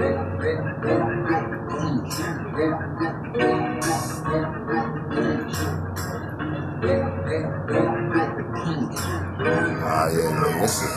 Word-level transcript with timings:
Ah, 0.00 0.04
yeah, 10.12 10.30
man. 10.30 10.60
This 10.60 10.82
is 10.82 10.90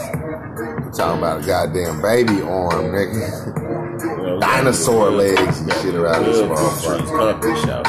talking 0.95 1.17
about 1.17 1.41
a 1.41 1.45
goddamn 1.47 1.99
baby 2.03 2.41
arm, 2.43 2.91
nigga. 2.91 4.39
Dinosaur 4.39 5.09
legs 5.09 5.61
and 5.61 5.73
shit 5.73 5.95
around 5.95 6.25
this 6.25 6.37
motherfucker. 6.41 6.99
Trees 6.99 7.09
Company 7.09 7.55
show. 7.65 7.81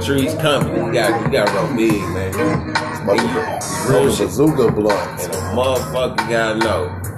Trees 0.00 0.34
Company. 0.40 0.86
You 0.86 0.92
got 0.94 1.20
you 1.20 1.30
got 1.30 1.52
real 1.52 1.68
big, 1.76 2.02
man. 2.14 2.32
Real 3.86 4.06
bazooka 4.16 4.72
blunts. 4.72 5.24
And 5.26 5.34
a 5.34 5.36
motherfucker 5.54 6.28
gotta 6.30 6.58
know. 6.58 7.09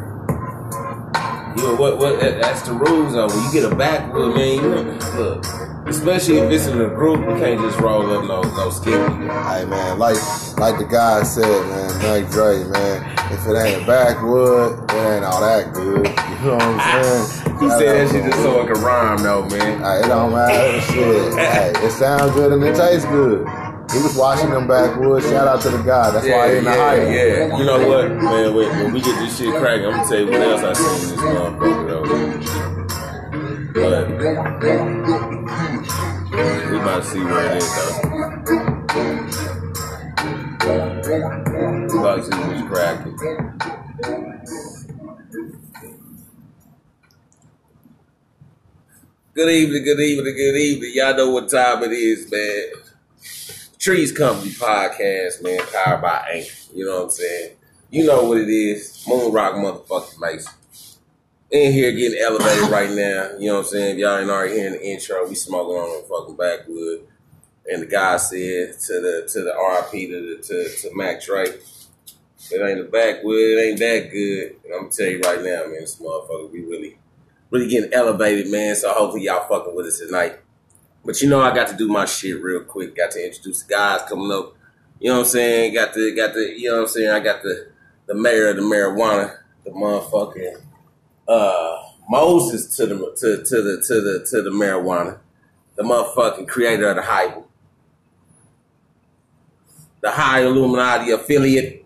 Know 1.63 1.77
what? 1.77 1.99
What? 1.99 2.19
That's 2.19 2.63
the 2.63 2.73
rules 2.73 3.13
though. 3.13 3.29
When 3.29 3.45
you 3.45 3.53
get 3.53 3.71
a 3.71 3.75
backwood, 3.75 4.35
man, 4.35 4.55
you 4.57 5.18
look. 5.18 5.45
Especially 5.86 6.39
if 6.39 6.50
it's 6.50 6.67
in 6.67 6.81
a 6.81 6.89
group, 6.89 7.21
you 7.21 7.36
can't 7.36 7.61
just 7.61 7.79
roll 7.79 8.11
up 8.11 8.25
no 8.25 8.43
no 8.43 8.71
skippy. 8.71 8.99
Hey 8.99 9.64
man, 9.64 9.99
like 9.99 10.17
like 10.59 10.79
the 10.79 10.86
guy 10.91 11.22
said, 11.22 11.45
man, 11.45 12.22
Mac 12.22 12.31
Dre, 12.33 12.64
man, 12.64 13.33
if 13.33 13.46
it 13.46 13.57
ain't 13.57 13.83
a 13.83 13.86
backwood, 13.86 14.91
it 14.91 14.96
ain't 14.96 15.25
all 15.25 15.41
that 15.41 15.72
good. 15.72 16.07
You 16.43 16.49
know 16.49 16.55
what 16.55 16.63
I'm 16.64 16.81
ah, 16.81 17.03
saying? 17.05 17.59
He 17.61 17.71
said 17.71 17.81
that 17.81 18.11
shit 18.11 18.25
just 18.25 18.43
so 18.43 18.63
it 18.63 18.75
can 18.75 18.83
rhyme 18.83 19.22
though, 19.22 19.44
man. 19.47 19.79
Hey, 19.79 20.05
it 20.05 20.08
don't 20.08 20.33
matter. 20.33 20.81
Shit. 20.81 21.33
Hey, 21.39 21.72
it 21.77 21.93
sounds 21.93 22.33
good 22.33 22.50
and 22.50 22.64
it 22.64 22.75
tastes 22.75 23.07
good. 23.07 23.47
He 23.93 23.99
was 23.99 24.17
watching 24.17 24.49
them 24.51 24.67
backwoods. 24.67 25.29
Shout 25.29 25.46
out 25.46 25.61
to 25.63 25.69
the 25.69 25.82
guy. 25.82 26.11
That's 26.11 26.27
why 26.27 26.50
he 26.50 26.59
in 26.59 26.64
the 26.64 26.71
yeah, 26.71 26.77
hype. 26.77 27.03
yeah. 27.09 27.59
You 27.59 27.64
know 27.67 27.87
what, 27.87 28.11
man? 28.11 28.55
When, 28.55 28.69
when 28.69 28.93
we 28.95 29.00
get 29.03 29.19
this 29.19 29.37
shit 29.37 29.55
cracking, 29.55 29.85
I'm 29.85 29.93
gonna 29.93 30.09
tell 30.09 30.21
you 30.21 30.31
what 30.31 30.41
else 30.41 30.63
I 30.63 30.73
seen 30.73 31.11
in 31.11 31.17
this 31.17 31.21
motherfucker 31.21 31.87
though. 31.89 32.05
But 33.75 34.09
we 36.70 36.77
about 36.78 37.03
to 37.03 37.08
see 37.08 37.22
where 37.22 37.53
it 37.53 37.56
is 37.58 37.69
though. 37.77 38.00
We 41.92 41.98
about 41.98 42.16
to 42.16 42.22
see 42.25 42.38
what's 42.38 42.62
cracking. 42.69 43.16
Good 49.34 49.50
evening, 49.50 49.84
good 49.84 50.00
evening, 50.00 50.34
good 50.34 50.56
evening. 50.56 50.92
Y'all 50.94 51.16
know 51.16 51.31
what 51.31 51.50
time 51.50 51.83
it 51.83 51.92
is, 51.92 52.31
man. 52.31 52.81
Trees 53.83 54.12
Company 54.12 54.52
podcast, 54.52 55.42
man, 55.42 55.58
powered 55.72 56.02
by 56.02 56.25
Anchor. 56.33 56.52
You 56.72 56.86
know 56.86 56.98
what 56.98 57.05
I'm 57.06 57.11
saying? 57.11 57.56
You 57.91 58.06
know 58.06 58.22
what 58.27 58.38
it 58.38 58.48
is. 58.48 59.05
Moon 59.08 59.33
Rock 59.33 59.56
motherfucking 59.56 60.20
Mason. 60.20 60.52
In 61.50 61.72
here 61.72 61.91
getting 61.91 62.20
elevated 62.22 62.70
right 62.70 62.91
now. 62.91 63.33
You 63.41 63.48
know 63.48 63.55
what 63.55 63.64
I'm 63.64 63.70
saying? 63.72 63.98
Y'all 63.98 64.19
ain't 64.19 64.30
already 64.30 64.55
hearing 64.55 64.75
the 64.75 64.86
intro, 64.86 65.28
we 65.28 65.34
smoking 65.34 65.75
on 65.75 66.00
the 66.00 66.08
fucking 66.08 66.36
backwood. 66.36 67.08
And 67.66 67.83
the 67.83 67.86
guy 67.86 68.19
said 68.19 68.78
to 68.86 69.00
the 69.00 69.28
to 69.33 69.42
the 69.42 69.50
RP 69.50 70.06
to 70.10 70.36
the, 70.36 70.42
to, 70.42 70.77
to 70.83 70.97
Mac 70.97 71.20
Dre, 71.20 71.47
it 71.47 71.60
ain't 72.53 72.78
the 72.78 72.88
backwood, 72.88 73.34
it 73.36 73.69
ain't 73.69 73.78
that 73.80 74.12
good. 74.12 74.60
And 74.64 74.75
I'm 74.75 74.80
gonna 74.83 74.92
tell 74.92 75.08
you 75.08 75.19
right 75.22 75.38
now, 75.38 75.66
man, 75.66 75.80
this 75.80 75.97
motherfucker, 75.97 76.53
we 76.53 76.62
really 76.62 76.98
really 77.50 77.66
getting 77.66 77.92
elevated, 77.92 78.48
man. 78.48 78.77
So 78.77 78.92
hopefully 78.92 79.25
y'all 79.25 79.48
fucking 79.48 79.75
with 79.75 79.86
us 79.86 79.98
tonight. 79.98 80.38
But 81.05 81.20
you 81.20 81.28
know 81.28 81.41
I 81.41 81.55
got 81.55 81.69
to 81.69 81.77
do 81.77 81.89
my 81.89 82.05
shit 82.05 82.42
real 82.42 82.62
quick. 82.62 82.97
Got 82.97 83.11
to 83.12 83.25
introduce 83.25 83.62
the 83.62 83.75
guys 83.75 84.03
coming 84.08 84.31
up. 84.31 84.55
You 85.00 85.09
know 85.09 85.14
what 85.19 85.27
I'm 85.27 85.31
saying? 85.31 85.75
Got 85.75 85.94
the 85.94 86.14
got 86.14 86.34
the 86.34 86.55
you 86.56 86.70
know 86.70 86.77
what 86.77 86.83
I'm 86.83 86.89
saying? 86.89 87.11
I 87.11 87.20
got 87.20 87.42
the 87.42 87.70
the 88.06 88.14
mayor 88.14 88.50
of 88.50 88.56
the 88.56 88.62
marijuana, 88.62 89.36
the 89.64 89.70
motherfucking 89.70 90.62
uh 91.27 91.83
Moses 92.09 92.77
to 92.77 92.86
the 92.86 92.94
to 92.97 93.44
to 93.44 93.62
the 93.62 93.83
to 93.86 94.00
the 94.00 94.27
to 94.31 94.42
the 94.42 94.50
marijuana. 94.50 95.19
The 95.75 95.83
motherfucking 95.83 96.47
creator 96.48 96.89
of 96.91 96.97
the 96.97 97.03
hype. 97.03 97.42
The 100.03 100.10
high 100.10 100.43
Illuminati 100.43 101.10
affiliate. 101.10 101.84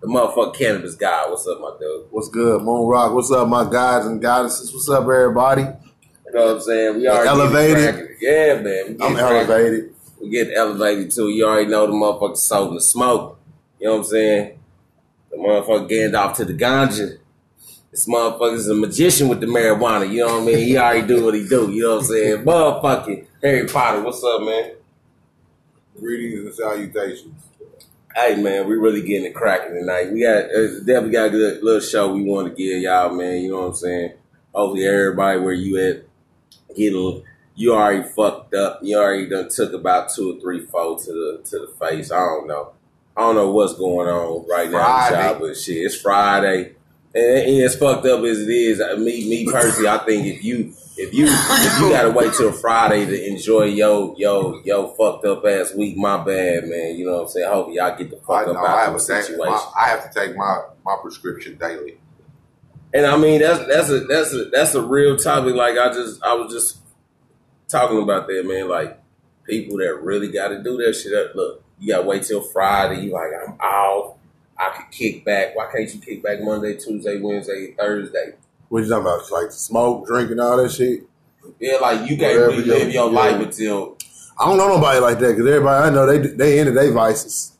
The 0.00 0.06
motherfucking 0.06 0.56
cannabis 0.56 0.94
guy. 0.94 1.24
What's 1.28 1.46
up, 1.46 1.60
my 1.60 1.74
dude? 1.80 2.06
What's 2.10 2.28
good, 2.28 2.62
Moon 2.62 2.86
Rock? 2.86 3.14
What's 3.14 3.32
up, 3.32 3.48
my 3.48 3.68
guys 3.68 4.06
and 4.06 4.20
goddesses? 4.20 4.72
What's 4.72 4.88
up, 4.88 5.02
everybody? 5.02 5.66
You 6.32 6.38
know 6.38 6.46
what 6.46 6.54
I'm 6.56 6.60
saying? 6.62 6.96
We 6.96 7.08
already 7.08 7.28
Elevated. 7.28 7.94
cracking. 7.94 8.16
Yeah, 8.20 8.54
man. 8.54 8.62
We 8.64 8.72
I'm 8.72 8.96
getting 8.98 9.18
elevated. 9.18 9.94
We 10.20 10.28
get 10.30 10.48
elevated 10.54 11.10
too. 11.10 11.28
You 11.30 11.46
already 11.46 11.66
know 11.70 11.86
the 11.86 11.92
motherfucker 11.92 12.36
sold 12.36 12.76
the 12.76 12.80
smoke. 12.80 13.38
You 13.78 13.86
know 13.86 13.92
what 13.94 13.98
I'm 14.00 14.04
saying? 14.04 14.58
The 15.30 15.36
motherfucker 15.38 15.88
getting 15.88 16.14
off 16.14 16.36
to 16.36 16.44
the 16.44 16.54
ganja. 16.54 17.18
This 17.90 18.06
motherfucker's 18.06 18.68
a 18.68 18.74
magician 18.74 19.28
with 19.28 19.40
the 19.40 19.46
marijuana. 19.46 20.08
You 20.10 20.26
know 20.26 20.34
what 20.34 20.42
I 20.42 20.46
mean? 20.46 20.58
He 20.58 20.76
already 20.78 21.06
do 21.06 21.24
what 21.24 21.34
he 21.34 21.48
do. 21.48 21.70
You 21.72 21.82
know 21.82 21.94
what 21.96 22.02
I'm 22.02 22.08
saying? 22.08 22.36
Motherfucking 22.44 23.26
Harry 23.42 23.66
Potter. 23.66 24.02
What's 24.02 24.22
up, 24.22 24.42
man? 24.42 24.72
Greetings 25.98 26.46
and 26.46 26.54
salutations. 26.54 27.42
Hey 28.14 28.40
man, 28.42 28.66
we 28.68 28.74
really 28.74 29.02
getting 29.02 29.26
it 29.26 29.34
cracking 29.34 29.74
tonight. 29.74 30.12
We 30.12 30.22
got 30.22 30.44
uh, 30.46 30.78
definitely 30.80 31.10
got 31.12 31.26
a 31.26 31.30
good 31.30 31.62
little 31.62 31.80
show 31.80 32.12
we 32.12 32.24
want 32.24 32.48
to 32.48 32.54
give 32.54 32.82
y'all, 32.82 33.14
man. 33.14 33.42
You 33.42 33.52
know 33.52 33.60
what 33.60 33.66
I'm 33.68 33.74
saying? 33.74 34.12
Hopefully 34.52 34.84
everybody 34.86 35.38
where 35.38 35.52
you 35.52 35.78
at 35.78 36.04
get 36.74 36.92
a 36.94 37.22
you 37.54 37.74
already 37.74 38.08
fucked 38.08 38.54
up. 38.54 38.80
You 38.82 38.96
already 38.98 39.28
done 39.28 39.48
took 39.50 39.72
about 39.72 40.10
two 40.14 40.36
or 40.36 40.40
three 40.40 40.64
four 40.66 40.98
to 40.98 41.04
the 41.12 41.42
to 41.50 41.58
the 41.58 41.72
face. 41.78 42.10
I 42.10 42.18
don't 42.20 42.46
know. 42.46 42.72
I 43.16 43.22
don't 43.22 43.34
know 43.34 43.50
what's 43.50 43.74
going 43.74 44.08
on 44.08 44.46
right 44.48 44.70
now, 44.70 44.78
Friday. 45.08 45.28
y'all, 45.30 45.38
but 45.40 45.56
shit, 45.56 45.76
it's 45.78 46.00
Friday. 46.00 46.74
And, 47.14 47.24
and 47.50 47.62
as 47.62 47.76
fucked 47.76 48.06
up 48.06 48.24
as 48.24 48.40
it 48.40 48.48
is, 48.48 48.80
I- 48.80 48.94
me 48.94 49.28
me 49.28 49.50
personally, 49.50 49.88
I 49.88 49.98
think 49.98 50.26
if 50.26 50.44
you 50.44 50.72
if 50.96 51.12
you 51.12 51.26
if 51.28 51.80
you 51.80 51.90
gotta 51.90 52.10
wait 52.10 52.32
till 52.34 52.52
Friday 52.52 53.04
to 53.04 53.26
enjoy 53.28 53.64
yo 53.64 54.14
yo 54.16 54.60
yo 54.64 54.88
fucked 54.94 55.24
up 55.26 55.44
ass 55.44 55.74
week, 55.74 55.96
my 55.96 56.16
bad, 56.18 56.64
man. 56.68 56.96
You 56.96 57.06
know 57.06 57.14
what 57.16 57.22
I'm 57.22 57.28
saying? 57.28 57.48
Hope 57.50 57.68
y'all 57.72 57.96
get 57.98 58.10
the 58.10 58.16
fuck 58.16 58.30
I 58.30 58.42
up 58.42 58.54
know 58.54 58.66
out 58.66 58.78
have, 58.78 58.88
of 58.88 58.94
the 58.94 59.00
situation. 59.00 59.38
my, 59.46 59.72
I 59.78 59.88
have 59.88 60.10
to 60.10 60.18
take 60.18 60.36
my, 60.36 60.62
my 60.84 60.96
prescription 61.02 61.56
daily. 61.58 61.98
And 62.92 63.06
I 63.06 63.16
mean 63.16 63.40
that's 63.40 63.66
that's 63.66 63.90
a 63.90 64.00
that's 64.00 64.34
a 64.34 64.44
that's 64.46 64.74
a 64.74 64.82
real 64.82 65.16
topic. 65.16 65.54
Like 65.54 65.78
I 65.78 65.92
just 65.92 66.22
I 66.22 66.34
was 66.34 66.52
just 66.52 66.78
talking 67.68 68.02
about 68.02 68.26
that, 68.26 68.46
man. 68.46 68.68
Like 68.68 69.00
people 69.44 69.78
that 69.78 70.02
really 70.02 70.30
got 70.30 70.48
to 70.48 70.62
do 70.62 70.76
that 70.78 70.94
shit. 70.94 71.14
Up. 71.14 71.34
Look, 71.34 71.62
you 71.78 71.92
got 71.92 72.02
to 72.02 72.08
wait 72.08 72.24
till 72.24 72.42
Friday. 72.42 73.02
You 73.02 73.12
like 73.12 73.30
I'm 73.46 73.54
off. 73.60 74.16
I 74.58 74.70
could 74.70 74.90
kick 74.90 75.24
back. 75.24 75.56
Why 75.56 75.70
can't 75.72 75.92
you 75.94 76.00
kick 76.00 76.22
back 76.22 76.42
Monday, 76.42 76.76
Tuesday, 76.76 77.18
Wednesday, 77.18 77.74
Thursday? 77.78 78.34
What 78.68 78.82
you 78.82 78.88
talking 78.88 79.06
about? 79.06 79.20
It's 79.20 79.30
like 79.30 79.50
smoke, 79.52 80.06
drinking, 80.06 80.38
all 80.38 80.56
that 80.58 80.70
shit. 80.70 81.04
Yeah, 81.58 81.76
like 81.76 82.08
you 82.08 82.16
can't 82.16 82.38
really 82.38 82.62
live 82.62 82.92
your 82.92 83.10
yeah. 83.10 83.18
life 83.18 83.40
until 83.40 83.96
I 84.38 84.46
don't 84.46 84.58
know 84.58 84.68
nobody 84.68 85.00
like 85.00 85.18
that 85.18 85.30
because 85.30 85.46
everybody 85.46 85.88
I 85.88 85.90
know 85.90 86.06
they 86.06 86.18
they 86.28 86.58
into 86.58 86.72
their 86.72 86.92
vices. 86.92 87.52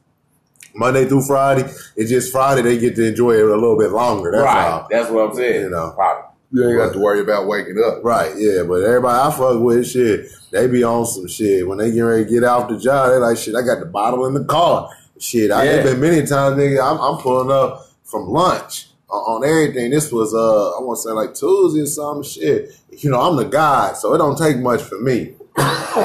Monday 0.74 1.04
through 1.06 1.24
Friday, 1.26 1.62
it's 1.96 2.10
just 2.10 2.32
Friday 2.32 2.62
they 2.62 2.78
get 2.78 2.96
to 2.96 3.06
enjoy 3.06 3.32
it 3.32 3.42
a 3.44 3.54
little 3.54 3.78
bit 3.78 3.90
longer. 3.90 4.30
That's 4.32 4.44
right. 4.44 4.68
all. 4.68 4.86
That's 4.90 5.10
what 5.10 5.30
I'm 5.30 5.34
saying. 5.36 5.62
You 5.64 5.70
know. 5.70 5.92
Probably. 5.94 6.24
You 6.52 6.68
ain't 6.68 6.78
got 6.78 6.92
to 6.94 6.98
worry 6.98 7.20
about 7.20 7.46
waking 7.46 7.80
up. 7.84 8.02
Right, 8.02 8.32
yeah, 8.36 8.64
but 8.64 8.82
everybody 8.82 9.18
I 9.20 9.30
fuck 9.30 9.60
with, 9.60 9.86
shit, 9.88 10.26
they 10.50 10.66
be 10.66 10.82
on 10.82 11.06
some 11.06 11.28
shit. 11.28 11.66
When 11.68 11.78
they 11.78 11.92
get 11.92 12.00
ready 12.00 12.24
to 12.24 12.30
get 12.30 12.42
off 12.42 12.68
the 12.68 12.76
job, 12.76 13.10
they 13.10 13.18
like, 13.18 13.38
shit, 13.38 13.54
I 13.54 13.62
got 13.62 13.78
the 13.78 13.86
bottle 13.86 14.26
in 14.26 14.34
the 14.34 14.42
car. 14.44 14.90
Shit, 15.20 15.52
I 15.52 15.62
Yeah. 15.64 15.70
it 15.74 15.84
been 15.84 16.00
many 16.00 16.26
times, 16.26 16.56
nigga, 16.56 16.82
I'm, 16.82 16.98
I'm 17.00 17.22
pulling 17.22 17.52
up 17.52 17.86
from 18.02 18.28
lunch 18.30 18.88
on, 19.08 19.42
on 19.42 19.48
everything. 19.48 19.92
This 19.92 20.10
was, 20.10 20.34
uh, 20.34 20.70
I 20.76 20.82
want 20.82 20.96
to 20.98 21.02
say 21.02 21.12
like 21.12 21.34
Tuesday 21.34 21.82
or 21.82 21.86
some 21.86 22.24
shit. 22.24 22.72
You 22.98 23.10
know, 23.10 23.20
I'm 23.20 23.36
the 23.36 23.44
guy, 23.44 23.92
so 23.92 24.12
it 24.14 24.18
don't 24.18 24.36
take 24.36 24.58
much 24.58 24.82
for 24.82 24.98
me. 25.00 25.34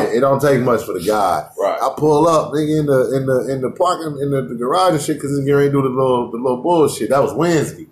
It, 0.03 0.17
it 0.17 0.19
don't 0.19 0.41
take 0.41 0.61
much 0.61 0.83
for 0.83 0.94
the 0.94 1.06
guy. 1.06 1.47
Right. 1.57 1.79
I 1.81 1.94
pull 1.97 2.28
up, 2.28 2.51
nigga, 2.51 2.79
in 2.79 2.85
the 2.85 3.16
in 3.16 3.25
the 3.25 3.53
in 3.53 3.61
the 3.61 3.72
parking 3.72 4.22
in 4.22 4.31
the, 4.31 4.41
the 4.41 4.56
garage 4.56 4.94
and 4.94 5.01
shit, 5.01 5.17
because 5.17 5.31
it's 5.31 5.45
getting 5.45 5.56
ready 5.56 5.69
to 5.69 5.73
do 5.73 5.81
the 5.81 5.89
little 5.89 6.31
the 6.31 6.38
little 6.38 6.61
bullshit. 6.61 7.09
That 7.09 7.22
was 7.22 7.33
Wednesday. 7.33 7.88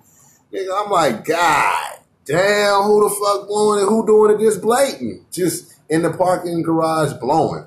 Nigga, 0.51 0.85
I'm 0.85 0.91
like, 0.91 1.25
God 1.25 1.99
damn, 2.25 2.83
who 2.83 3.03
the 3.03 3.15
fuck 3.15 3.47
blowing 3.47 3.83
it? 3.83 3.87
Who 3.87 4.05
doing 4.05 4.31
it 4.31 4.37
this 4.37 4.57
blatant? 4.57 5.31
Just 5.31 5.79
in 5.89 6.01
the 6.01 6.11
parking 6.11 6.61
garage 6.61 7.13
blowing. 7.13 7.65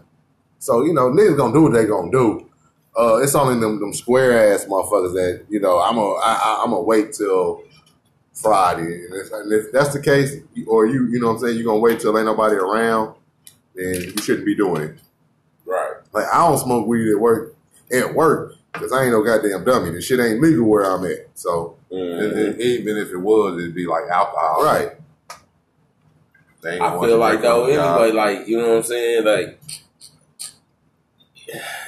So, 0.58 0.84
you 0.84 0.92
know, 0.92 1.10
niggas 1.10 1.36
gonna 1.36 1.52
do 1.52 1.62
what 1.62 1.72
they 1.72 1.86
gonna 1.86 2.10
do. 2.10 2.48
Uh, 2.98 3.18
it's 3.18 3.34
only 3.34 3.60
them, 3.60 3.78
them 3.78 3.92
square 3.92 4.52
ass 4.52 4.64
motherfuckers 4.64 5.12
that, 5.12 5.44
you 5.50 5.60
know, 5.60 5.78
I'm 5.78 5.96
gonna, 5.96 6.14
I, 6.14 6.32
I, 6.32 6.60
I'm 6.64 6.70
gonna 6.70 6.82
wait 6.82 7.12
till 7.12 7.62
Friday. 8.32 9.04
And 9.04 9.14
if, 9.14 9.30
and 9.32 9.52
if 9.52 9.70
that's 9.70 9.92
the 9.92 10.00
case, 10.00 10.34
or 10.66 10.86
you, 10.86 11.06
you 11.08 11.20
know 11.20 11.28
what 11.28 11.34
I'm 11.34 11.38
saying, 11.40 11.56
you're 11.56 11.66
gonna 11.66 11.80
wait 11.80 12.00
till 12.00 12.16
ain't 12.16 12.26
nobody 12.26 12.56
around, 12.56 13.14
then 13.76 13.94
you 13.94 14.22
shouldn't 14.22 14.46
be 14.46 14.54
doing 14.56 14.82
it. 14.82 14.98
Right. 15.64 15.94
Like, 16.12 16.26
I 16.32 16.48
don't 16.48 16.58
smoke 16.58 16.86
weed 16.86 17.10
at 17.10 17.20
work, 17.20 17.54
at 17.92 18.14
work, 18.14 18.54
because 18.72 18.92
I 18.92 19.02
ain't 19.04 19.12
no 19.12 19.22
goddamn 19.22 19.64
dummy. 19.64 19.90
This 19.90 20.04
shit 20.06 20.18
ain't 20.20 20.40
legal 20.40 20.64
where 20.68 20.84
I'm 20.84 21.04
at. 21.04 21.28
So, 21.34 21.76
Mhm. 21.92 22.50
And 22.50 22.60
even 22.60 22.96
if 22.96 23.10
it 23.10 23.16
was, 23.18 23.58
it'd 23.58 23.74
be 23.74 23.86
like 23.86 24.04
alcohol. 24.10 24.64
right. 24.64 24.92
I 26.64 26.98
feel 27.00 27.18
like 27.18 27.42
though, 27.42 27.66
anyway, 27.66 28.10
like 28.10 28.48
you 28.48 28.58
know 28.58 28.70
what 28.70 28.76
I'm 28.78 28.82
saying, 28.82 29.24
like 29.24 29.60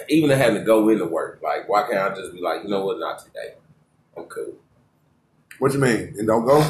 even 0.08 0.30
having 0.30 0.54
to 0.60 0.64
go 0.64 0.88
into 0.88 1.04
work, 1.04 1.40
like 1.42 1.68
why 1.68 1.82
can't 1.82 1.98
I 1.98 2.14
just 2.14 2.32
be 2.32 2.40
like, 2.40 2.62
you 2.62 2.68
know 2.68 2.84
what, 2.84 3.00
not 3.00 3.18
today, 3.18 3.54
I'm 4.16 4.24
cool. 4.24 4.54
What 5.58 5.72
you 5.72 5.80
mean? 5.80 6.14
And 6.16 6.28
don't 6.28 6.46
go? 6.46 6.64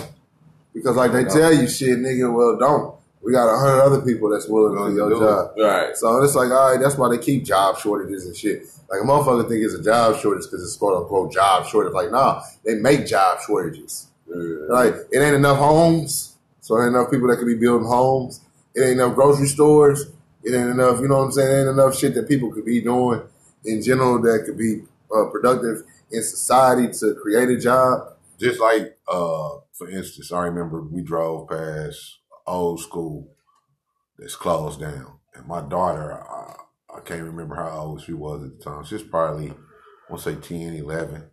Because 0.73 0.97
like 0.97 1.13
they 1.13 1.25
tell 1.25 1.53
you 1.53 1.69
shit, 1.69 1.99
nigga, 1.99 2.33
well 2.33 2.57
don't. 2.57 2.98
We 3.23 3.33
got 3.33 3.53
a 3.53 3.59
hundred 3.59 3.83
other 3.83 4.01
people 4.03 4.31
that's 4.31 4.49
willing 4.49 4.77
to 4.77 4.91
do 4.91 4.97
your 4.97 5.19
job. 5.19 5.51
Right. 5.59 5.97
So 5.97 6.23
it's 6.23 6.35
like, 6.35 6.51
all 6.51 6.73
right, 6.73 6.81
that's 6.81 6.97
why 6.97 7.09
they 7.09 7.19
keep 7.19 7.45
job 7.45 7.79
shortages 7.79 8.27
and 8.27 8.37
shit. 8.37 8.63
Like 8.89 9.01
a 9.03 9.05
motherfucker 9.05 9.49
think 9.49 9.65
it's 9.65 9.75
a 9.75 9.83
job 9.83 10.19
shortage 10.19 10.45
because 10.45 10.63
it's 10.63 10.77
quote 10.77 11.03
unquote 11.03 11.33
job 11.33 11.67
shortage. 11.67 11.93
Like, 11.93 12.11
nah, 12.11 12.43
they 12.65 12.77
make 12.77 13.07
job 13.07 13.39
shortages. 13.47 14.07
Like, 14.27 14.95
it 15.11 15.19
ain't 15.19 15.35
enough 15.35 15.59
homes, 15.59 16.37
so 16.61 16.77
it 16.77 16.87
ain't 16.87 16.95
enough 16.95 17.11
people 17.11 17.29
that 17.29 17.39
could 17.39 17.47
be 17.47 17.57
building 17.57 17.89
homes. 17.89 18.41
It 18.75 18.83
ain't 18.83 19.01
enough 19.01 19.15
grocery 19.15 19.49
stores. 19.49 20.07
It 20.45 20.55
ain't 20.55 20.71
enough, 20.71 21.01
you 21.01 21.09
know 21.09 21.19
what 21.19 21.25
I'm 21.25 21.33
saying? 21.33 21.51
It 21.51 21.61
ain't 21.61 21.69
enough 21.71 21.97
shit 21.97 22.15
that 22.15 22.29
people 22.29 22.53
could 22.53 22.65
be 22.65 22.81
doing 22.81 23.23
in 23.65 23.83
general 23.83 24.21
that 24.23 24.45
could 24.47 24.57
be 24.57 24.83
uh, 25.15 25.27
productive 25.27 25.83
in 26.11 26.23
society 26.23 26.93
to 27.01 27.15
create 27.15 27.49
a 27.49 27.59
job. 27.59 28.15
Just 28.39 28.61
like, 28.61 28.99
uh, 29.09 29.59
for 29.73 29.91
instance, 29.91 30.31
I 30.33 30.45
remember 30.45 30.81
we 30.81 31.03
drove 31.03 31.49
past 31.49 32.19
old 32.49 32.81
school 32.81 33.29
that's 34.19 34.37
closed 34.37 34.81
down. 34.81 35.19
And 35.35 35.47
my 35.47 35.61
daughter, 35.61 36.13
I, 36.15 36.55
I 36.97 37.01
can't 37.01 37.23
remember 37.23 37.55
how 37.57 37.71
old 37.71 38.03
she 38.03 38.13
was 38.13 38.43
at 38.45 38.59
the 38.59 38.65
time. 38.65 38.85
She's 38.85 39.03
probably, 39.03 39.51
I 39.51 39.55
want 40.13 40.23
to 40.23 40.35
say 40.35 40.41
10, 40.41 40.75
11. 40.75 41.25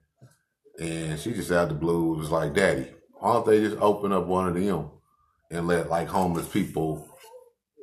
And 0.80 1.20
she 1.20 1.34
just 1.34 1.52
out 1.52 1.64
of 1.64 1.70
the 1.70 1.76
blue 1.76 2.16
was 2.18 2.30
like, 2.32 2.54
Daddy, 2.54 2.88
why 3.20 3.34
don't 3.34 3.46
they 3.46 3.62
just 3.62 3.78
open 3.78 4.12
up 4.12 4.28
one 4.28 4.50
of 4.50 4.56
them 4.56 4.90
and 5.50 5.68
let 5.68 5.90
like 5.90 6.08
homeless 6.10 6.48
people 6.50 7.08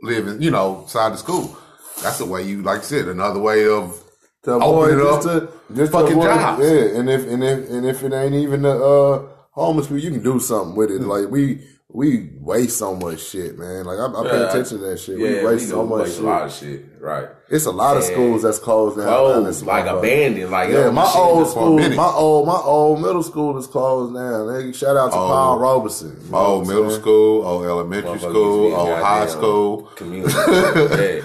live 0.03 0.29
in, 0.29 0.43
you 0.43 0.51
know, 0.51 0.85
side 0.89 1.13
the 1.13 1.17
school? 1.17 1.57
That's 2.03 2.19
the 2.19 2.27
way 2.27 2.43
you, 2.43 2.63
like 2.63 2.81
I 2.81 2.83
said, 2.83 3.09
another 3.09 3.41
way 3.41 3.67
of 3.67 4.03
To 4.45 4.53
avoid 4.55 4.99
it 4.99 5.03
just 5.03 5.27
up. 5.27 5.69
to 5.69 5.75
just 5.75 5.93
Fucking 5.93 6.13
avoid, 6.13 6.25
jobs. 6.27 6.63
yeah. 6.63 6.99
And 7.01 7.09
if 7.11 7.27
and 7.27 7.43
if 7.45 7.71
and 7.71 7.87
if 7.87 8.03
it 8.03 8.13
ain't 8.13 8.35
even 8.35 8.63
the 8.63 8.73
uh, 8.77 9.29
homeless 9.53 9.87
people, 9.87 10.01
you 10.01 10.11
can 10.11 10.23
do 10.23 10.39
something 10.39 10.77
with 10.77 10.91
it. 10.91 11.01
Like 11.01 11.31
we 11.31 11.67
we 11.95 12.31
waste 12.41 12.79
so 12.79 12.95
much 12.97 13.21
shit, 13.23 13.59
man. 13.59 13.85
Like 13.85 13.99
I, 13.99 14.07
I 14.07 14.23
pay 14.31 14.39
Yeah. 14.41 14.49
attention 14.49 14.79
to 14.79 14.85
that 14.87 14.99
shit. 14.99 15.19
Yeah, 15.19 15.29
we 15.41 15.45
waste 15.47 15.65
we 15.67 15.71
so 15.71 15.85
much 15.87 16.01
waste 16.05 16.15
shit. 16.17 16.25
a 16.25 16.27
lot 16.27 16.43
of 16.47 16.53
shit. 16.53 16.85
Right. 17.01 17.29
It's 17.51 17.67
a 17.67 17.71
lot 17.71 17.97
of 17.99 18.03
schools 18.05 18.43
that's 18.43 18.59
closed 18.59 18.97
down. 18.97 19.09
around 19.09 19.45
this 19.45 19.61
Closed, 19.63 19.67
like 19.67 19.87
abandoned, 19.87 20.51
like 20.51 20.71
Yeah, 20.71 20.85
oh, 20.87 20.93
my 20.93 21.05
old 21.15 21.45
just- 21.45 21.55
for 21.55 21.79
a 21.81 21.83
school, 21.85 21.97
my 21.97 22.07
old, 22.15 22.47
my 22.47 22.57
old 22.65 23.03
middle 23.03 23.23
school 23.23 23.59
is 23.59 23.67
closed 23.67 24.15
now. 24.15 24.21
Nigga, 24.21 24.75
shout 24.75 24.97
out 24.97 25.11
to 25.13 25.17
Oh. 25.19 25.27
Paul 25.27 25.59
Robeson. 25.59 26.17
You 26.25 26.31
know 26.31 26.39
Oh, 26.39 26.65
middle 26.65 26.89
saying? 26.89 27.01
school, 27.03 27.47
old 27.47 27.65
elementary 27.67 28.11
Motherfuckers 28.19 28.31
school, 28.31 28.69
be 28.71 28.75
oh, 28.75 28.87
high 28.87 29.01
goddamn 29.01 29.29
school. 29.29 29.83
community. 29.97 30.35
yeah, 30.49 31.25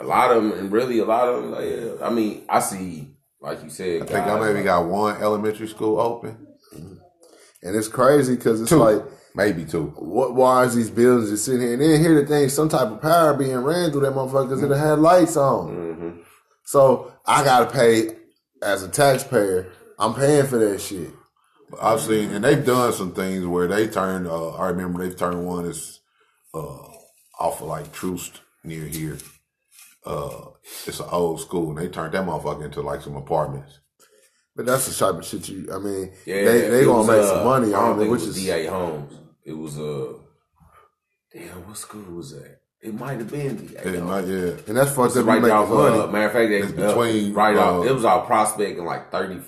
a 0.00 0.04
lot 0.04 0.30
of 0.30 0.42
them, 0.42 0.52
and 0.58 0.72
really 0.72 0.98
a 1.00 1.04
lot 1.04 1.28
of 1.28 1.42
them. 1.42 1.50
Like, 1.52 1.68
yeah. 1.68 2.06
I 2.06 2.10
mean, 2.10 2.44
I 2.48 2.60
see, 2.60 3.10
like 3.42 3.62
you 3.62 3.68
said, 3.68 4.02
I 4.02 4.06
think 4.06 4.26
I 4.26 4.38
maybe 4.40 4.54
like- 4.54 4.64
got 4.64 4.86
one 4.86 5.20
elementary 5.20 5.68
school 5.68 6.00
open. 6.00 6.46
Mm-hmm. 6.74 6.94
And 7.64 7.76
it's 7.76 7.88
crazy 7.88 8.36
because 8.36 8.60
it's 8.62 8.70
Two. 8.70 8.76
like, 8.76 9.02
Maybe 9.36 9.66
two. 9.66 9.88
what? 9.98 10.34
Why 10.34 10.64
is 10.64 10.74
these 10.74 10.88
buildings 10.90 11.28
just 11.30 11.44
sitting 11.44 11.60
here? 11.60 11.74
And 11.74 11.82
then 11.82 12.00
hear 12.00 12.20
the 12.20 12.26
thing, 12.26 12.48
some 12.48 12.70
type 12.70 12.88
of 12.88 13.02
power 13.02 13.34
being 13.34 13.58
ran 13.58 13.90
through 13.90 14.00
that 14.00 14.14
motherfucker 14.14 14.48
because 14.48 14.62
it 14.62 14.74
had 14.74 14.98
lights 14.98 15.36
on. 15.36 15.68
Mm-hmm. 15.76 16.10
So 16.64 17.12
I 17.26 17.44
gotta 17.44 17.70
pay 17.70 18.16
as 18.62 18.82
a 18.82 18.88
taxpayer. 18.88 19.70
I'm 19.98 20.14
paying 20.14 20.46
for 20.46 20.56
that 20.58 20.80
shit. 20.80 21.10
I've 21.80 22.00
seen, 22.00 22.30
and 22.30 22.44
they've 22.44 22.64
done 22.64 22.92
some 22.94 23.12
things 23.12 23.44
where 23.46 23.66
they 23.66 23.88
turned. 23.88 24.26
Uh, 24.26 24.54
I 24.56 24.68
remember 24.68 25.06
they've 25.06 25.16
turned 25.16 25.44
one 25.44 25.66
that's 25.66 26.00
uh, 26.54 26.78
off 27.38 27.60
of 27.60 27.68
like 27.68 27.92
Troost 27.92 28.40
near 28.64 28.86
here. 28.86 29.18
Uh, 30.04 30.46
it's 30.86 31.00
an 31.00 31.08
old 31.10 31.40
school, 31.42 31.70
and 31.70 31.78
they 31.78 31.88
turned 31.88 32.14
that 32.14 32.24
motherfucker 32.24 32.64
into 32.64 32.80
like 32.80 33.02
some 33.02 33.16
apartments. 33.16 33.80
But 34.54 34.64
that's 34.64 34.86
the 34.88 34.94
type 34.94 35.18
of 35.20 35.26
shit 35.26 35.46
you. 35.50 35.68
I 35.70 35.78
mean, 35.78 36.10
Yeah, 36.24 36.44
they 36.44 36.68
they 36.70 36.84
gonna 36.84 36.98
was, 36.98 37.06
make 37.08 37.18
uh, 37.18 37.26
some 37.34 37.44
money 37.44 37.74
I 37.74 37.78
on 37.78 38.00
it, 38.00 38.08
which 38.08 38.22
is 38.22 38.36
DA 38.36 38.64
Holmes. 38.66 39.12
It 39.46 39.56
was 39.56 39.78
uh, 39.78 40.14
damn, 41.32 41.66
what 41.68 41.76
school 41.76 42.02
was 42.14 42.32
that? 42.32 42.60
It 42.82 42.94
might 42.94 43.18
have 43.18 43.30
been 43.30 43.56
DA. 43.56 43.74
Yeah, 43.74 44.00
Holmes. 44.00 44.00
not, 44.00 44.26
yeah. 44.26 44.50
and 44.66 44.76
that's 44.76 44.92
fucked 44.94 45.16
up. 45.16 45.24
Right 45.26 45.42
off. 45.50 45.68
money. 45.70 45.98
Uh, 45.98 46.06
matter 46.08 46.26
of 46.26 46.32
fact, 46.32 46.50
It's 46.50 46.72
uh, 46.72 46.88
between, 46.88 47.32
right 47.32 47.56
off. 47.56 47.84
uh, 47.84 47.88
It 47.88 47.94
was 47.94 48.04
off 48.04 48.26
Prospect 48.26 48.76
and 48.78 48.86
like 48.86 49.10
thirty 49.10 49.40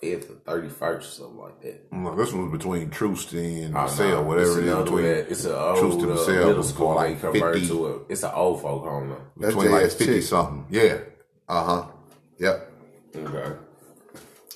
fifth 0.00 0.30
or 0.30 0.34
thirty 0.34 0.68
first, 0.68 1.08
or 1.08 1.24
something 1.24 1.38
like 1.38 1.60
that. 1.62 1.92
No, 1.92 2.14
this 2.14 2.32
one 2.32 2.50
was 2.50 2.58
between 2.58 2.90
Troost 2.90 3.32
and 3.32 3.74
wacwhatever 3.74 4.40
it's 4.40 4.56
it 4.56 4.64
is 4.64 4.74
between. 4.84 5.04
It's 5.06 5.44
an 5.46 5.52
Troost 5.52 5.82
old 5.82 6.02
and 6.04 6.12
uh, 6.12 6.46
middle 6.46 6.62
school. 6.62 6.94
like 6.94 7.20
converted 7.20 7.62
50. 7.62 7.74
to 7.74 7.86
a. 7.86 7.98
It's 8.08 8.22
an 8.22 8.32
old 8.34 8.60
folk 8.62 8.84
home. 8.84 9.16
That's 9.38 9.54
between 9.54 9.72
like 9.72 9.90
fifty 9.90 10.20
something. 10.20 10.66
Yeah. 10.70 10.98
Uh 11.48 11.64
huh. 11.64 11.86
Yep. 12.38 12.72
Okay. 13.16 13.56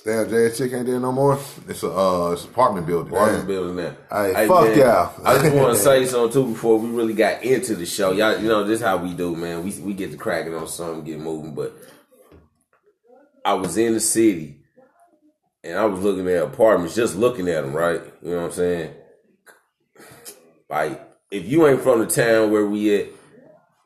Damn, 0.03 0.27
Chick 0.53 0.73
ain't 0.73 0.87
there 0.87 0.99
no 0.99 1.11
more. 1.11 1.39
It's 1.67 1.83
a 1.83 1.91
uh, 1.91 2.31
it's 2.31 2.43
an 2.43 2.49
apartment 2.49 2.87
building. 2.87 3.13
Apartment 3.13 3.47
building 3.47 3.75
now. 3.75 3.95
Hey, 4.11 4.47
fuck 4.47 4.75
y'all. 4.75 5.13
I 5.23 5.37
just 5.37 5.55
want 5.55 5.77
to 5.77 5.79
say 5.83 6.05
something 6.05 6.33
too 6.33 6.51
before 6.53 6.79
we 6.79 6.89
really 6.89 7.13
got 7.13 7.43
into 7.43 7.75
the 7.75 7.85
show. 7.85 8.11
Y'all, 8.11 8.39
you 8.39 8.47
know, 8.47 8.63
this 8.63 8.79
is 8.79 8.85
how 8.85 8.97
we 8.97 9.13
do, 9.13 9.35
man. 9.35 9.63
We 9.63 9.71
we 9.79 9.93
get 9.93 10.11
to 10.11 10.17
cracking 10.17 10.55
on 10.55 10.67
something, 10.67 11.03
get 11.03 11.19
moving. 11.19 11.53
But 11.53 11.75
I 13.45 13.53
was 13.53 13.77
in 13.77 13.93
the 13.93 13.99
city 13.99 14.61
and 15.63 15.77
I 15.77 15.85
was 15.85 16.01
looking 16.01 16.27
at 16.27 16.43
apartments, 16.43 16.95
just 16.95 17.15
looking 17.15 17.47
at 17.47 17.63
them, 17.63 17.73
right? 17.73 18.01
You 18.21 18.31
know 18.31 18.37
what 18.37 18.45
I'm 18.45 18.51
saying? 18.51 18.93
Like, 20.69 21.01
if 21.29 21.45
you 21.45 21.67
ain't 21.67 21.81
from 21.81 21.99
the 21.99 22.07
town 22.07 22.51
where 22.51 22.65
we 22.65 22.95
at, 22.95 23.09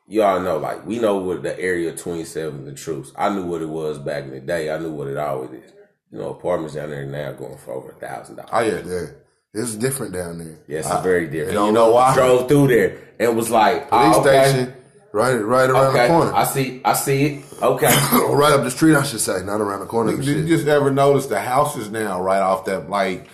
y'all 0.06 0.40
know, 0.40 0.58
like, 0.58 0.86
we 0.86 0.98
know 0.98 1.18
what 1.18 1.42
the 1.42 1.58
area 1.58 1.94
27, 1.94 2.64
the 2.64 2.72
truth. 2.72 3.12
I 3.16 3.28
knew 3.28 3.44
what 3.44 3.60
it 3.60 3.68
was 3.68 3.98
back 3.98 4.24
in 4.24 4.30
the 4.30 4.40
day. 4.40 4.72
I 4.72 4.78
knew 4.78 4.92
what 4.92 5.08
it 5.08 5.16
always 5.16 5.50
is. 5.50 5.72
You 6.16 6.22
know, 6.22 6.30
apartments 6.30 6.74
down 6.74 6.88
there 6.88 7.04
now 7.04 7.32
going 7.32 7.58
for 7.58 7.74
over 7.74 7.90
a 7.90 7.94
thousand 7.94 8.36
dollars. 8.36 8.50
Oh 8.50 8.60
yeah. 8.60 8.80
Yeah, 8.86 9.06
it's 9.52 9.74
different 9.74 10.14
down 10.14 10.38
there. 10.38 10.58
Yes, 10.66 10.90
it's 10.90 11.02
very 11.02 11.26
different. 11.26 11.52
don't 11.52 11.66
you 11.66 11.72
know 11.74 11.88
know, 11.88 11.92
why. 11.92 12.12
I 12.12 12.14
drove 12.14 12.48
through 12.48 12.68
there 12.68 12.98
and 13.20 13.36
was 13.36 13.50
like, 13.50 13.90
Police 13.90 14.14
oh, 14.16 14.20
okay, 14.22 14.48
station, 14.48 14.74
right, 15.12 15.34
right 15.34 15.68
around 15.68 15.94
okay, 15.94 16.06
the 16.06 16.08
corner. 16.08 16.34
I 16.34 16.44
see, 16.44 16.80
I 16.86 16.94
see 16.94 17.26
it. 17.26 17.44
Okay, 17.62 17.86
right 18.30 18.54
up 18.54 18.64
the 18.64 18.70
street, 18.70 18.96
I 18.96 19.02
should 19.02 19.20
say, 19.20 19.42
not 19.42 19.60
around 19.60 19.80
the 19.80 19.86
corner. 19.86 20.16
Did 20.16 20.24
you 20.24 20.38
shit. 20.38 20.46
just 20.46 20.66
ever 20.68 20.90
notice 20.90 21.26
the 21.26 21.38
houses 21.38 21.90
now 21.90 22.22
right 22.22 22.40
off 22.40 22.64
that 22.64 22.88
like 22.88 23.28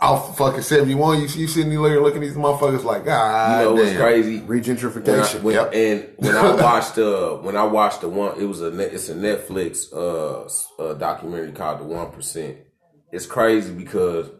off 0.00 0.36
fucking 0.36 0.62
seventy 0.62 0.94
one? 0.94 1.20
You 1.20 1.28
see 1.28 1.40
you 1.40 1.46
sitting 1.46 1.70
there 1.70 2.00
looking 2.00 2.22
at 2.22 2.26
these 2.26 2.36
motherfuckers 2.36 2.84
like, 2.84 3.04
ah, 3.08 3.58
you 3.58 3.64
know 3.64 3.74
what's 3.74 3.96
crazy? 3.96 4.40
When 4.40 4.58
I, 4.58 4.60
Regentrification. 4.60 5.42
when, 5.42 5.54
Yep. 5.54 5.74
And 5.74 6.08
when 6.16 6.36
I 6.36 6.54
watched 6.62 6.98
uh 6.98 7.36
when 7.36 7.56
I 7.56 7.64
watched 7.64 8.00
the 8.00 8.08
one, 8.08 8.40
it 8.40 8.44
was 8.44 8.60
a 8.60 8.78
it's 8.78 9.08
a 9.08 9.14
Netflix 9.14 9.92
uh, 9.92 10.82
uh 10.82 10.94
documentary 10.94 11.52
called 11.52 11.80
The 11.80 11.84
One 11.84 12.10
Percent. 12.10 12.58
It's 13.12 13.26
crazy 13.26 13.72
because 13.72 14.30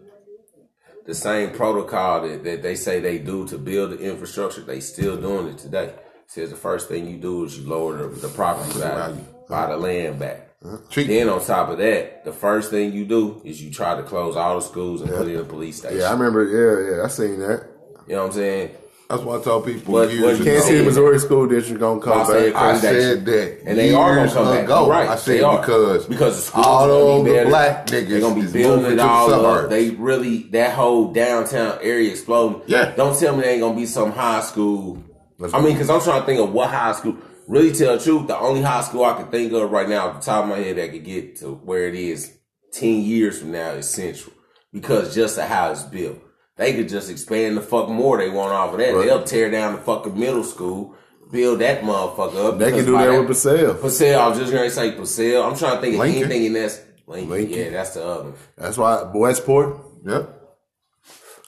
the 1.07 1.15
same 1.15 1.51
protocol 1.51 2.23
that, 2.23 2.45
that 2.45 2.63
they 2.63 2.75
say 2.75 3.01
they 3.01 3.19
do 3.19 3.47
to 3.49 3.59
build 3.59 3.91
the 3.93 3.99
infrastructure, 3.99 4.63
they 4.63 4.81
still 4.81 5.17
doing 5.17 5.49
it 5.49 5.59
today. 5.59 5.95
Says 6.27 6.51
the 6.51 6.57
first 6.57 6.89
thing 6.89 7.07
you 7.07 7.19
do 7.19 7.45
is 7.45 7.59
you 7.59 7.69
lower 7.69 7.97
the, 7.99 8.09
the 8.09 8.29
property 8.29 8.79
value, 8.79 9.23
buy 9.49 9.67
the 9.67 9.77
land 9.77 10.19
back. 10.19 10.44
Cheap. 10.89 11.09
Then 11.09 11.29
on 11.29 11.45
top 11.45 11.69
of 11.69 11.79
that, 11.79 12.25
the 12.25 12.33
first 12.33 12.71
thing 12.71 12.93
you 12.93 13.05
do 13.05 13.41
is 13.45 13.63
you 13.63 13.71
try 13.71 13.95
to 13.97 14.03
close 14.03 14.35
all 14.37 14.57
the 14.57 14.63
schools 14.67 15.03
and 15.03 15.11
put 15.11 15.29
in 15.29 15.37
a 15.37 15.45
police 15.45 15.79
station. 15.79 15.99
yeah, 15.99 16.09
I 16.09 16.13
remember. 16.13 16.45
Yeah, 16.45 16.97
yeah, 16.99 17.05
I 17.05 17.09
seen 17.09 17.39
that. 17.41 17.67
You 18.07 18.15
know 18.15 18.23
what 18.23 18.27
I'm 18.29 18.33
saying? 18.33 18.71
That's 19.11 19.23
what 19.23 19.41
I 19.41 19.45
tell 19.45 19.61
people 19.61 19.93
But- 19.93 20.11
years 20.11 20.23
but 20.23 20.29
ago. 20.31 20.39
you 20.39 20.45
Kansas 20.45 20.67
City, 20.67 20.85
Missouri 20.85 21.19
school 21.19 21.47
district 21.47 21.79
gonna 21.81 22.01
come 22.01 22.19
I 22.21 22.25
said 22.25 22.53
back. 22.55 22.63
I 22.63 22.79
said 22.79 23.25
that, 23.27 23.59
And 23.67 23.79
they 23.79 23.93
are 23.93 24.09
gonna 24.15 24.21
years 24.23 24.33
come 24.33 24.47
back. 24.47 24.65
ago. 24.65 24.81
You're 24.81 24.91
right. 24.91 25.09
I 25.11 25.17
said 25.17 25.35
They 25.35 25.57
because 25.57 26.07
because 26.07 26.37
the 26.37 26.43
schools 26.43 26.67
all 26.67 26.89
gonna 26.89 27.25
be 27.25 27.31
the 27.31 27.37
better. 27.37 27.49
black 27.51 27.87
niggas 27.87 28.09
They're 28.09 28.21
gonna 28.21 28.35
be 28.35 28.47
building 28.53 28.87
it 28.87 28.89
to 28.91 28.97
the 28.97 29.03
all 29.07 29.47
up. 29.47 29.69
They 29.71 29.91
really 29.91 30.45
that 30.53 30.73
whole 30.73 31.13
downtown 31.13 31.79
area 31.83 32.11
exploding. 32.11 32.63
Yeah. 32.67 32.93
Don't 32.97 33.19
tell 33.19 33.37
me 33.37 33.43
they 33.43 33.51
ain't 33.53 33.61
gonna 33.61 33.77
be 33.77 33.85
some 33.87 34.11
high 34.13 34.41
school. 34.41 34.99
Let's 35.39 35.53
I 35.53 35.61
mean, 35.61 35.75
because 35.75 35.91
I'm 35.91 36.01
trying 36.01 36.21
to 36.23 36.27
think 36.27 36.41
of 36.41 36.53
what 36.55 36.71
high 36.71 36.93
school. 36.93 37.17
Really, 37.47 37.73
tell 37.73 37.97
the 37.97 38.03
truth, 38.03 38.27
the 38.27 38.39
only 38.39 38.63
high 38.63 38.81
school 38.83 39.05
I 39.05 39.15
can 39.15 39.31
think 39.31 39.53
of 39.53 39.71
right 39.71 39.89
now, 39.89 40.09
at 40.09 40.15
the 40.15 40.21
top 40.21 40.45
of 40.45 40.51
my 40.51 40.57
head, 40.59 40.77
that 40.77 40.93
could 40.93 41.05
get 41.05 41.37
to 41.37 41.55
where 41.55 41.87
it 41.89 41.95
is 41.95 42.33
ten 42.73 43.03
years 43.03 43.39
from 43.39 43.53
now 43.53 43.71
is 43.73 43.89
Central, 43.89 44.35
because 44.73 45.15
just 45.15 45.39
of 45.39 45.45
how 45.45 45.71
it's 45.71 45.83
built. 45.83 46.19
They 46.57 46.73
could 46.75 46.89
just 46.89 47.11
expand 47.11 47.57
the 47.57 47.61
fuck 47.61 47.89
more 47.89 48.19
they 48.19 48.31
want 48.31 48.53
off 48.53 48.73
of 48.73 48.79
that. 48.79 48.95
Right. 48.95 49.07
They'll 49.07 49.25
tear 49.25 49.51
down 49.51 49.75
the 49.75 49.81
fucking 49.81 50.19
middle 50.19 50.45
school, 50.45 50.95
build 51.33 51.59
that 51.61 51.83
motherfucker 51.83 52.53
up. 52.53 52.59
They 52.59 52.71
can 52.71 52.85
do 52.85 52.93
by 52.93 53.07
that 53.07 53.19
with 53.19 53.29
Pascal. 53.29 53.75
Pascal, 53.75 54.21
I 54.21 54.29
was 54.29 54.39
just 54.39 54.53
gonna 54.53 54.71
say 54.71 54.93
Pascal. 54.93 55.43
I'm 55.43 55.57
trying 55.57 55.77
to 55.77 55.81
think 55.81 55.95
of 55.95 56.01
Lincoln. 56.01 56.23
anything 56.23 56.45
in 56.45 56.53
that. 56.55 56.81
Lincoln. 57.07 57.31
Lincoln. 57.31 57.59
Yeah, 57.59 57.71
that's 57.71 57.95
the 57.95 58.05
other. 58.05 58.25
one. 58.31 58.35
That's 58.57 58.79
why 58.79 59.11
Westport. 59.15 59.81
Yep. 60.07 60.34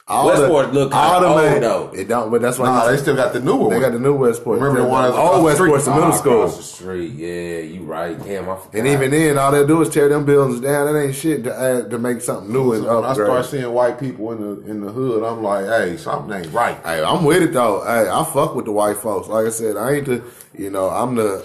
All 0.09 0.27
Westport 0.29 0.73
look 0.73 0.93
kinda 0.93 1.05
all 1.05 1.21
the 1.21 1.27
old, 1.27 1.37
man- 1.37 1.61
though. 1.63 1.91
It 1.93 2.07
don't, 2.07 2.31
but 2.31 2.41
that's 2.41 2.61
why 2.61 2.67
Nah, 2.67 2.87
they 2.87 2.97
still 2.97 3.17
got 3.17 3.33
the 3.33 3.41
newer 3.41 3.69
they 3.71 3.75
one. 3.77 3.81
got 3.81 3.93
the 3.93 3.99
new 3.99 4.15
Westport. 4.15 4.61
Remember 4.61 4.83
the 4.83 4.87
one 4.87 5.03
that's 5.03 5.17
across 5.17 5.35
old 5.35 5.47
the 5.49 5.55
street? 5.57 5.71
Westport's 5.73 5.85
the 5.87 5.91
middle 5.91 6.07
Ah, 6.07 6.11
school. 6.13 6.37
across 6.43 6.57
the 6.59 6.63
street. 6.63 7.13
Yeah, 7.17 7.59
you 7.59 7.81
right. 7.83 8.17
Damn, 8.25 8.45
I 8.49 8.55
forgot. 8.55 8.69
And 8.75 8.87
even 8.87 9.11
then, 9.11 9.37
all 9.37 9.51
they 9.51 9.67
do 9.67 9.83
is 9.83 9.89
tear 9.89 10.09
them 10.09 10.25
buildings 10.25 10.61
down. 10.61 10.93
That 10.95 11.01
ain't 11.01 11.15
shit 11.17 11.43
to 11.43 11.53
add, 11.61 11.91
to 11.91 11.99
make 11.99 12.21
something 12.21 12.53
new 12.53 12.73
and 12.75 12.87
when 12.87 13.05
I 13.05 13.15
start 13.15 13.47
seeing 13.47 13.73
white 13.73 13.99
people 13.99 14.31
in 14.31 14.41
the 14.41 14.71
in 14.71 14.81
the 14.81 14.93
hood, 14.93 15.25
I'm 15.25 15.43
like, 15.43 15.65
hey, 15.67 15.97
something 15.97 16.33
ain't 16.41 16.53
right. 16.53 16.77
Hey, 16.85 17.03
I'm 17.03 17.25
with 17.25 17.43
it 17.43 17.53
though. 17.53 17.83
Hey, 17.85 18.09
I 18.09 18.23
fuck 18.23 18.55
with 18.55 18.67
the 18.67 18.73
white 18.73 18.99
folks. 18.99 19.27
Like 19.27 19.47
I 19.47 19.51
said, 19.51 19.77
I 19.77 19.91
ain't 19.95 20.07
the, 20.07 20.23
you 20.57 20.71
know, 20.71 20.89
I'm 20.89 21.17
the, 21.17 21.45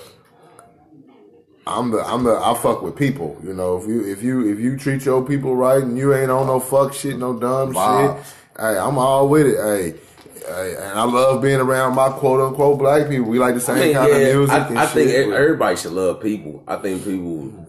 I'm 1.66 1.90
the, 1.90 2.06
I'm 2.06 2.24
the, 2.26 2.36
I 2.36 2.54
fuck 2.62 2.84
with 2.84 2.96
people. 2.96 3.40
You 3.44 3.54
know, 3.56 3.78
if 3.78 3.88
you, 3.88 4.06
if 4.06 4.22
you, 4.22 4.48
if 4.54 4.60
you 4.60 4.78
treat 4.78 5.04
your 5.04 5.24
people 5.26 5.56
right 5.56 5.82
and 5.82 5.98
you 5.98 6.14
ain't 6.14 6.30
on 6.30 6.46
no 6.46 6.60
fuck 6.60 6.94
shit, 6.94 7.18
no 7.18 7.34
dumb 7.34 7.74
Wow. 7.74 8.18
shit, 8.18 8.26
hey, 8.58 8.78
I'm 8.78 8.98
all 8.98 9.28
with 9.28 9.48
it. 9.48 9.58
Hey, 9.58 10.00
Hey, 10.48 10.76
and 10.76 11.00
I 11.00 11.04
love 11.04 11.40
being 11.44 11.60
around 11.60 11.94
my 11.94 12.10
quote 12.10 12.42
unquote 12.42 12.80
black 12.80 13.08
people. 13.08 13.28
We 13.28 13.38
like 13.38 13.54
the 13.54 13.62
same 13.62 13.76
I 13.78 13.80
mean, 13.86 13.94
kind 13.94 14.10
yeah, 14.10 14.16
of 14.18 14.36
music. 14.38 14.56
I, 14.56 14.68
and 14.70 14.80
I 14.80 14.86
think 14.88 15.12
shit, 15.12 15.28
e- 15.28 15.30
but 15.30 15.36
everybody 15.40 15.76
should 15.78 15.92
love 15.92 16.20
people. 16.20 16.64
I 16.68 16.78
think 16.78 17.04
people. 17.04 17.22
you 17.22 17.68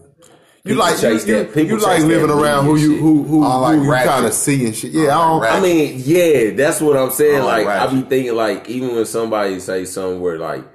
people 0.65 0.79
like 0.79 0.95
you, 0.95 1.01
chase 1.01 1.27
you, 1.27 1.35
that- 1.35 1.53
people 1.53 1.77
you 1.77 1.83
like 1.83 2.01
living 2.01 2.31
around 2.31 2.65
who 2.65 2.75
you 2.77 2.93
shit. 2.93 2.99
who 2.99 3.23
who, 3.23 3.43
I 3.43 3.55
like 3.57 3.75
who 3.77 3.85
you 3.85 3.93
kind 3.93 4.25
of 4.25 4.33
see 4.33 4.65
and 4.65 4.75
shit. 4.75 4.91
Yeah, 4.91 5.15
I 5.15 5.21
I 5.21 5.27
don't. 5.29 5.39
like 5.41 5.51
I 5.51 5.59
mean, 5.61 6.01
yeah, 6.03 6.49
that's 6.55 6.81
what 6.81 6.97
I'm 6.97 7.11
saying. 7.11 7.41
I 7.41 7.43
like 7.43 7.65
Like, 7.67 7.79
I 7.81 7.93
be 7.93 8.01
thinking, 8.01 8.35
like, 8.35 8.67
even 8.67 8.95
when 8.95 9.05
somebody 9.05 9.59
say 9.59 9.85
something 9.85 10.19
where 10.19 10.39
like 10.39 10.65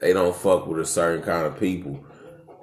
they 0.00 0.12
don't 0.12 0.36
fuck 0.36 0.66
with 0.66 0.80
a 0.80 0.86
certain 0.86 1.24
kind 1.24 1.46
of 1.46 1.58
people, 1.58 2.04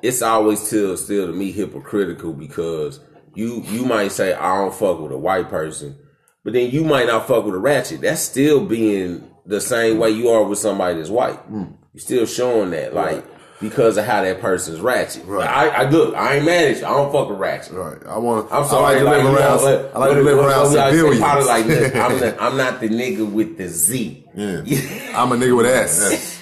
it's 0.04 0.22
always 0.22 0.62
still 0.66 0.96
still 0.96 1.26
to 1.26 1.34
me 1.34 1.52
hypocritical 1.52 2.34
because 2.34 3.00
you 3.34 3.64
you 3.66 3.84
might 3.84 4.12
say 4.12 4.36
I 4.36 4.58
don't 4.60 4.76
fuck 4.76 5.00
with 5.00 5.12
a 5.12 5.18
white 5.18 5.50
person, 5.50 5.98
but 6.46 6.54
then 6.54 6.70
you 6.70 6.86
might 6.86 7.08
not 7.08 7.28
fuck 7.28 7.44
with 7.44 7.56
a 7.56 7.58
ratchet. 7.58 8.02
That's 8.02 8.22
still 8.22 8.64
being 8.64 9.30
the 9.46 9.60
same 9.60 9.98
way 9.98 10.12
you 10.12 10.30
are 10.30 10.44
with 10.44 10.60
somebody 10.60 10.96
that's 10.96 11.10
white. 11.10 11.36
Hmm. 11.40 11.64
You're 11.94 12.02
still 12.02 12.26
showing 12.26 12.70
that, 12.70 12.94
like. 12.94 13.26
Because 13.62 13.96
of 13.96 14.04
how 14.04 14.22
that 14.22 14.42
person's 14.42 14.82
ratchet, 14.82 15.26
right? 15.26 15.50
I, 15.50 15.70
I 15.70 15.90
look, 15.90 16.14
I 16.14 16.36
ain't 16.36 16.46
mad 16.46 16.72
at 16.72 16.78
you. 16.78 16.86
I 16.86 16.90
don't 16.90 17.10
fuck 17.10 17.30
with 17.30 17.40
ratchet. 17.40 17.74
Right. 17.74 17.98
I 18.06 18.18
want. 18.18 18.52
I'm 18.52 18.66
sorry. 18.68 19.00
I 19.00 19.02
like 19.02 19.22
to 19.22 19.30
live 19.30 19.34
around. 19.34 19.60
I 19.96 20.00
like 20.00 20.12
to 20.12 20.22
live 20.22 20.38
around 20.38 20.74
but 20.74 20.78
I 20.78 20.92
say 20.92 20.98
civilians. 20.98 21.48
Like, 21.48 21.66
look, 21.66 21.96
I'm, 21.96 22.20
the, 22.20 22.44
I'm 22.44 22.58
not 22.58 22.82
the 22.82 22.90
nigga 22.90 23.32
with 23.32 23.58
the 23.58 23.70
Z. 23.70 24.26
Yeah. 24.36 24.58
I'm 25.16 25.32
a 25.32 25.36
nigga 25.38 25.56
with 25.56 25.66
S. 25.68 26.42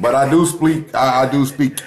But 0.00 0.16
I 0.16 0.28
do 0.28 0.44
speak. 0.44 0.92
I, 0.92 1.22
I 1.22 1.30
do 1.30 1.46
speak. 1.46 1.80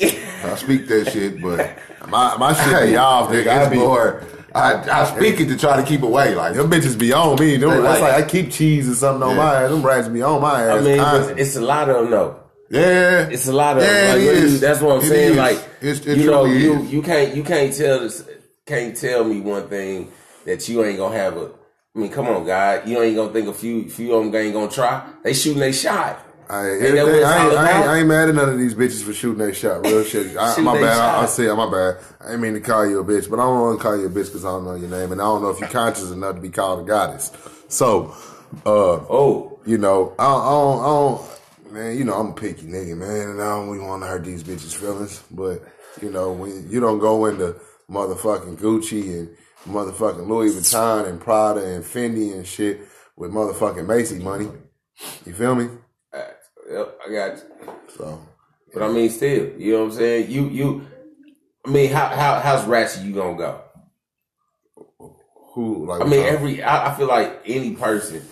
I 0.00 0.54
speak 0.56 0.88
that 0.88 1.10
shit, 1.12 1.42
but 1.42 1.78
My 2.08 2.36
my 2.38 2.54
shit 2.54 2.88
be 2.88 2.96
off, 2.96 3.30
nigga. 3.30 3.46
I 3.46 3.68
be 3.68 3.76
more. 3.76 4.24
I, 4.54 5.00
I 5.02 5.04
speak 5.16 5.40
it 5.40 5.46
to 5.48 5.56
try 5.56 5.76
to 5.80 5.82
keep 5.86 6.02
away. 6.02 6.34
Like 6.34 6.54
Them 6.54 6.70
bitches 6.70 6.98
be 6.98 7.12
on 7.12 7.38
me. 7.38 7.56
Them, 7.56 7.70
They 7.70 7.80
that's 7.82 8.00
like- 8.00 8.12
like 8.14 8.24
I 8.24 8.28
keep 8.28 8.50
cheese 8.50 8.88
or 8.88 8.94
something 8.94 9.22
on 9.22 9.36
Yeah. 9.36 9.42
my 9.42 9.54
ass. 9.62 9.70
Them 9.70 9.82
rats 9.82 10.08
be 10.08 10.22
on 10.22 10.40
my 10.42 10.62
ass. 10.64 10.80
I 10.80 10.84
mean, 10.84 10.98
constantly. 10.98 11.42
it's 11.42 11.56
a 11.56 11.60
lot 11.60 11.88
of 11.88 11.96
them 12.02 12.10
though. 12.10 12.36
yeah, 12.70 13.28
It's 13.30 13.46
a 13.48 13.52
lot 13.52 13.76
of 13.78 13.82
Yeah, 13.84 14.12
like, 14.14 14.20
it 14.22 14.60
that's 14.60 14.80
what 14.80 14.96
I'm 14.96 15.02
It 15.02 15.08
saying. 15.08 15.30
is. 15.32 15.36
Like 15.36 15.56
It's- 15.80 16.06
it 16.06 16.18
you 16.18 16.26
know, 16.30 16.44
truly 16.46 16.62
you 16.62 16.82
you 16.82 17.02
can't 17.02 17.34
you 17.36 17.42
can't 17.42 17.72
tell 17.76 18.00
this 18.00 18.24
can't 18.66 18.96
tell 18.96 19.24
me 19.24 19.40
one 19.40 19.68
thing 19.68 20.10
that 20.46 20.68
you 20.68 20.84
ain't 20.84 20.98
gonna 20.98 21.16
have 21.16 21.36
a. 21.36 21.50
I 21.94 21.98
mean, 21.98 22.10
come 22.12 22.28
on, 22.28 22.44
God, 22.46 22.86
you 22.86 23.02
ain't 23.02 23.16
gonna 23.16 23.32
think 23.32 23.48
a 23.48 23.52
few 23.52 23.88
few 23.88 24.14
of 24.14 24.24
them 24.24 24.34
ain't 24.34 24.54
gonna 24.54 24.70
try. 24.70 25.02
They 25.24 25.32
shooting 25.34 25.58
they 25.60 25.72
shot. 25.72 26.24
I, 26.50 26.70
Ain't 26.70 26.82
everything, 26.82 26.96
that 26.96 27.04
what 27.04 27.14
it's 27.14 27.24
I, 27.26 27.46
ain't, 27.46 27.56
I, 27.56 27.78
ain't. 27.78 27.88
I 27.88 27.98
ain't 27.98 28.08
mad 28.08 28.28
at 28.28 28.34
none 28.34 28.48
of 28.48 28.58
these 28.58 28.74
bitches 28.74 29.04
for 29.04 29.12
shooting 29.12 29.38
that 29.46 29.54
shot. 29.54 29.86
Real 29.86 30.02
shit. 30.02 30.36
I, 30.36 30.60
my 30.60 30.74
bad. 30.74 30.98
I, 30.98 31.18
I 31.18 31.20
shot. 31.22 31.30
say 31.30 31.46
my 31.46 31.70
bad. 31.70 31.98
I 32.20 32.32
ain't 32.32 32.40
mean 32.40 32.54
to 32.54 32.60
call 32.60 32.88
you 32.88 32.98
a 32.98 33.04
bitch, 33.04 33.30
but 33.30 33.38
I 33.38 33.42
don't 33.42 33.60
want 33.60 33.78
to 33.78 33.82
call 33.82 33.96
you 33.96 34.06
a 34.06 34.10
bitch 34.10 34.26
because 34.26 34.44
I 34.44 34.48
don't 34.48 34.64
know 34.64 34.74
your 34.74 34.90
name, 34.90 35.12
and 35.12 35.20
I 35.20 35.24
don't 35.24 35.42
know 35.42 35.50
if 35.50 35.60
you're 35.60 35.68
conscious 35.68 36.10
enough 36.10 36.34
to 36.34 36.40
be 36.40 36.50
called 36.50 36.80
a 36.80 36.82
goddess. 36.82 37.30
So, 37.68 38.14
uh, 38.66 38.98
Oh, 39.08 39.60
you 39.64 39.78
know, 39.78 40.12
I 40.18 40.24
don't, 40.24 40.42
I 40.42 40.50
don't, 40.50 40.80
I 40.80 40.86
don't, 40.86 41.72
man, 41.72 41.98
you 41.98 42.04
know, 42.04 42.14
I'm 42.14 42.28
a 42.28 42.34
picky 42.34 42.66
nigga, 42.66 42.96
man, 42.96 43.30
and 43.30 43.40
I 43.40 43.50
don't 43.50 43.68
really 43.68 43.86
want 43.86 44.02
to 44.02 44.08
hurt 44.08 44.24
these 44.24 44.42
bitches' 44.42 44.74
feelings. 44.74 45.22
But, 45.30 45.62
you 46.02 46.10
know, 46.10 46.32
when 46.32 46.68
you 46.68 46.80
don't 46.80 46.98
go 46.98 47.26
into 47.26 47.54
motherfucking 47.88 48.56
Gucci 48.58 49.20
and 49.20 49.36
motherfucking 49.68 50.26
Louis 50.26 50.52
Vuitton 50.54 51.08
and 51.08 51.20
Prada 51.20 51.64
and 51.64 51.84
Fendi 51.84 52.32
and 52.32 52.44
shit 52.44 52.80
with 53.16 53.30
motherfucking 53.30 53.86
Macy 53.86 54.18
money, 54.18 54.48
you 55.24 55.32
feel 55.32 55.54
me? 55.54 55.68
Yep, 56.70 56.98
I 57.06 57.12
got 57.12 57.36
you. 57.36 57.72
So, 57.96 58.20
But 58.72 58.82
I 58.84 58.88
mean, 58.88 59.10
still, 59.10 59.50
you 59.58 59.72
know 59.72 59.78
what 59.80 59.84
I'm 59.86 59.92
saying? 59.92 60.30
You 60.30 60.48
you. 60.48 60.86
I 61.66 61.70
mean, 61.70 61.90
how 61.92 62.06
how 62.06 62.40
how's 62.40 62.64
ratchet 62.66 63.02
you 63.02 63.12
gonna 63.14 63.36
go? 63.36 63.60
who, 65.54 65.86
like, 65.86 66.00
I 66.00 66.04
mean, 66.04 66.20
uh, 66.20 66.28
every 66.28 66.62
I, 66.62 66.90
I 66.92 66.94
feel 66.96 67.08
like 67.08 67.40
any 67.44 67.72
person 67.72 68.22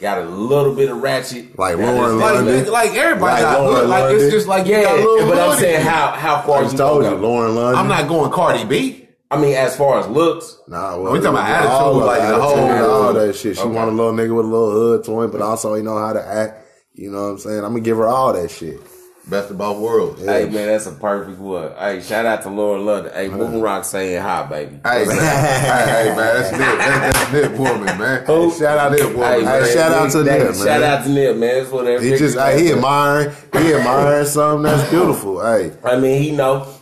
got 0.00 0.18
a 0.18 0.24
little 0.26 0.74
bit 0.74 0.90
of 0.90 0.98
ratchet. 1.02 1.58
Like 1.58 1.78
Now, 1.78 1.92
Lauren 1.92 2.12
this- 2.18 2.20
like, 2.22 2.34
London. 2.34 2.70
like 2.72 2.90
everybody 2.94 3.32
Like 3.32 3.42
got 3.42 3.60
Lauren 3.62 3.76
hood. 3.80 3.88
Like 3.88 4.02
London. 4.02 4.20
it's 4.24 4.32
just 4.34 4.46
like 4.46 4.66
you 4.66 4.72
Yeah, 4.72 4.82
got 4.82 4.98
a 4.98 5.02
little 5.02 5.28
but 5.30 5.38
I'm 5.38 5.58
saying 5.58 5.86
how 5.86 6.08
how 6.12 6.42
far 6.42 6.58
I 6.58 6.60
you 6.60 6.64
just 6.66 6.76
told 6.76 7.02
you, 7.04 7.10
gonna 7.10 7.20
go? 7.22 7.28
Lauren 7.28 7.54
London. 7.54 7.78
I'm 7.80 7.88
not 7.88 8.08
going 8.08 8.30
Cardi 8.30 8.64
B. 8.64 9.08
I 9.30 9.40
mean, 9.40 9.54
as 9.56 9.74
far 9.76 9.98
as 9.98 10.06
looks, 10.06 10.60
Nah, 10.68 10.98
well, 10.98 11.12
We 11.12 11.18
talking 11.18 11.30
about 11.30 11.48
attitude, 11.48 11.70
all 11.72 11.94
like 11.94 12.20
the 12.20 12.26
attitude 12.26 12.40
whole- 12.42 12.90
all 12.90 13.12
that 13.14 13.34
shit. 13.34 13.56
She 13.56 13.62
Okay. 13.62 13.70
want 13.70 13.90
a 13.90 13.92
little 13.94 14.12
nigga 14.12 14.36
with 14.36 14.46
a 14.46 14.48
little 14.48 14.70
hood 14.70 15.04
to 15.04 15.22
him, 15.22 15.30
but 15.30 15.40
also 15.42 15.74
he 15.74 15.82
know 15.82 15.96
how 15.96 16.12
to 16.12 16.24
act. 16.24 16.62
You 16.96 17.10
know 17.10 17.24
what 17.24 17.28
I'm 17.28 17.38
saying? 17.38 17.58
I'm 17.58 17.72
gonna 17.72 17.80
give 17.80 17.98
her 17.98 18.08
all 18.08 18.32
that 18.32 18.50
shit. 18.50 18.80
Best 19.28 19.50
of 19.50 19.58
both 19.58 19.78
worlds. 19.78 20.22
Yeah. 20.22 20.38
hey 20.38 20.44
man, 20.44 20.68
that's 20.68 20.86
a 20.86 20.92
perfect 20.92 21.38
one. 21.38 21.72
Hey, 21.76 22.00
shout 22.00 22.24
out 22.24 22.42
to 22.42 22.48
Lauren 22.48 22.86
London. 22.86 23.12
Hey, 23.12 23.28
Moon 23.28 23.60
Rock 23.60 23.84
saying 23.84 24.22
hi, 24.22 24.44
baby. 24.44 24.78
Hey, 24.84 25.04
man. 25.04 25.16
hey, 25.18 26.08
hey, 26.08 26.16
man, 26.16 26.16
that's 26.16 26.52
Nip. 26.52 26.60
That's, 26.60 27.18
that's 27.18 27.32
Nip 27.32 27.58
woman, 27.58 27.98
man. 27.98 28.24
Who? 28.24 28.52
Shout 28.52 28.78
out 28.78 28.96
to 28.96 29.08
Hey, 29.08 29.38
Hey, 29.40 29.44
man, 29.44 29.74
shout 29.74 29.92
out 29.92 30.10
to 30.12 30.22
they- 30.22 30.38
Nip, 30.38 30.54
man. 30.54 30.64
Shout 30.64 30.82
out 30.82 31.04
to 31.04 31.10
Nip, 31.10 31.36
man. 31.36 31.54
That's 31.58 31.70
what 31.70 32.02
He 32.02 32.10
just 32.10 32.38
hey, 32.38 32.62
he 32.64 32.72
admiring, 32.72 33.34
he 33.52 33.74
admiring 33.74 34.26
something 34.26 34.62
that's 34.62 34.88
beautiful. 34.88 35.44
Hey, 35.44 35.72
I 35.84 35.98
mean, 35.98 36.22
he 36.22 36.30
know. 36.30 36.72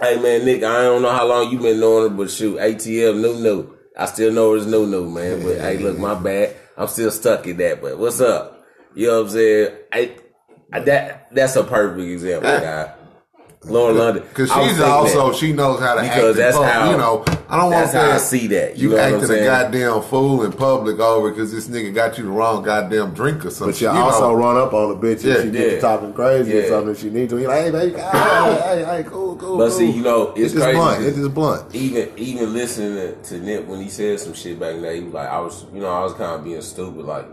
Hey 0.00 0.20
man, 0.20 0.44
Nick, 0.44 0.62
I 0.62 0.82
don't 0.82 1.00
know 1.00 1.10
how 1.10 1.26
long 1.26 1.50
you 1.50 1.58
been 1.58 1.80
knowing 1.80 2.10
her, 2.10 2.16
but 2.16 2.30
shoot, 2.30 2.58
ATL 2.58 3.18
new 3.18 3.42
new. 3.42 3.74
I 3.98 4.04
still 4.04 4.32
know 4.32 4.54
it's 4.54 4.66
new 4.66 4.86
new, 4.86 5.08
man. 5.10 5.42
But 5.42 5.58
hey, 5.58 5.78
look, 5.78 5.98
my 5.98 6.14
bad. 6.14 6.54
I'm 6.76 6.88
still 6.88 7.10
stuck 7.10 7.46
in 7.46 7.56
that. 7.56 7.80
But 7.80 7.98
what's 7.98 8.20
up? 8.20 8.59
You 8.94 9.06
know 9.08 9.16
what 9.18 9.26
I'm 9.26 9.30
saying? 9.32 9.76
I, 9.92 10.14
I 10.72 10.80
that 10.80 11.28
that's 11.34 11.56
a 11.56 11.64
perfect 11.64 12.00
example, 12.08 12.50
guy. 12.50 12.94
Lauren 13.64 13.98
London. 13.98 14.22
Because 14.26 14.48
she's 14.50 14.80
also 14.80 15.30
that 15.32 15.36
she 15.38 15.52
knows 15.52 15.80
how 15.80 15.94
to 15.94 16.00
because 16.00 16.30
act. 16.30 16.36
that's 16.38 16.56
public. 16.56 16.72
how 16.72 16.90
you 16.92 16.96
know. 16.96 17.24
I 17.46 17.56
don't 17.58 17.70
want 17.70 17.72
that's 17.72 17.92
how 17.92 18.10
I 18.10 18.14
to 18.14 18.18
see 18.20 18.46
that. 18.48 18.78
You, 18.78 18.84
You, 18.84 18.88
know 18.96 19.02
what 19.02 19.04
I'm 19.04 19.20
acting 19.20 19.36
a 19.38 19.44
goddamn 19.44 20.02
fool 20.02 20.44
in 20.44 20.52
public 20.52 20.98
over 20.98 21.28
because 21.30 21.52
this 21.52 21.68
nigga 21.68 21.92
got 21.94 22.16
you 22.16 22.24
the 22.24 22.30
wrong 22.30 22.62
goddamn 22.62 23.12
drink 23.12 23.44
or 23.44 23.50
something. 23.50 23.72
but 23.74 23.80
you, 23.82 23.88
you 23.88 23.92
also 23.92 24.30
know. 24.30 24.34
run 24.34 24.56
up 24.56 24.72
on 24.72 24.92
a 24.92 24.94
bitch 24.94 25.24
Yeah, 25.24 25.34
if 25.34 25.42
she 25.42 25.50
get 25.50 25.72
yeah. 25.74 25.80
talking 25.80 26.12
crazy 26.14 26.56
or 26.56 26.68
something 26.68 26.94
she 26.94 27.10
need 27.10 27.28
to. 27.30 27.38
You're 27.38 27.48
like, 27.50 27.64
hey, 27.64 27.70
baby, 27.70 27.98
hey, 27.98 28.60
hey, 28.64 28.84
hey, 28.84 29.04
cool, 29.06 29.36
cool. 29.36 29.58
But 29.58 29.68
cool. 29.68 29.78
see, 29.78 29.90
you 29.90 30.02
know, 30.02 30.30
it's 30.30 30.40
it's 30.40 30.52
just 30.54 30.64
crazy 30.64 30.78
blunt. 30.78 30.96
'cause- 30.96 31.06
It's 31.06 31.16
just 31.18 31.34
blunt. 31.34 31.74
even 31.74 32.12
even 32.16 32.52
listening 32.54 32.94
to, 32.94 33.14
to 33.24 33.38
Nip 33.40 33.66
when 33.66 33.82
he 33.82 33.90
said 33.90 34.20
some 34.20 34.32
shit 34.32 34.58
back 34.58 34.80
then, 34.80 34.94
he 34.94 35.02
was 35.02 35.12
like, 35.12 35.28
I 35.28 35.38
was, 35.40 35.66
you 35.74 35.80
know, 35.80 35.90
I 35.90 36.02
was 36.02 36.14
kind 36.14 36.32
of 36.32 36.44
being 36.44 36.62
stupid, 36.62 37.04
like. 37.04 37.26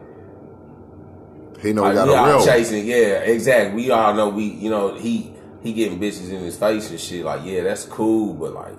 He 1.62 1.74
know 1.74 1.84
we 1.88 1.94
got 1.94 2.08
a 2.08 2.34
real. 2.36 2.46
chasing, 2.46 2.86
yeah, 2.86 3.20
exactly. 3.20 3.76
We 3.76 3.92
all 3.92 4.14
know 4.14 4.30
we, 4.30 4.46
you 4.46 4.70
know, 4.70 4.94
he 4.96 5.34
he 5.62 5.74
getting 5.74 6.00
bitches 6.00 6.30
in 6.32 6.40
his 6.42 6.58
face 6.58 6.90
and 6.90 7.00
shit. 7.00 7.26
Like, 7.26 7.42
yeah, 7.44 7.64
that's 7.64 7.86
cool, 7.86 8.34
but 8.34 8.54
like, 8.54 8.74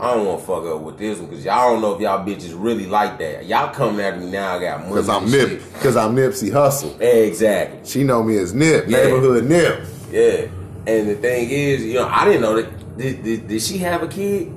I 0.00 0.14
don't 0.14 0.26
want 0.26 0.40
to 0.40 0.46
fuck 0.46 0.64
up 0.64 0.80
with 0.80 0.98
this 0.98 1.18
one 1.18 1.28
because 1.28 1.44
y'all 1.44 1.72
don't 1.72 1.82
know 1.82 1.94
if 1.94 2.00
y'all 2.00 2.26
bitches 2.26 2.54
really 2.56 2.86
like 2.86 3.18
that. 3.18 3.46
Y'all 3.46 3.72
coming 3.72 4.00
at 4.00 4.18
me 4.18 4.30
now, 4.30 4.56
I 4.56 4.60
got 4.60 4.78
money. 4.80 4.90
Because 4.90 5.08
I'm 5.08 5.30
Nip. 5.30 5.62
Because 5.74 5.96
I'm 5.96 6.16
Nipsey 6.16 6.50
Hussle. 6.50 6.98
Exactly. 7.00 7.80
She 7.84 8.02
know 8.04 8.22
me 8.22 8.38
as 8.38 8.54
Nip, 8.54 8.86
Yeah. 8.88 9.04
neighborhood 9.04 9.44
Nip. 9.44 9.84
Yeah. 10.10 10.46
And 10.86 11.08
the 11.08 11.14
thing 11.14 11.48
is, 11.50 11.84
you 11.84 11.94
know, 11.94 12.08
I 12.08 12.24
didn't 12.24 12.42
know 12.42 12.60
that. 12.60 12.96
Did, 12.98 13.22
did, 13.22 13.48
did 13.48 13.62
she 13.62 13.78
have 13.78 14.02
a 14.02 14.08
kid? 14.08 14.52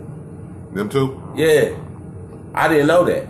them 0.74 0.89
two. 0.89 1.21
Yeah. 1.36 1.75
I 2.53 2.67
didn't 2.67 2.88
know 2.88 3.03
that. 3.05 3.27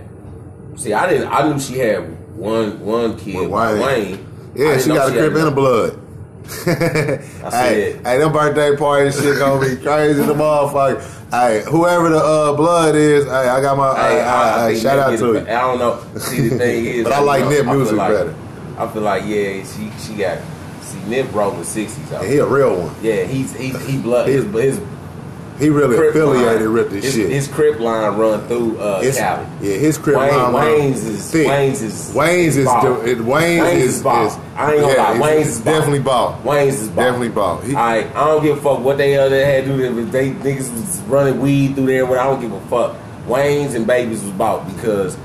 See, 0.76 0.94
I 0.94 1.10
didn't. 1.10 1.28
I 1.28 1.48
knew 1.50 1.60
she 1.60 1.78
had 1.80 2.36
one 2.36 2.80
one 2.82 3.18
kid, 3.18 3.50
Wayne. 3.50 3.80
Wayne. 3.80 4.27
I 4.58 4.62
Yeah, 4.62 4.78
she 4.80 4.88
got 4.90 5.10
a 5.10 5.12
crib 5.12 5.36
and 5.36 5.48
a 5.48 5.52
blood. 5.52 6.00
hey, 6.66 8.00
hey, 8.04 8.18
them 8.20 8.32
birthday 8.32 8.76
parties 8.78 9.20
shit 9.22 9.38
gonna 9.38 9.60
be 9.60 9.76
crazy. 9.82 10.22
The 10.22 10.34
motherfucker. 10.34 11.02
Hey, 11.30 11.62
whoever 11.70 12.10
the 12.10 12.18
uh, 12.20 12.54
blood 12.56 12.96
is, 12.96 13.26
hey, 13.26 13.32
I 13.32 13.60
got 13.62 13.78
my. 13.78 13.94
Hey, 13.96 14.22
I, 14.22 14.68
I 14.68 14.70
think 14.72 14.82
shout 14.82 14.98
out 14.98 15.18
to 15.20 15.34
it- 15.34 15.44
you. 15.44 15.48
I 15.54 15.62
don't 15.62 15.78
know. 15.80 16.20
See, 16.20 16.48
the 16.48 16.58
thing 16.58 16.86
is, 16.96 17.04
But 17.04 17.14
I 17.14 17.20
like 17.20 17.46
Nip 17.50 17.66
music 17.66 17.98
like, 17.98 18.12
better. 18.12 18.36
I 18.78 18.88
feel 18.88 19.02
like 19.02 19.24
yeah, 19.26 19.64
she 19.66 19.92
she 20.00 20.16
got 20.16 20.40
see 20.82 21.00
Nip 21.10 21.34
rolling 21.34 21.64
sixties. 21.66 22.10
He 22.26 22.38
a 22.38 22.46
real 22.46 22.80
one. 22.86 22.96
Yeah, 23.02 23.24
he's 23.26 23.54
he 23.56 23.70
he 23.80 23.98
blood 23.98 24.30
his 24.30 24.46
his 24.46 24.80
He 25.60 25.70
really 25.70 25.98
crip 25.98 26.10
affiliated 26.12 26.62
line, 26.68 26.74
with 26.74 26.92
this 26.92 27.06
his, 27.06 27.14
shit. 27.16 27.30
His 27.32 27.48
crip 27.48 27.80
line 27.80 28.16
run 28.18 28.48
through 28.48 28.78
uh, 28.80 29.02
His- 29.02 29.18
Cali. 29.18 29.46
yeah, 29.62 29.74
his 29.78 29.98
crib 29.98 30.18
Wayne- 30.18 30.30
line 30.36 30.54
run 30.54 30.54
Wayne's 30.54 31.04
is- 31.04 31.32
thick. 31.32 31.48
Wayne's 31.48 31.82
is- 31.82 32.14
Wayne's 32.14 32.58
is 32.58 32.66
ball. 32.66 32.82
the- 32.84 33.10
it- 33.12 33.22
Wayne's, 33.22 33.62
Wayne's 33.64 33.84
is, 33.84 33.96
is 33.98 34.04
ball. 34.04 34.28
is- 34.28 34.38
I 34.56 34.72
ain't 34.74 34.82
gonna 34.82 34.94
yeah, 34.94 35.02
lie, 35.02 35.10
it's- 35.16 35.22
Wayne's 35.22 35.48
it's 35.48 35.58
is 35.58 35.64
definitely 35.64 36.00
ball. 36.00 36.40
Wayne's 36.44 36.82
is 36.82 36.90
ball. 36.90 37.06
Definitely 37.06 37.30
ball. 37.30 37.58
He- 37.60 37.76
I 37.76 37.98
I 38.00 38.04
don't 38.28 38.44
give 38.44 38.58
a 38.58 38.62
fuck 38.62 38.80
what 38.84 38.98
they 38.98 39.18
other 39.18 39.44
had 39.46 39.66
to 39.66 39.78
do. 39.78 40.00
If 40.02 40.12
they 40.12 40.30
niggas 40.32 40.72
was 40.72 41.02
running 41.08 41.40
weed 41.42 41.76
through 41.76 41.88
there, 41.88 42.06
but 42.06 42.18
I 42.20 42.24
don't 42.26 42.40
give 42.42 42.52
a 42.54 42.60
fuck. 42.70 42.96
Wayne's 43.28 43.74
and 43.74 43.86
babies 43.88 44.22
was 44.24 44.32
bought 44.34 44.68
because, 44.74 45.18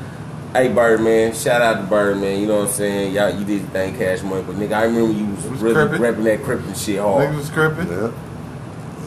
hey 0.54 0.68
Birdman, 0.68 1.34
shout 1.34 1.60
out 1.62 1.74
to 1.76 1.82
Birdman. 1.82 2.40
You 2.40 2.46
know 2.46 2.60
what 2.60 2.68
I'm 2.68 2.72
saying? 2.74 3.12
Y'all, 3.14 3.30
you 3.30 3.44
did 3.44 3.60
your 3.60 3.68
thing, 3.70 3.96
cash 3.98 4.22
money, 4.22 4.42
but 4.46 4.56
nigga, 4.56 4.72
I 4.72 4.84
remember 4.84 5.12
you 5.12 5.26
was, 5.26 5.44
Was 5.46 5.60
really 5.60 5.74
crippin'? 5.74 6.00
repping 6.00 6.24
that 6.24 6.42
crippin' 6.42 6.74
shit 6.74 6.98
hard. 7.00 7.28
Niggas 7.28 7.36
was 7.36 7.50
cripping. 7.50 7.88
Yeah. 7.88 8.08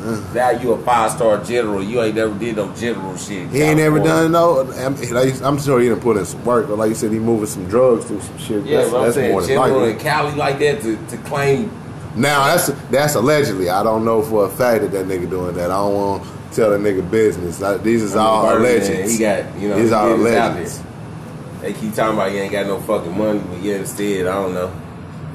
Now 0.06 0.52
you 0.52 0.74
a 0.74 0.84
five 0.84 1.12
star 1.12 1.44
general. 1.44 1.82
You 1.84 2.02
ain't 2.02 2.16
never 2.16 2.38
did 2.38 2.56
no 2.56 2.74
general 2.76 3.18
shit. 3.18 3.50
He 3.50 3.62
ain't 3.62 3.78
never 3.78 4.00
done 4.00 4.32
no. 4.32 4.62
I'm, 4.62 4.96
like, 5.12 5.42
I'm 5.42 5.60
sure 5.60 5.80
he 5.80 5.90
done 5.90 6.00
put 6.00 6.18
in 6.18 6.26
some 6.26 6.44
work, 6.46 6.68
but 6.68 6.78
like 6.78 6.90
you 6.90 6.96
said, 6.96 7.12
he 7.12 7.20
moving 7.20 7.48
some 7.48 7.68
drugs 7.68 8.06
through 8.06 8.22
some 8.22 8.38
shit. 8.38 8.66
Yeah, 8.66 8.78
that's, 8.78 8.92
but 8.92 8.98
I'm 8.98 9.04
that's 9.04 9.16
saying 9.16 9.32
more 9.32 9.42
than 9.42 9.50
general 9.50 9.80
likely. 9.80 9.92
in 9.94 10.00
Cali 10.00 10.36
like 10.36 10.60
that 10.60 10.82
to, 10.82 11.08
to 11.08 11.18
claim. 11.24 11.72
Now 12.16 12.46
that's 12.46 12.68
that's 12.90 13.16
allegedly. 13.16 13.70
I 13.70 13.84
don't 13.84 14.06
know 14.06 14.22
for 14.22 14.46
a 14.46 14.50
fact 14.50 14.84
that 14.84 14.92
that 14.92 15.08
nigga 15.08 15.30
doing 15.30 15.56
that. 15.56 15.72
I 15.72 15.76
don't 15.76 15.96
want 15.96 16.24
to 16.24 16.56
tell 16.56 16.70
that 16.70 16.80
nigga 16.80 17.10
business. 17.10 17.60
Like, 17.60 17.84
these 17.84 18.04
is 18.04 18.16
all 18.16 18.48
Birdman, 18.48 18.80
legends. 18.80 19.14
He 19.14 19.20
got 19.20 19.60
you 19.60 19.70
know 19.70 19.80
these 19.80 19.90
he 19.90 19.96
all 19.96 20.10
did 20.10 20.26
his 20.26 20.36
out 20.36 20.56
legends. 20.56 20.82
They 21.62 21.74
keep 21.74 21.94
talking 21.96 22.14
about 22.14 22.32
you 22.32 22.40
ain't 22.40 22.52
got 22.52 22.68
no 22.68 22.80
fucking 22.80 23.18
money, 23.18 23.40
but 23.40 23.62
yeah, 23.62 23.78
instead, 23.78 24.28
I 24.28 24.34
don't 24.36 24.54
know. 24.54 24.72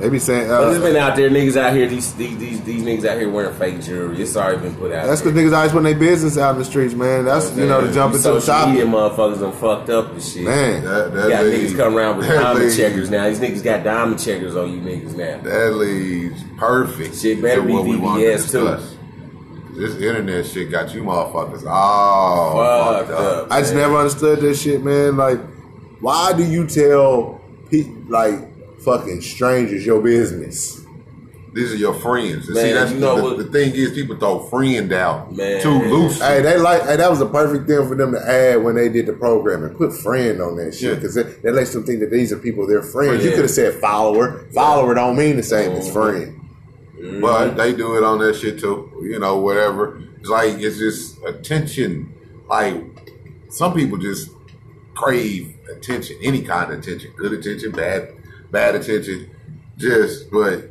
They 0.00 0.09
be 0.09 0.19
saying 0.19 0.50
uh, 0.50 0.78
been 0.80 0.97
out 0.97 1.14
there 1.14 1.28
niggas 1.28 1.57
out 1.57 1.75
here. 1.75 1.87
These 1.87 2.14
these 2.14 2.38
these, 2.38 2.61
these 2.62 2.83
niggas 2.83 3.04
out 3.04 3.19
here 3.19 3.28
wearing 3.28 3.54
fake 3.57 3.83
jewelry. 3.83 4.21
It's 4.23 4.35
already 4.37 4.62
been 4.62 4.75
put 4.75 4.92
out. 4.92 5.07
that's 5.07 5.21
because 5.21 5.37
niggas 5.38 5.54
always 5.54 5.73
putting 5.73 5.85
their 5.85 5.99
business 5.99 6.38
out 6.38 6.52
in 6.54 6.59
the 6.59 6.64
streets, 6.64 6.95
man. 6.95 7.26
That's 7.26 7.54
you 7.54 7.66
know 7.66 7.83
to 7.83 7.92
jump 7.92 8.14
into 8.14 8.33
the 8.33 8.40
top. 8.40 8.69
media 8.71 8.87
motherfuckers 8.87 9.40
done 9.40 9.52
fucked 9.52 9.90
up 9.90 10.11
and 10.12 10.23
shit. 10.23 10.45
Man, 10.45 10.83
That, 10.85 11.12
You 11.12 11.28
got 11.30 11.45
niggas 11.45 11.76
come 11.76 11.97
around 11.97 12.16
with 12.19 12.28
diamond 12.28 12.76
checkers 12.76 13.11
now. 13.11 13.28
These 13.28 13.40
niggas 13.40 13.62
got 13.62 13.85
diamond 13.85 14.19
checkers 14.21 14.57
on 14.57 14.73
you 14.73 14.80
niggas 14.80 15.16
now. 15.16 15.38
That 15.42 15.75
leads 15.75 16.42
perfect 16.57 17.16
Shit 17.16 17.42
better 17.42 17.62
be 17.62 17.73
what 17.73 17.85
we 17.85 17.97
want 17.97 18.21
to 18.23 18.49
too. 18.49 18.78
This 19.75 19.95
internet 19.97 20.47
shit 20.47 20.71
got 20.71 20.95
you 20.95 21.02
motherfuckers 21.02 21.64
all 21.66 22.57
Fucked 22.57 23.09
fucked 23.09 23.21
up. 23.21 23.45
up. 23.45 23.52
I 23.52 23.61
just 23.61 23.75
never 23.75 23.97
understood 23.97 24.40
this 24.40 24.61
shit, 24.62 24.83
man. 24.83 25.16
Like, 25.16 25.40
why 26.00 26.33
do 26.33 26.45
you 26.45 26.66
tell 26.66 27.40
pe- 27.71 27.90
like 28.09 28.50
fucking 28.84 29.20
strangers 29.22 29.84
your 29.87 30.00
business? 30.00 30.80
These 31.52 31.72
are 31.72 31.76
your 31.76 31.94
friends. 31.94 32.46
And 32.46 32.56
See, 32.56 32.62
Man, 32.62 32.75
that's 32.75 32.92
you 32.92 33.00
know 33.00 33.16
the, 33.16 33.22
what- 33.25 33.38
the 33.38 33.44
thing 33.44 33.75
is, 33.75 33.90
people 33.92 34.16
throw 34.16 34.38
friend 34.49 34.92
out 34.92 35.34
Man. 35.34 35.60
too 35.60 35.82
loose. 35.82 36.20
Hey, 36.20 36.42
they 36.42 36.56
like. 36.58 36.82
Hey, 36.82 36.94
that 36.96 37.10
was 37.10 37.20
a 37.20 37.26
perfect 37.26 37.66
thing 37.66 37.88
for 37.88 37.96
them 37.96 38.12
to 38.12 38.20
add 38.20 38.62
when 38.62 38.76
they 38.76 38.88
did 38.88 39.06
the 39.06 39.12
programming. 39.14 39.75
Put 39.75 39.92
friend 39.92 40.40
on 40.40 40.56
that 40.58 40.75
shit 40.76 40.82
Yeah. 40.90 40.94
because 40.94 41.14
that, 41.16 41.42
that 41.42 41.52
lets 41.54 41.72
them 41.72 41.82
think 41.84 41.99
that 42.00 42.10
these 42.12 42.32
are 42.32 42.38
people 42.38 42.68
they're 42.68 42.82
friends. 42.84 43.25
You 43.25 43.30
could 43.32 43.40
have 43.40 43.50
said 43.50 43.80
follower. 43.80 44.46
Follower 44.54 44.94
don't 44.94 45.16
mean 45.16 45.37
the 45.37 45.42
same 45.42 45.72
as 45.72 45.88
Mhm. 45.88 45.92
friend. 45.92 47.20
But 47.20 47.54
they 47.56 47.72
do 47.72 47.96
it 47.96 48.04
on 48.04 48.18
that 48.20 48.37
shit 48.37 48.60
too. 48.60 48.88
You 49.02 49.18
know, 49.18 49.38
whatever. 49.38 50.00
It's 50.20 50.28
like 50.28 50.58
it's 50.60 50.78
just 50.78 51.16
attention. 51.26 52.12
Like 52.49 52.76
some 53.49 53.75
people 53.75 53.99
just 53.99 54.30
crave 54.94 55.56
attention, 55.75 56.16
any 56.22 56.42
kind 56.42 56.72
of 56.72 56.78
attention, 56.78 57.10
good 57.16 57.32
attention, 57.32 57.70
bad, 57.72 58.12
bad 58.50 58.75
attention. 58.75 59.30
Just, 59.76 60.30
but 60.30 60.71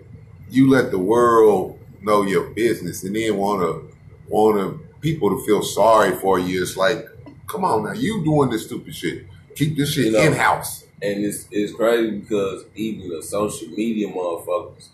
you 0.50 0.70
let 0.70 0.92
the 0.92 1.00
world 1.00 1.80
know 2.02 2.24
your 2.24 2.50
business, 2.52 3.04
and 3.04 3.16
then 3.16 3.38
want 3.38 3.62
to 3.62 3.96
want 4.28 4.58
to 4.58 4.86
people 5.02 5.30
to 5.30 5.46
feel 5.46 5.64
sorry 5.64 6.16
for 6.18 6.40
you. 6.40 6.62
It's 6.62 6.78
like, 6.78 7.08
come 7.48 7.64
on 7.64 7.86
now, 7.86 7.94
you 7.94 8.24
doing 8.24 8.50
this 8.50 8.66
stupid 8.66 8.96
shit. 8.96 9.26
Keep 9.56 9.78
this 9.78 9.94
shit 9.94 10.06
You 10.06 10.12
know, 10.12 10.22
in 10.22 10.34
house. 10.34 10.86
And 11.02 11.24
it's 11.24 11.48
it's 11.52 11.74
crazy 11.74 12.20
because 12.20 12.66
even 12.76 13.10
the 13.10 13.24
social 13.24 13.70
media 13.70 14.08
motherfuckers 14.08 14.90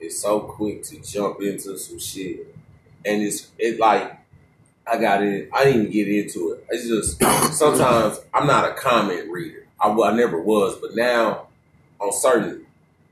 is 0.00 0.20
so 0.20 0.40
quick 0.40 0.82
to 0.84 1.00
jump 1.00 1.40
into 1.40 1.78
some 1.78 1.98
shit, 1.98 2.54
and 3.04 3.22
it's 3.22 3.48
it 3.58 3.80
like 3.80 4.18
I 4.86 4.98
got 4.98 5.22
in. 5.22 5.48
I 5.52 5.64
didn't 5.64 5.80
even 5.82 5.92
get 5.92 6.08
into 6.08 6.52
it. 6.52 6.66
It's 6.70 6.86
just 6.86 7.22
sometimes 7.58 8.20
I'm 8.32 8.46
not 8.46 8.70
a 8.70 8.74
comment 8.74 9.30
reader. 9.30 9.66
I, 9.80 9.90
I 9.90 10.12
never 10.14 10.40
was, 10.40 10.76
but 10.76 10.94
now 10.94 11.45
on 12.00 12.12
certain 12.12 12.66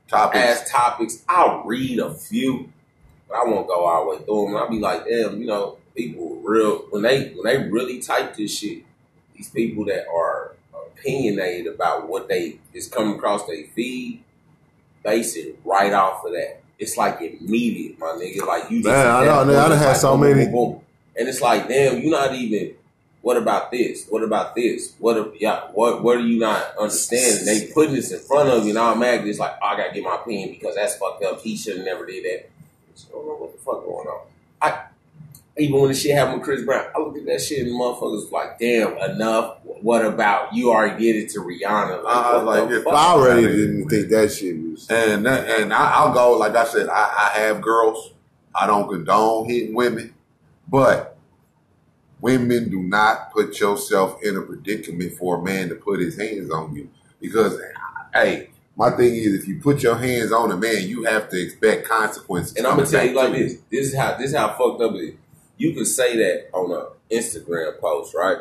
Topics. 0.07 0.39
ass 0.61 0.69
topics, 0.71 1.23
I'll 1.27 1.63
read 1.63 1.99
a 1.99 2.13
few, 2.13 2.71
but 3.27 3.35
I 3.37 3.45
won't 3.45 3.67
go 3.67 3.85
all 3.85 4.03
the 4.05 4.09
way 4.11 4.23
through 4.23 4.45
them. 4.47 4.57
I'll 4.57 4.69
be 4.69 4.79
like, 4.79 5.05
damn, 5.07 5.39
you 5.41 5.47
know, 5.47 5.77
people 5.95 6.35
real 6.43 6.79
when 6.91 7.01
they 7.01 7.29
when 7.29 7.43
they 7.45 7.69
really 7.69 7.99
type 7.99 8.35
this 8.35 8.57
shit. 8.57 8.83
These 9.35 9.49
people 9.49 9.83
that 9.85 10.05
are 10.07 10.53
opinionated 10.73 11.73
about 11.73 12.07
what 12.07 12.27
they 12.29 12.59
is 12.73 12.87
coming 12.87 13.15
across 13.15 13.45
their 13.47 13.65
feed, 13.75 14.23
base 15.03 15.35
it 15.35 15.59
right 15.65 15.91
off 15.93 16.23
of 16.25 16.31
that. 16.33 16.61
It's 16.79 16.97
like 16.97 17.19
immediate, 17.21 17.97
my 17.99 18.07
nigga. 18.07 18.45
Like 18.45 18.69
you 18.69 18.77
just 18.83 18.87
Man, 18.89 19.07
I 19.07 19.25
know, 19.25 19.45
boom, 19.45 19.55
I 19.57 19.69
done 19.69 19.77
had 19.77 19.87
like 19.87 19.95
so 19.97 20.11
boom, 20.17 20.21
many- 20.21 20.45
boom, 20.45 20.53
boom. 20.73 20.81
and 21.17 21.27
it's 21.27 21.41
like, 21.41 21.67
damn, 21.67 21.99
you're 22.01 22.11
not 22.11 22.33
even. 22.35 22.75
What 23.25 23.37
about 23.37 23.71
this? 23.71 24.05
What 24.07 24.21
about 24.21 24.53
this? 24.53 24.93
What? 24.99 25.17
if- 25.17 25.41
Yeah. 25.41 25.61
What? 25.73 26.03
What 26.03 26.17
are 26.17 26.27
you 26.27 26.37
not 26.37 26.77
understanding? 26.79 27.43
They 27.45 27.71
putting 27.73 27.95
this 27.95 28.11
in 28.11 28.19
front 28.19 28.49
of 28.49 28.63
you, 28.63 28.69
and 28.69 28.77
automatically 28.77 29.31
it's 29.31 29.39
like, 29.39 29.53
oh, 29.63 29.65
I 29.65 29.77
gotta 29.77 29.91
get 29.95 30.03
my 30.03 30.13
opinion 30.13 30.49
because 30.51 30.75
that's 30.75 30.95
fucked 30.97 31.23
up. 31.23 31.41
He 31.41 31.57
should 31.57 31.77
have 31.77 31.85
never 31.87 32.05
did 32.05 32.23
that. 32.23 32.49
So, 32.93 33.07
I 33.09 33.11
don't 33.15 33.27
know 33.27 33.33
what 33.33 33.51
the 33.53 33.57
fuck 33.57 33.83
going 33.83 34.07
on. 34.07 34.27
I 34.61 34.79
even 35.57 35.79
when 35.79 35.89
the 35.89 35.95
shit 35.95 36.13
happened 36.15 36.35
with 36.37 36.43
Chris 36.43 36.61
Brown, 36.63 36.85
I 36.95 36.99
look 36.99 37.17
at 37.17 37.25
that 37.25 37.41
shit 37.41 37.65
and 37.65 37.71
motherfuckers 37.71 38.29
like, 38.31 38.59
damn, 38.59 38.95
enough. 39.09 39.57
What 39.63 40.05
about 40.05 40.53
you 40.53 40.71
already 40.71 41.03
did 41.03 41.15
it 41.23 41.29
to 41.31 41.39
Rihanna? 41.39 42.03
Like, 42.03 42.25
what 42.43 42.45
like, 42.45 42.69
if? 42.69 42.85
I 42.85 42.91
already 43.07 43.41
Yeah. 43.41 43.47
didn't 43.47 43.89
think 43.89 44.09
that 44.09 44.31
shit 44.33 44.55
was. 44.55 44.85
And 44.91 45.25
that, 45.25 45.49
and 45.61 45.73
I, 45.73 45.93
I'll 45.95 46.13
go 46.13 46.37
like 46.37 46.55
I 46.55 46.65
said. 46.65 46.89
I, 46.89 47.31
I 47.33 47.39
have 47.39 47.59
girls. 47.59 48.11
I 48.53 48.67
don't 48.67 48.87
condone 48.87 49.49
hitting 49.49 49.73
women, 49.73 50.13
but 50.69 51.14
women 52.25 52.71
do 52.71 52.81
not 52.81 53.31
put 53.31 53.59
yourself 53.59 54.19
in 54.23 54.35
a 54.35 54.41
predicament 54.41 55.13
for 55.13 55.37
a 55.37 55.43
man 55.43 55.69
to 55.69 55.75
put 55.75 55.99
his 55.99 56.17
hands 56.17 56.49
on 56.49 56.75
you 56.75 56.89
because, 57.21 57.61
hey, 58.15 58.49
my 58.75 58.89
thing 58.89 59.13
is 59.15 59.35
if 59.35 59.47
you 59.47 59.59
put 59.59 59.83
your 59.83 59.95
hands 59.95 60.31
on 60.31 60.51
a 60.51 60.57
man, 60.57 60.87
you 60.87 61.03
have 61.03 61.29
to 61.29 61.39
expect 61.39 61.87
consequences. 61.87 62.55
And 62.57 62.65
I'm 62.65 62.77
gonna 62.77 62.89
tell 62.89 63.05
you 63.05 63.13
like 63.13 63.31
this. 63.31 63.59
This 63.69 63.89
is 63.89 63.95
how 63.95 64.17
this 64.17 64.31
is 64.31 64.35
how 64.35 64.47
fucked 64.57 64.81
up 64.81 64.95
it 64.95 65.03
is. 65.03 65.13
You 65.57 65.73
can 65.73 65.85
say 65.85 66.17
that 66.17 66.49
on 66.51 66.71
a 66.71 67.13
Instagram 67.13 67.79
post, 67.79 68.15
right? 68.15 68.39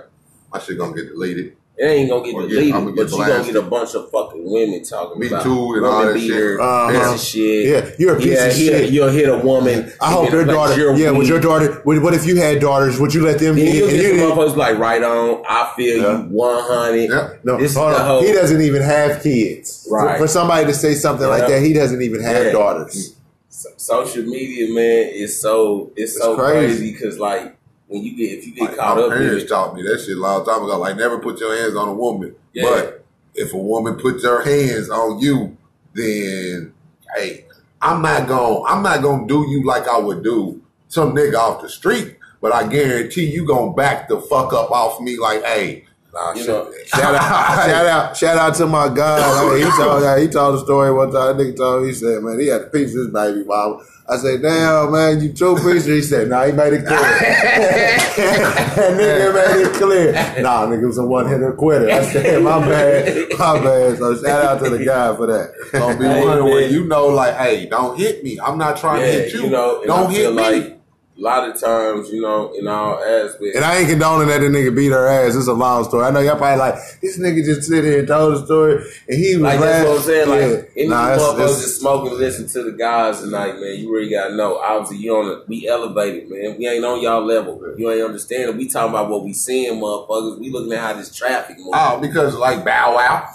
My 0.50 0.60
shit 0.60 0.78
gonna 0.78 0.96
get 0.96 1.08
deleted. 1.08 1.54
It 1.76 1.87
ain't 1.87 2.08
gonna 2.08 2.24
get 2.24 2.34
Or 2.37 2.42
get- 2.42 2.50
get 2.50 2.72
but 2.96 3.10
you 3.10 3.18
gonna 3.18 3.44
get 3.44 3.56
a 3.56 3.62
bunch 3.62 3.94
of 3.96 4.08
fucking 4.12 4.48
women 4.48 4.84
talking 4.84 5.18
Me 5.18 5.26
about 5.26 5.42
too, 5.42 5.74
and 5.74 5.84
all 5.84 6.06
that 6.06 6.14
beater, 6.14 6.52
shit. 6.52 6.60
Uh-huh. 6.60 6.92
piece 7.12 7.12
of 7.14 7.20
shit. 7.28 7.66
Yeah, 7.66 7.90
you're 7.98 8.14
a 8.14 8.18
piece 8.20 8.26
yeah, 8.28 8.44
of 8.44 8.52
he'll- 8.54 8.78
shit. 8.78 8.90
You'll 8.90 9.08
hit 9.08 9.28
a 9.28 9.38
woman. 9.38 9.92
I 10.00 10.12
hope 10.12 10.30
your 10.30 10.46
like, 10.46 10.54
daughter. 10.54 10.96
Yeah, 10.96 11.10
with 11.10 11.26
your 11.26 11.40
daughter? 11.40 11.80
What 11.82 12.14
if 12.14 12.26
you 12.26 12.37
had 12.37 12.60
daughters? 12.60 13.00
Would 13.00 13.12
you 13.12 13.24
let 13.24 13.40
them? 13.40 13.56
Then 13.56 13.74
you'll 13.74 13.88
get 13.88 14.14
motherfuckers 14.14 14.54
like 14.56 14.78
right 14.78 15.02
on. 15.02 15.42
I 15.48 15.72
feel 15.76 15.96
Yeah. 16.00 16.18
you 16.22 16.24
one 16.28 16.62
hundred. 16.62 17.10
Yep. 17.10 17.40
No, 17.42 17.58
This 17.58 17.72
is 17.72 17.76
hold 17.76 17.94
on. 17.94 18.06
whole- 18.06 18.22
he 18.22 18.32
doesn't 18.32 18.62
even 18.62 18.80
have 18.82 19.20
kids. 19.20 19.88
Right. 19.90 20.16
For, 20.18 20.26
for 20.26 20.28
somebody 20.28 20.66
to 20.66 20.74
say 20.74 20.94
something 20.94 21.26
like 21.26 21.48
that, 21.48 21.60
he 21.60 21.72
doesn't 21.72 22.00
even 22.02 22.22
have 22.22 22.46
Yeah. 22.46 22.52
daughters. 22.52 23.14
So- 23.48 23.70
social 23.76 24.22
media, 24.22 24.68
man, 24.72 25.08
is 25.12 25.40
so 25.40 25.90
it's, 25.96 26.16
so 26.16 26.37
crazy. 26.37 26.66
crazy 26.76 26.92
because 26.92 27.18
like 27.18 27.53
when 27.86 28.02
you 28.02 28.16
get 28.16 28.38
if 28.38 28.46
you 28.46 28.54
get 28.54 28.68
Like, 28.70 28.76
caught 28.76 28.96
my 28.96 29.02
up 29.04 29.10
parents 29.10 29.48
taught 29.48 29.74
me 29.74 29.82
that 29.82 30.00
shit 30.00 30.16
a 30.16 30.20
long 30.20 30.44
time 30.44 30.62
ago. 30.62 30.78
Like, 30.78 30.96
never 30.96 31.18
put 31.18 31.38
your 31.40 31.56
hands 31.56 31.76
on 31.76 31.88
a 31.88 31.94
woman. 31.94 32.34
Yeah. 32.52 32.64
But 32.64 33.04
if 33.34 33.52
a 33.52 33.58
woman 33.58 33.96
puts 33.96 34.24
her 34.24 34.42
hands 34.42 34.90
on 34.90 35.18
you, 35.18 35.56
then 35.92 36.72
hey, 37.16 37.46
I'm 37.80 38.02
not 38.02 38.28
gonna 38.28 38.62
I'm 38.64 38.82
not 38.82 39.02
gonna 39.02 39.26
do 39.26 39.46
you 39.48 39.64
like 39.64 39.86
I 39.88 39.98
would 39.98 40.22
do 40.22 40.62
some 40.88 41.14
nigga 41.14 41.36
off 41.36 41.62
the 41.62 41.68
street. 41.68 42.16
But 42.40 42.52
I 42.52 42.66
guarantee 42.68 43.26
you 43.26 43.46
gonna 43.46 43.72
back 43.72 44.08
the 44.08 44.20
fuck 44.20 44.52
up 44.52 44.70
off 44.70 45.00
me. 45.00 45.18
Like, 45.18 45.42
hey, 45.44 45.84
nah, 46.14 46.33
You 46.35 46.46
know, 46.46 46.72
Shout 46.87 47.14
out, 47.14 47.66
shout 47.66 47.87
out, 47.87 48.16
shout 48.16 48.37
out 48.38 48.55
to 48.57 48.66
my 48.66 48.88
guy. 48.88 49.18
I 49.18 49.48
mean, 49.55 49.64
he 49.66 49.70
told 49.77 50.18
he 50.20 50.29
told 50.29 50.55
the 50.55 50.64
story 50.64 50.92
one 50.92 51.11
time. 51.12 51.37
That 51.37 51.44
nigga 51.44 51.57
told 51.57 51.83
me, 51.83 51.88
he 51.88 51.94
said, 51.94 52.22
man, 52.22 52.38
he 52.40 52.46
had 52.46 52.59
to 52.59 52.66
piece 52.66 52.92
his 52.94 53.09
baby 53.09 53.44
mama. 53.44 53.83
I 54.07 54.18
said, 54.18 54.42
damn, 54.42 54.92
man, 54.92 55.20
you 55.22 55.33
two 55.33 55.55
pieces. 55.57 55.87
He 55.87 56.03
said, 56.03 56.29
nah, 56.29 56.44
he 56.44 56.53
made 56.53 56.74
it 56.74 56.85
clear. 56.85 56.98
nigga 58.18 59.35
made 59.35 59.66
it 59.66 59.72
clear. 59.74 60.12
Nah, 60.42 60.66
nigga 60.66 60.87
was 60.87 60.98
a 60.98 61.05
one 61.07 61.27
hitter 61.29 61.53
quitter. 61.53 61.90
I 61.90 62.03
said, 62.05 62.42
my 62.42 62.59
bad, 62.61 63.29
my 63.38 63.59
bad. 63.62 63.98
So 63.98 64.14
shout 64.22 64.44
out 64.44 64.62
to 64.64 64.70
the 64.70 64.85
guy 64.85 65.16
for 65.16 65.27
that. 65.27 65.53
Don't 65.72 65.98
be 65.98 66.05
Hey, 66.05 66.24
one 66.24 66.44
where 66.44 66.61
man. 66.62 66.72
you 66.72 66.85
know, 66.87 67.07
like, 67.07 67.35
hey, 67.37 67.66
don't 67.66 67.98
hit 67.98 68.22
me. 68.22 68.38
I'm 68.44 68.59
not 68.59 68.77
trying 68.77 69.00
to 69.00 69.07
hit 69.07 69.33
you. 69.33 69.44
you 69.44 69.50
know, 69.50 69.83
don't 69.87 70.11
hit 70.11 70.31
me. 70.35 70.42
like 70.42 70.73
a 71.16 71.20
lot 71.20 71.48
of 71.48 71.61
times, 71.61 72.11
you 72.11 72.20
know, 72.20 72.53
in 72.55 72.66
all 72.66 72.98
aspects, 73.03 73.55
And 73.55 73.64
I 73.64 73.79
ain't 73.79 73.88
condoning 73.88 74.29
that 74.29 74.40
the 74.40 74.46
nigga 74.48 74.74
beat 74.74 74.90
her 74.90 75.07
ass. 75.07 75.37
It's 75.37 75.46
a 75.46 75.53
long 75.53 75.85
story. 75.85 76.05
I 76.05 76.11
know 76.11 76.18
y'all 76.20 76.37
probably 76.37 76.59
like, 76.59 76.74
this 77.00 77.18
nigga 77.18 77.44
just 77.44 77.68
sit 77.68 77.85
here 77.85 78.00
and 78.00 78.09
told 78.09 78.35
the 78.35 78.44
story, 78.44 78.85
and 79.09 79.18
he 79.18 79.37
was 79.37 79.42
Like 79.42 79.61
that's 79.61 79.88
what 79.88 79.96
I'm 79.98 80.03
saying. 80.03 80.29
Like 80.29 80.72
any 80.77 80.88
Nah, 80.88 81.16
motherfuckers 81.16 81.61
just 81.62 81.81
smoking, 81.81 82.11
and 82.11 82.18
listen 82.18 82.48
to 82.48 82.62
the 82.64 82.77
guys 82.77 83.20
tonight, 83.20 83.61
man. 83.61 83.79
You 83.79 83.92
really 83.94 84.11
gotta 84.11 84.35
know. 84.35 84.59
Obviously, 84.59 84.98
you 84.98 85.16
on 85.16 85.27
the, 85.27 85.44
we 85.46 85.68
elevated, 85.68 86.29
man. 86.31 86.57
We 86.59 86.66
ain't 86.66 86.85
on 86.85 87.00
y'all 87.00 87.24
level. 87.24 87.62
You 87.77 87.90
ain't 87.92 88.03
understanding. 88.03 88.57
We 88.57 88.68
talking 88.68 88.90
about 88.90 89.09
what 89.09 89.22
we 89.22 89.33
seeing, 89.33 89.81
motherfuckers. 89.81 90.40
We 90.40 90.50
looking 90.50 90.72
at 90.72 90.81
how 90.81 90.92
this 90.94 91.14
traffic 91.14 91.59
moves. 91.59 91.70
Oh, 91.74 92.00
because 92.00 92.35
like 92.35 92.64
Bow 92.64 92.96
Wow. 92.96 93.29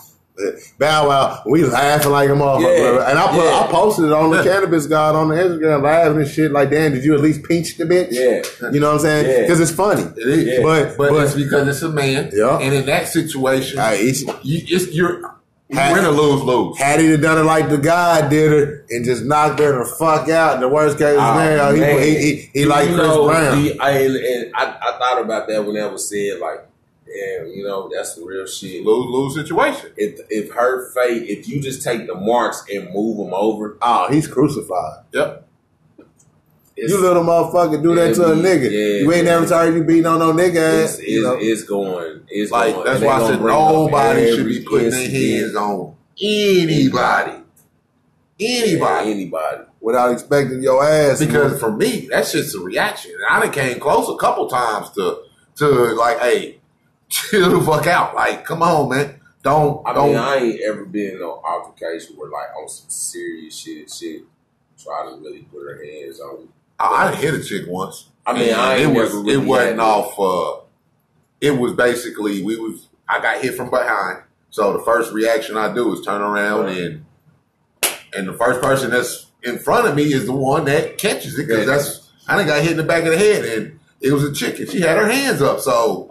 Bow 0.78 1.10
Wow, 1.10 1.42
we 1.46 1.64
laughing 1.66 2.12
like 2.12 2.30
a 2.30 2.34
motherfucker. 2.34 2.98
Yeah, 2.98 3.10
and 3.10 3.20
I 3.20 3.28
put, 3.28 3.44
yeah. 3.44 3.60
I 3.60 3.68
posted 3.72 4.06
it 4.06 4.12
on 4.14 4.30
the 4.32 4.44
cannabis 4.44 4.86
god 4.88 5.16
on 5.16 5.28
the 5.30 5.36
Instagram, 5.36 5.84
laughing 5.84 6.22
and 6.22 6.28
shit. 6.30 6.52
Like, 6.52 6.70
damn, 6.70 6.94
did 6.94 7.04
you 7.04 7.14
at 7.14 7.20
least 7.22 7.44
pinch 7.44 7.78
the 7.78 7.84
bitch? 7.86 8.10
Yeah. 8.12 8.70
You 8.72 8.80
know 8.80 8.88
what 8.88 8.96
I'm 8.96 9.00
saying? 9.02 9.26
Yeah. 9.30 9.42
Because 9.42 9.60
it's 9.60 9.72
funny. 9.72 10.04
It 10.04 10.28
is, 10.28 10.46
Yeah. 10.46 10.64
But, 10.64 10.98
but, 10.98 11.10
but, 11.12 11.24
it's 11.26 11.36
because 11.36 11.68
it's 11.68 11.82
a 11.82 11.90
man. 11.90 12.32
Yeah. 12.34 12.58
And 12.60 12.74
in 12.74 12.86
that 12.86 13.08
situation, 13.08 13.80
Hey, 13.80 14.08
it's- 14.10 14.24
you, 14.44 14.62
it's 14.68 14.94
you're 14.94 15.36
Had- 15.72 15.94
win 15.94 16.06
or 16.06 16.10
lose 16.12 16.42
lose. 16.42 16.78
had 16.80 17.00
he 17.00 17.16
done 17.18 17.38
it 17.38 17.44
like 17.44 17.70
the 17.70 17.78
guy 17.78 18.28
did 18.28 18.52
it 18.54 18.86
and 18.90 19.06
just 19.06 19.24
knocked 19.26 19.60
her 19.60 19.78
the 19.84 19.86
fuck 20.00 20.28
out, 20.30 20.56
in 20.56 20.62
the 20.62 20.70
worst 20.70 20.98
case 20.98 21.16
Oh, 21.20 21.34
scenario, 21.38 21.74
he, 22.00 22.12
he, 22.12 22.20
he, 22.36 22.50
he 22.62 22.66
like 22.66 22.88
Chris 22.88 22.98
know, 22.98 23.28
Brown. 23.28 23.62
the- 23.64 23.80
I, 23.80 23.90
I, 24.56 24.78
I 24.82 24.98
thought 24.98 25.22
about 25.22 25.48
that 25.48 25.64
when 25.66 25.76
that 25.76 25.92
was 25.92 26.10
said. 26.10 26.40
Like, 26.40 26.66
damn, 27.14 27.48
you 27.52 27.64
know, 27.64 27.90
that's 27.94 28.16
some 28.16 28.26
real 28.26 28.46
shit. 28.46 28.86
Lose 28.86 29.08
lose 29.10 29.36
situation. 29.36 29.92
If 29.98 30.20
if 30.30 30.52
her 30.54 30.90
fate, 30.92 31.24
if 31.30 31.48
you 31.50 31.62
just 31.62 31.82
take 31.84 32.08
the 32.08 32.16
marks 32.16 32.64
and 32.72 32.94
move 32.94 33.18
them 33.18 33.34
over, 33.34 33.78
oh, 33.82 34.08
he's 34.12 34.28
crucified. 34.28 35.04
Yep. 35.14 35.46
It's- 36.76 36.92
you 36.92 37.02
little 37.02 37.24
motherfucker 37.24 37.82
do 37.84 37.94
that 37.96 38.16
to 38.16 38.32
a 38.32 38.36
nigga. 38.36 38.64
yeah, 38.72 39.02
you 39.02 39.12
ain't 39.12 39.26
man. 39.26 39.42
never 39.42 39.46
tired 39.46 39.76
you 39.76 39.84
beating 39.84 40.06
on 40.06 40.20
no 40.20 40.32
nigga 40.32 40.84
it's, 40.84 40.94
ass. 40.94 41.00
it's, 41.00 41.08
You 41.10 41.24
know? 41.24 41.38
it's 41.38 41.64
going. 41.64 42.22
It's 42.30 42.52
Like 42.52 42.74
going. 42.74 42.86
that's 42.86 42.98
And 43.00 43.06
why 43.06 43.16
I 43.22 43.28
said 43.28 43.42
nobody 43.42 44.36
should 44.36 44.46
be 44.48 44.64
putting 44.64 44.90
their 44.92 45.10
hands 45.10 45.56
on 45.56 45.96
anybody. 46.22 47.34
Anybody. 48.40 49.12
Anybody. 49.12 49.64
Without 49.82 50.12
expecting 50.14 50.64
your 50.64 50.84
ass. 50.84 51.20
Because 51.20 51.60
for 51.60 51.72
me, 51.72 52.08
that's 52.10 52.32
just 52.32 52.56
a 52.56 52.60
reaction. 52.60 53.12
And 53.12 53.26
I 53.30 53.42
done 53.44 53.52
came 53.52 53.80
close 53.80 54.08
a 54.10 54.16
couple 54.16 54.48
times 54.48 54.90
to 54.92 55.20
to 55.58 55.66
like, 55.96 56.20
hey, 56.20 56.59
chill 57.10 57.60
the 57.60 57.66
fuck 57.66 57.88
out. 57.88 58.16
Like, 58.16 58.46
come 58.46 58.62
on, 58.62 58.90
man. 58.90 59.16
Don't 59.42 59.88
I 59.88 59.94
don't 59.94 60.10
mean, 60.10 60.18
I 60.18 60.36
ain't 60.36 60.62
ever 60.62 60.84
been 60.86 61.12
in 61.14 61.20
no 61.22 61.42
altercation 61.48 62.18
where 62.18 62.30
like 62.30 62.50
on 62.62 62.68
some 62.68 62.90
serious 62.90 63.58
shit, 63.58 63.90
shit, 63.90 64.24
try 64.82 65.06
to 65.10 65.16
really 65.18 65.44
put 65.44 65.62
her 65.62 65.82
hands 65.84 66.20
on 66.20 66.42
me. 66.42 66.48
I, 66.78 67.08
I 67.08 67.16
hit 67.16 67.34
a 67.34 67.42
chick 67.44 67.64
once. 67.68 68.08
I 68.26 68.34
mean, 68.34 68.54
I 68.54 68.78
it 68.80 68.88
was 68.88 69.12
really 69.14 69.34
it 69.34 69.48
wasn't 69.48 69.80
off. 69.80 70.20
Uh, 70.20 70.62
it 71.42 71.52
was 71.52 71.74
basically 71.74 72.44
we 72.44 72.58
was. 72.58 72.88
I 73.08 73.22
got 73.22 73.42
hit 73.42 73.56
from 73.56 73.70
behind, 73.70 74.24
so 74.50 74.74
the 74.74 74.84
first 74.84 75.14
reaction 75.14 75.56
I 75.58 75.74
do 75.74 75.94
is 75.94 76.06
turn 76.06 76.22
around 76.22 76.66
Right. 76.66 76.78
and 76.78 77.06
and 78.14 78.28
the 78.28 78.34
first 78.34 78.62
person 78.62 78.92
that's 78.92 79.28
in 79.44 79.58
front 79.58 79.88
of 79.88 79.96
me 79.96 80.04
is 80.14 80.26
the 80.26 80.34
one 80.34 80.66
that 80.66 80.98
catches 80.98 81.40
it 81.40 81.48
because 81.48 81.66
Yeah. 81.66 81.76
that's 81.78 82.10
I 82.28 82.36
done 82.36 82.46
got 82.46 82.62
hit 82.62 82.72
in 82.72 82.78
the 82.78 82.84
back 82.84 83.04
of 83.06 83.12
the 83.12 83.18
head 83.18 83.46
and 83.46 83.80
it 84.02 84.12
was 84.12 84.24
a 84.26 84.34
chick 84.34 84.60
and 84.60 84.70
she 84.70 84.82
had 84.82 84.98
her 84.98 85.10
hands 85.10 85.42
up. 85.42 85.60
So 85.62 86.09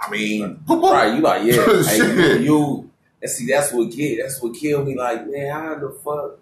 I 0.00 0.10
mean. 0.10 0.62
Right, 0.68 1.14
you 1.14 1.20
like, 1.20 1.44
yeah, 1.44 1.82
hey, 1.82 1.96
you, 1.96 2.38
you 2.38 2.90
and 3.20 3.30
see 3.30 3.46
that's 3.46 3.72
what 3.72 3.90
kid 3.90 4.20
that's 4.22 4.40
what 4.40 4.54
killed 4.54 4.86
me, 4.86 4.96
like, 4.96 5.26
man, 5.28 5.50
how 5.50 5.74
the 5.74 5.90
fuck 5.90 6.38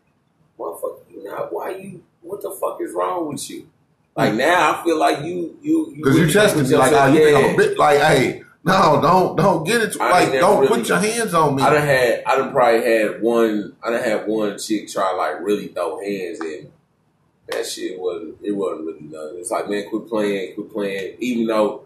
motherfucker, 0.58 1.00
you 1.10 1.24
know, 1.24 1.48
why 1.50 1.70
you 1.70 2.02
what 2.22 2.42
the 2.42 2.50
fuck 2.50 2.80
is 2.80 2.92
wrong 2.92 3.28
with 3.28 3.48
you? 3.50 3.68
Like 4.16 4.32
mm. 4.32 4.38
now 4.38 4.72
I 4.80 4.84
feel 4.84 4.98
like 4.98 5.24
you 5.24 5.58
you 5.62 5.92
Because 5.96 6.16
you 6.16 6.22
with- 6.22 6.32
tested 6.32 6.68
me 6.68 6.76
like, 6.76 6.92
oh, 6.92 7.06
you 7.12 7.18
think 7.18 7.36
I'm 7.36 7.54
a 7.54 7.56
bit 7.56 7.78
like, 7.78 8.00
hey, 8.00 8.42
no, 8.64 9.00
don't 9.00 9.36
don't 9.36 9.64
get 9.64 9.82
it. 9.82 9.96
I 10.00 10.10
Like, 10.10 10.32
don't 10.32 10.60
really- 10.62 10.78
put 10.78 10.88
your 10.88 10.98
hands 10.98 11.34
on 11.34 11.56
me. 11.56 11.62
I 11.62 11.70
done 11.70 11.82
had 11.86 12.22
I 12.26 12.36
done 12.36 12.50
probably 12.52 12.82
had 12.84 13.22
one 13.22 13.76
I 13.82 13.90
done 13.90 14.02
had 14.02 14.26
one 14.26 14.58
chick 14.58 14.88
try 14.88 15.12
to 15.12 15.16
like 15.16 15.40
really 15.40 15.68
throw 15.68 16.00
hands 16.00 16.40
in. 16.40 16.72
That 17.48 17.64
shit 17.64 17.98
wasn't 17.98 18.36
it 18.42 18.52
wasn't 18.52 18.86
really 18.86 19.02
nothing. 19.02 19.38
It's 19.38 19.50
like 19.50 19.70
man, 19.70 19.88
quit 19.88 20.08
playing, 20.08 20.54
quit 20.54 20.72
playing. 20.72 21.16
Even 21.20 21.46
though, 21.46 21.84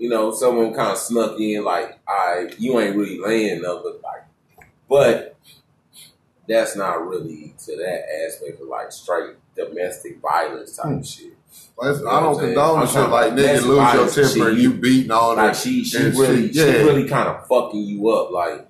you 0.00 0.08
know, 0.08 0.32
someone 0.32 0.72
kind 0.74 0.90
of 0.92 0.98
snuck 0.98 1.38
in 1.38 1.62
like, 1.62 1.98
I 2.08 2.50
you 2.58 2.80
ain't 2.80 2.96
really 2.96 3.20
laying 3.20 3.60
nothing, 3.62 3.82
but 3.84 4.00
like, 4.02 4.66
but 4.88 5.36
that's 6.48 6.74
not 6.74 7.06
really 7.06 7.54
to 7.66 7.76
that 7.76 8.04
aspect 8.26 8.60
of 8.60 8.66
like 8.68 8.90
straight 8.90 9.36
domestic 9.54 10.20
violence 10.20 10.76
type 10.76 10.86
Hmm. 10.86 11.02
shit. 11.02 11.32
That's- 11.80 11.98
You 11.98 12.04
know 12.04 12.10
I 12.10 12.20
don't 12.20 12.38
condone 12.38 12.86
shit 12.88 13.08
like 13.10 13.32
nigga 13.32 13.62
lose 13.62 14.16
your 14.16 14.24
temper 14.26 14.48
and 14.50 14.58
you 14.58 14.72
beating 14.74 15.10
on 15.10 15.36
her. 15.36 15.46
Like 15.46 15.54
she 15.54 15.84
she 15.84 15.96
and 15.98 16.16
really 16.18 16.46
shit, 16.46 16.54
she 16.54 16.60
yeah. 16.60 16.72
really 16.84 17.08
kind 17.08 17.28
of 17.28 17.46
fucking 17.46 17.80
you 17.82 18.08
up. 18.10 18.30
Like 18.30 18.66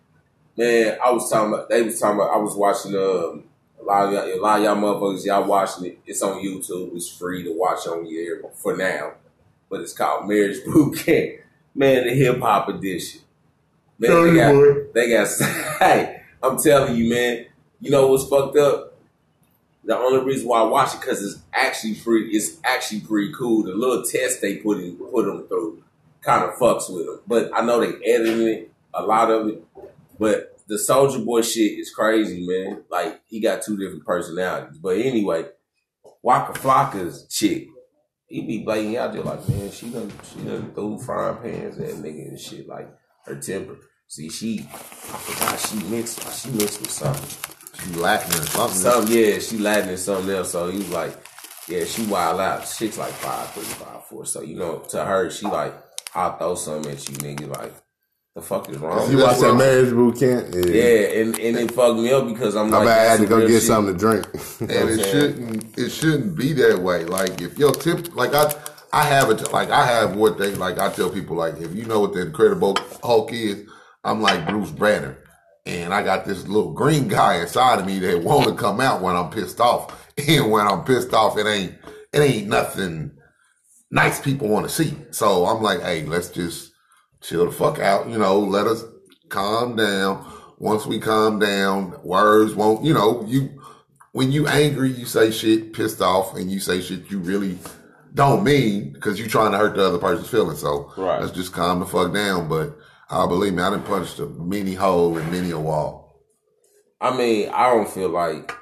man, 0.57 0.99
I 1.05 1.11
was 1.12 1.31
talking 1.31 1.55
about 1.55 1.69
they 1.69 1.83
was 1.83 1.99
talking 1.99 2.21
about 2.21 2.35
I 2.35 2.38
was 2.38 2.55
watching 2.55 2.95
um 2.97 3.45
a 3.81 3.85
lot 3.85 4.07
of 4.09 4.12
y'all, 4.12 4.25
a 4.25 4.38
lot 4.40 4.59
of 4.59 4.64
y'all 4.64 4.77
motherfuckers 4.77 5.25
y'all 5.25 5.45
watching 5.49 5.87
it. 5.87 5.99
It's 6.07 6.23
on 6.23 6.43
YouTube. 6.43 6.95
It's 6.97 7.09
free 7.09 7.43
to 7.45 7.53
watch 7.57 7.87
on 7.87 8.05
your 8.07 8.43
for 8.55 8.77
now, 8.77 9.12
but 9.70 9.80
it's 9.80 9.92
called 9.92 10.28
Marriage 10.28 10.62
Boot 10.66 10.98
Camp. 10.98 11.40
Man, 11.74 12.04
the 12.06 12.14
hip 12.14 12.40
hop 12.40 12.68
edition. 12.68 13.20
Man, 13.98 14.26
they 14.26 14.35
got, 14.35 14.54
what. 14.54 14.94
they 14.94 15.11
got. 15.11 15.28
Hey, 15.78 16.22
I'm 16.42 16.59
telling 16.59 16.96
you, 16.96 17.11
man. 17.11 17.46
You 17.80 17.90
know 17.90 18.09
what's 18.09 18.28
fucked 18.28 18.56
up? 18.56 18.98
The 19.85 19.96
only 19.96 20.22
reason 20.24 20.46
why 20.46 20.61
I 20.61 20.64
watch 20.64 20.94
it 20.94 21.00
because 21.00 21.22
it's 21.22 21.42
actually 21.54 21.94
pretty. 21.94 22.37
It's 22.37 22.59
actually 22.64 23.00
pretty 23.00 23.33
cool. 23.33 23.62
The 23.62 23.74
little 23.74 24.02
test 24.02 24.42
they 24.42 24.56
put 24.56 24.78
in, 24.78 24.96
put 24.96 25.24
them 25.24 25.46
through 25.48 25.83
kind 26.20 26.44
of 26.44 26.54
fucks 26.56 26.92
with 26.92 27.06
them. 27.06 27.20
But 27.26 27.50
I 27.54 27.64
know 27.64 27.80
they 27.80 27.96
edited 28.04 28.40
it, 28.40 28.70
a 28.92 29.02
lot 29.02 29.30
of 29.30 29.48
it. 29.48 29.64
But 30.18 30.59
the 30.66 30.76
Soulja 30.76 31.24
Boy 31.24 31.42
shit 31.42 31.78
is 31.78 31.90
crazy, 31.90 32.46
man. 32.46 32.85
Like 32.90 33.20
he 33.26 33.40
got 33.40 33.62
two 33.62 33.76
different 33.76 34.04
personalities. 34.04 34.78
But 34.78 34.98
anyway, 34.98 35.46
Waka 36.22 36.59
Flocka's 36.59 37.26
chick, 37.28 37.68
he 38.31 38.43
be 38.43 38.62
blaming 38.62 38.97
out 38.97 39.12
there 39.12 39.23
like, 39.23 39.47
man, 39.49 39.71
she 39.73 39.90
done 39.90 40.11
she 40.23 40.40
done 40.45 40.73
threw 40.73 40.99
frying 40.99 41.37
pans 41.38 41.79
at 41.79 41.97
nigga 41.97 42.29
and 42.29 42.38
shit. 42.40 42.66
Like 42.66 42.88
her 43.27 43.35
temper. 43.35 43.77
See, 44.07 44.31
she 44.31 44.61
I 44.61 44.77
forgot 44.77 45.59
she 45.59 45.77
mixed 45.90 46.40
she 46.40 46.51
mixed 46.51 46.81
with 46.81 46.90
something. 46.90 47.55
She 47.83 47.93
Latin 47.99 48.40
or 48.40 48.45
something. 48.45 48.79
Something, 48.79 49.16
yeah, 49.16 49.38
she 49.40 49.59
Latin 49.59 49.88
and 49.90 49.99
something 49.99 50.31
else. 50.31 50.53
So 50.53 50.71
he 50.71 50.79
was 50.79 50.90
like, 50.90 51.16
yeah, 51.69 51.85
she 51.85 52.07
wild 52.07 52.40
out. 52.40 52.61
Chick's 52.66 52.99
like 52.99 53.12
five 53.12 53.51
three, 53.51 53.64
five 53.64 54.05
four. 54.05 54.25
So 54.25 54.43
you 54.43 54.57
know, 54.57 54.79
to 54.90 55.05
her, 55.05 55.29
she 55.31 55.47
like, 55.47 55.75
I'll 56.14 56.37
throw 56.38 56.55
something 56.55 56.93
at 56.93 57.09
you, 57.09 57.16
nigga. 57.16 57.49
Like, 57.49 57.75
the 58.35 58.43
fuck 58.43 58.69
is 58.69 58.79
wrong? 58.79 59.11
You 59.11 59.19
watch 59.19 59.38
that 59.40 59.55
marriage 59.55 59.90
boot 59.90 60.19
camp? 60.19 60.55
Yeah, 60.55 61.21
and, 61.21 61.38
and 61.38 61.57
it 61.59 61.73
fucked 61.73 61.99
me 61.99 62.12
up 62.12 62.29
because 62.29 62.55
I'm 62.55 62.73
I 62.73 62.79
like, 62.79 62.87
bet 62.87 62.99
I 62.99 63.11
had 63.11 63.21
to 63.21 63.27
go 63.27 63.40
get 63.40 63.55
shit. 63.55 63.62
something 63.62 63.95
to 63.95 63.99
drink. 63.99 64.27
and 64.61 64.71
it 64.90 65.05
shouldn't 65.05 65.79
it 65.79 65.90
shouldn't 65.90 66.37
be 66.37 66.53
that 66.55 66.79
way. 66.79 67.05
Like 67.05 67.40
if 67.40 67.59
your 67.59 67.73
tip, 67.73 68.14
like 68.14 68.35
I 68.35 68.53
I 68.93 69.03
have 69.05 69.31
it, 69.31 69.53
like 69.53 69.71
I 69.71 69.85
have 69.85 70.16
what 70.16 70.38
they 70.38 70.55
like. 70.55 70.79
I 70.79 70.90
tell 70.90 71.11
people 71.11 71.37
like 71.37 71.61
if 71.61 71.75
you 71.75 71.85
know 71.87 72.01
what 72.01 72.12
the 72.12 72.23
Incredible 72.23 72.77
Hulk 73.03 73.33
is, 73.33 73.69
I'm 74.05 74.21
like 74.23 74.47
Bruce 74.49 74.71
Banner, 74.71 75.19
and 75.66 75.93
I 75.93 76.03
got 76.03 76.25
this 76.25 76.47
little 76.47 76.73
green 76.73 77.09
guy 77.09 77.40
inside 77.40 77.81
of 77.81 77.87
me 77.87 77.99
that 78.01 78.23
want 78.23 78.49
to 78.49 78.55
come 78.55 78.81
out 78.81 79.03
when 79.03 79.16
I'm 79.16 79.31
pissed 79.31 79.61
off, 79.61 80.09
and 80.29 80.51
when 80.51 80.66
I'm 80.69 80.85
pissed 80.85 81.12
off, 81.12 81.37
it 81.37 81.47
ain't 81.47 81.75
it 82.12 82.21
ain't 82.21 82.49
nothing 82.49 83.11
nice 83.90 84.21
people 84.21 84.49
want 84.49 84.69
to 84.69 84.73
see. 84.73 84.97
So 85.11 85.47
I'm 85.47 85.62
like, 85.62 85.81
hey, 85.81 86.05
let's 86.05 86.31
just 86.31 86.69
chill 87.20 87.46
the 87.46 87.52
fuck 87.52 87.78
out. 87.78 88.09
You 88.09 88.18
know, 88.18 88.38
let 88.38 88.66
us 88.66 88.85
calm 89.28 89.76
down. 89.76 90.26
Once 90.59 90.87
we 90.87 90.98
calm 90.98 91.38
down, 91.38 91.98
words 92.04 92.54
won't, 92.54 92.85
you 92.85 92.92
know, 92.92 93.24
you, 93.26 93.61
when 94.12 94.30
you 94.33 94.46
angry, 94.46 94.90
you 94.90 95.06
say 95.06 95.30
shit 95.30 95.72
pissed 95.72 96.02
off 96.02 96.37
and 96.37 96.50
you 96.50 96.61
say 96.61 96.80
shit 96.80 97.11
you 97.11 97.18
really 97.18 97.59
don't 98.12 98.44
mean 98.44 98.92
because 98.92 99.18
you 99.18 99.26
trying 99.26 99.52
to 99.52 99.59
hurt 99.59 99.74
the 99.76 99.87
other 99.87 99.98
person's 99.98 100.28
feelings. 100.28 100.61
So 100.61 100.92
Right. 100.96 101.20
let's 101.20 101.33
just 101.33 101.52
calm 101.52 101.80
the 101.80 101.87
fuck 101.87 102.12
down. 102.12 102.48
But 102.48 102.76
I 103.09 103.26
believe 103.26 103.54
me, 103.54 103.62
I 103.62 103.70
didn't 103.70 103.87
punch 103.87 104.18
a 104.18 104.26
many 104.26 104.74
hole 104.74 105.16
in 105.16 105.30
many 105.30 105.50
a 105.50 105.59
wall. 105.59 106.20
I 107.00 107.16
mean, 107.16 107.48
I 107.48 107.70
don't 107.70 107.88
feel 107.88 108.11
like, 108.11 108.52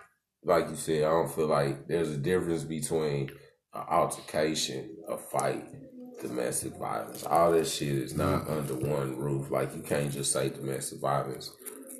like 0.45 0.69
you 0.71 0.77
said, 0.77 1.03
I 1.05 1.09
don't 1.11 1.33
feel 1.35 1.49
like 1.49 1.89
there's 1.89 2.11
a 2.11 2.17
difference 2.17 2.63
between 2.63 3.31
an 3.75 3.83
altercation, 3.91 4.97
a 5.09 5.19
fight, 5.19 5.65
domestic 6.21 6.75
violence. 6.77 7.25
All 7.25 7.53
that 7.53 7.67
shit 7.67 7.89
is 7.89 8.15
not 8.15 8.45
mm-hmm. 8.45 8.53
under 8.53 8.75
one 8.75 9.17
roof. 9.17 9.51
Like 9.51 9.75
you 9.75 9.83
can't 9.83 10.13
just 10.13 10.33
say 10.33 10.49
domestic 10.49 11.01
violence 11.01 11.53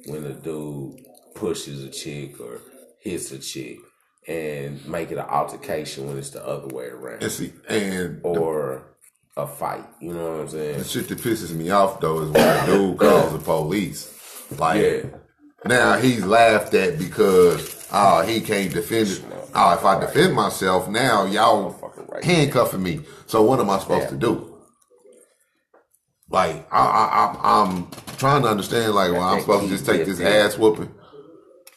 when 0.07 0.25
a 0.25 0.33
dude 0.33 1.05
pushes 1.35 1.85
a 1.85 1.91
chick 1.91 2.41
or 2.41 2.61
hits 3.01 3.31
a 3.33 3.39
chick 3.39 3.79
and 4.27 4.87
make 4.87 5.11
it 5.11 5.19
an 5.19 5.27
altercation 5.27 6.07
when 6.07 6.19
it's 6.19 6.31
the 6.31 6.47
other 6.47 6.69
way 6.75 6.87
around 6.87 7.23
And 7.23 7.33
see, 7.33 7.53
and 7.69 8.23
the, 8.23 8.29
or 8.29 8.97
a 9.37 9.47
fight. 9.47 9.87
You 10.01 10.13
know 10.13 10.33
what 10.33 10.41
I'm 10.41 10.49
saying? 10.49 10.79
the 10.79 10.85
shit 10.85 11.09
that 11.09 11.19
pisses 11.19 11.55
me 11.55 11.71
off 11.71 12.01
though 12.01 12.23
is 12.23 12.31
when 12.31 12.63
a 12.63 12.67
dude 12.67 12.99
calls 12.99 13.33
the 13.33 13.39
police. 13.39 14.15
Like, 14.59 14.83
Yeah. 14.83 15.03
Now 15.65 15.99
he's 15.99 16.25
laughed 16.25 16.73
at 16.75 16.99
because 16.99 17.89
oh 17.93 18.23
he 18.23 18.41
can't 18.41 18.73
defend 18.73 19.09
it. 19.09 19.25
Oh, 19.55 19.75
if 19.75 19.85
I 19.85 19.99
defend 19.99 20.35
myself 20.35 20.89
now, 20.89 21.25
y'all 21.25 21.73
right 22.19 22.25
handcuffing 22.25 22.83
me. 22.83 23.01
So 23.27 23.43
what 23.43 23.61
am 23.61 23.71
I 23.71 23.79
supposed 23.79 24.05
Yeah. 24.05 24.11
to 24.11 24.17
do? 24.17 24.55
Like 26.31 26.67
I, 26.71 27.37
I'm 27.43 27.89
trying 28.19 28.43
to 28.43 28.49
understand. 28.49 28.95
Like, 28.95 29.13
well, 29.13 29.23
I'm 29.23 29.41
supposed 29.41 29.65
to 29.65 29.71
just 29.71 29.87
take 29.87 30.05
this 30.05 30.21
ass 30.21 30.59
whooping. 30.59 30.93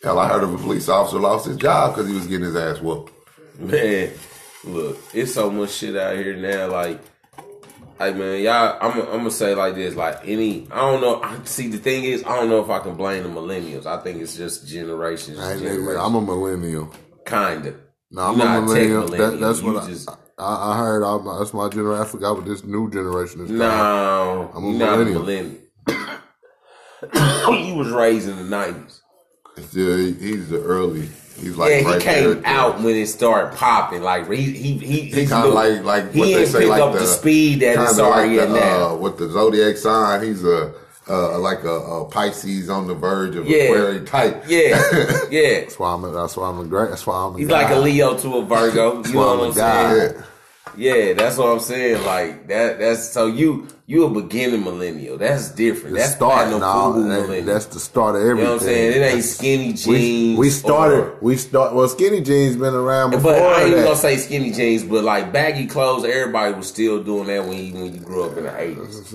Hell, 0.04 0.20
I 0.20 0.28
heard 0.28 0.44
of 0.44 0.54
a 0.54 0.58
police 0.58 0.90
officer 0.90 1.20
lost 1.20 1.46
his 1.46 1.58
job 1.58 1.94
because 1.94 2.10
he 2.10 2.16
was 2.16 2.28
getting 2.28 2.46
his 2.46 2.56
ass 2.56 2.82
whooped. 2.82 3.14
Man, 3.60 4.12
look, 4.66 4.98
it's 5.14 5.34
so 5.34 5.50
much 5.52 5.70
shit 5.72 5.96
out 5.96 6.18
here 6.18 6.36
now. 6.36 6.68
Like, 6.70 7.00
like 8.00 8.16
man, 8.18 8.42
y'all, 8.42 8.78
I'm, 8.82 9.00
I'm 9.04 9.06
gonna 9.20 9.32
say 9.32 9.56
like 9.56 9.76
this. 9.76 9.96
Like 9.96 10.20
any, 10.26 10.68
I 10.72 10.80
don't 10.82 11.00
know. 11.02 11.22
I- 11.22 11.38
See, 11.46 11.70
the 11.70 11.78
thing 11.78 12.04
is, 12.04 12.24
I 12.26 12.36
don't 12.36 12.50
know 12.50 12.62
if 12.62 12.70
I 12.70 12.80
can 12.80 12.96
blame 12.96 13.24
the 13.24 13.30
millennials. 13.30 13.86
I 13.86 14.02
think 14.04 14.22
it's 14.22 14.36
just 14.36 14.68
generations. 14.68 15.38
Generations. 15.38 15.96
I'm 15.96 16.16
a 16.16 16.22
millennial. 16.22 16.92
kinda. 17.26 17.76
No, 18.10 18.22
I'm 18.24 18.36
a 18.42 18.44
not 18.44 18.58
a 18.58 18.60
tech 18.62 18.68
millennial. 18.90 19.08
That, 19.08 19.40
that's 19.40 19.62
You 19.62 19.74
what 19.74 19.88
just- 19.88 20.10
I, 20.10 20.16
I 20.46 20.78
heard. 20.78 21.04
All 21.04 21.20
my, 21.20 21.38
that's 21.40 21.54
my 21.54 21.70
generation. 21.70 22.02
I 22.02 22.06
forgot 22.08 22.36
what 22.38 22.46
this 22.46 22.64
new 22.64 22.90
generation 22.92 23.42
is. 23.42 23.48
called. 23.48 23.60
No, 23.60 24.52
I'm 24.56 24.64
a 24.66 24.72
not 24.78 25.00
a 25.02 25.06
millennial. 25.06 25.22
millennial. 25.24 25.58
you 27.68 27.76
was 27.76 27.90
raised 27.90 28.28
in 28.30 28.36
the 28.38 28.44
nineties. 28.44 29.02
Still, 29.60 29.98
he, 29.98 30.14
he's 30.14 30.50
the 30.50 30.62
early. 30.62 31.10
He's 31.40 31.58
like 31.58 31.72
Yeah, 31.72 31.78
he 31.80 31.86
right 31.86 32.02
came 32.02 32.42
there. 32.42 32.46
out 32.46 32.82
when 32.82 32.96
it 32.96 33.08
started 33.08 33.58
popping. 33.58 34.02
Like 34.04 34.30
he 34.30 34.36
he 34.52 34.52
he, 34.52 34.78
He 34.78 35.02
he's 35.12 35.30
kind 35.30 35.48
of 35.48 35.54
like 35.54 35.84
like 35.84 36.12
he 36.14 36.20
what 36.20 36.26
they 36.28 36.46
say 36.46 36.66
like 36.66 36.82
up 36.82 36.94
the, 36.94 37.00
the 37.00 37.06
speed 37.08 37.62
that 37.62 37.78
it's 37.80 38.00
already 38.00 38.38
like 38.38 38.50
the, 38.50 38.56
now. 38.56 38.90
Uh, 38.90 38.96
with 38.98 39.18
the 39.18 39.30
zodiac 39.30 39.78
sign, 39.78 40.24
he's 40.24 40.44
a 40.44 40.74
uh, 41.10 41.40
like 41.40 41.64
a, 41.64 41.70
a 41.74 42.06
Pisces 42.06 42.70
on 42.70 42.88
the 42.88 42.94
verge 42.94 43.36
of 43.36 43.48
Yeah. 43.48 43.64
Aquarius 43.64 44.10
type. 44.10 44.44
Yeah, 44.48 44.70
yeah. 45.32 45.62
That's 45.62 45.80
why 45.80 45.94
I'm. 45.94 46.04
A, 46.06 46.12
that's 46.12 46.38
why 46.38 46.48
I'm 46.48 46.60
a 46.60 46.66
great. 46.66 46.90
That's 46.90 47.06
why 47.08 47.16
I'm. 47.26 47.36
A 47.36 47.38
He's 47.40 47.48
guy. 47.48 47.64
like 47.64 47.72
a 47.76 47.80
Leo 47.80 48.16
to 48.18 48.38
a 48.38 48.46
Virgo. 48.46 49.04
You 49.04 49.14
know 49.14 49.20
what 49.38 49.40
I'm 49.40 49.46
I'm 49.48 49.54
saying? 49.54 50.24
Yeah, 50.78 51.14
that's 51.14 51.38
what 51.38 51.48
I'm 51.50 51.60
saying. 51.60 52.04
Like 52.06 52.48
that. 52.48 52.80
That's 52.80 53.10
so 53.10 53.28
you 53.28 53.68
you 53.88 54.06
a 54.06 54.10
beginning 54.10 54.64
millennial. 54.64 55.18
That's 55.18 55.50
different. 55.52 55.96
The 55.96 56.02
that's 56.02 56.16
start. 56.16 56.50
No, 56.50 57.04
that- 57.04 57.46
that's 57.46 57.66
the 57.66 57.80
start 57.80 58.16
of 58.16 58.22
everything. 58.22 58.38
you 58.40 58.44
know 58.46 58.54
what 58.54 58.62
I'm 58.62 58.68
saying? 58.68 58.92
It 59.02 59.06
ain't 59.06 59.24
skinny 59.24 59.74
jeans. 59.74 59.86
We, 59.88 60.36
we 60.38 60.50
started. 60.50 61.00
or- 61.00 61.18
we 61.22 61.36
start. 61.36 61.74
Well, 61.74 61.90
skinny 61.90 62.22
jeans 62.22 62.56
been 62.56 62.74
around 62.74 63.12
before 63.12 63.34
but 63.34 63.42
I 63.42 63.64
ain't 63.64 63.76
that. 63.76 63.84
gonna 63.84 63.96
say 63.98 64.16
skinny 64.16 64.52
jeans, 64.52 64.84
but 64.84 65.04
like 65.04 65.34
baggy 65.34 65.68
clothes. 65.68 66.06
Everybody 66.06 66.54
was 66.54 66.68
still 66.68 67.04
doing 67.04 67.28
that 67.28 67.46
when 67.46 67.58
you 67.58 67.74
when 67.74 67.94
you 67.94 68.00
grew 68.00 68.24
up 68.24 68.38
in 68.38 68.44
the 68.46 68.58
eighties. 68.60 69.14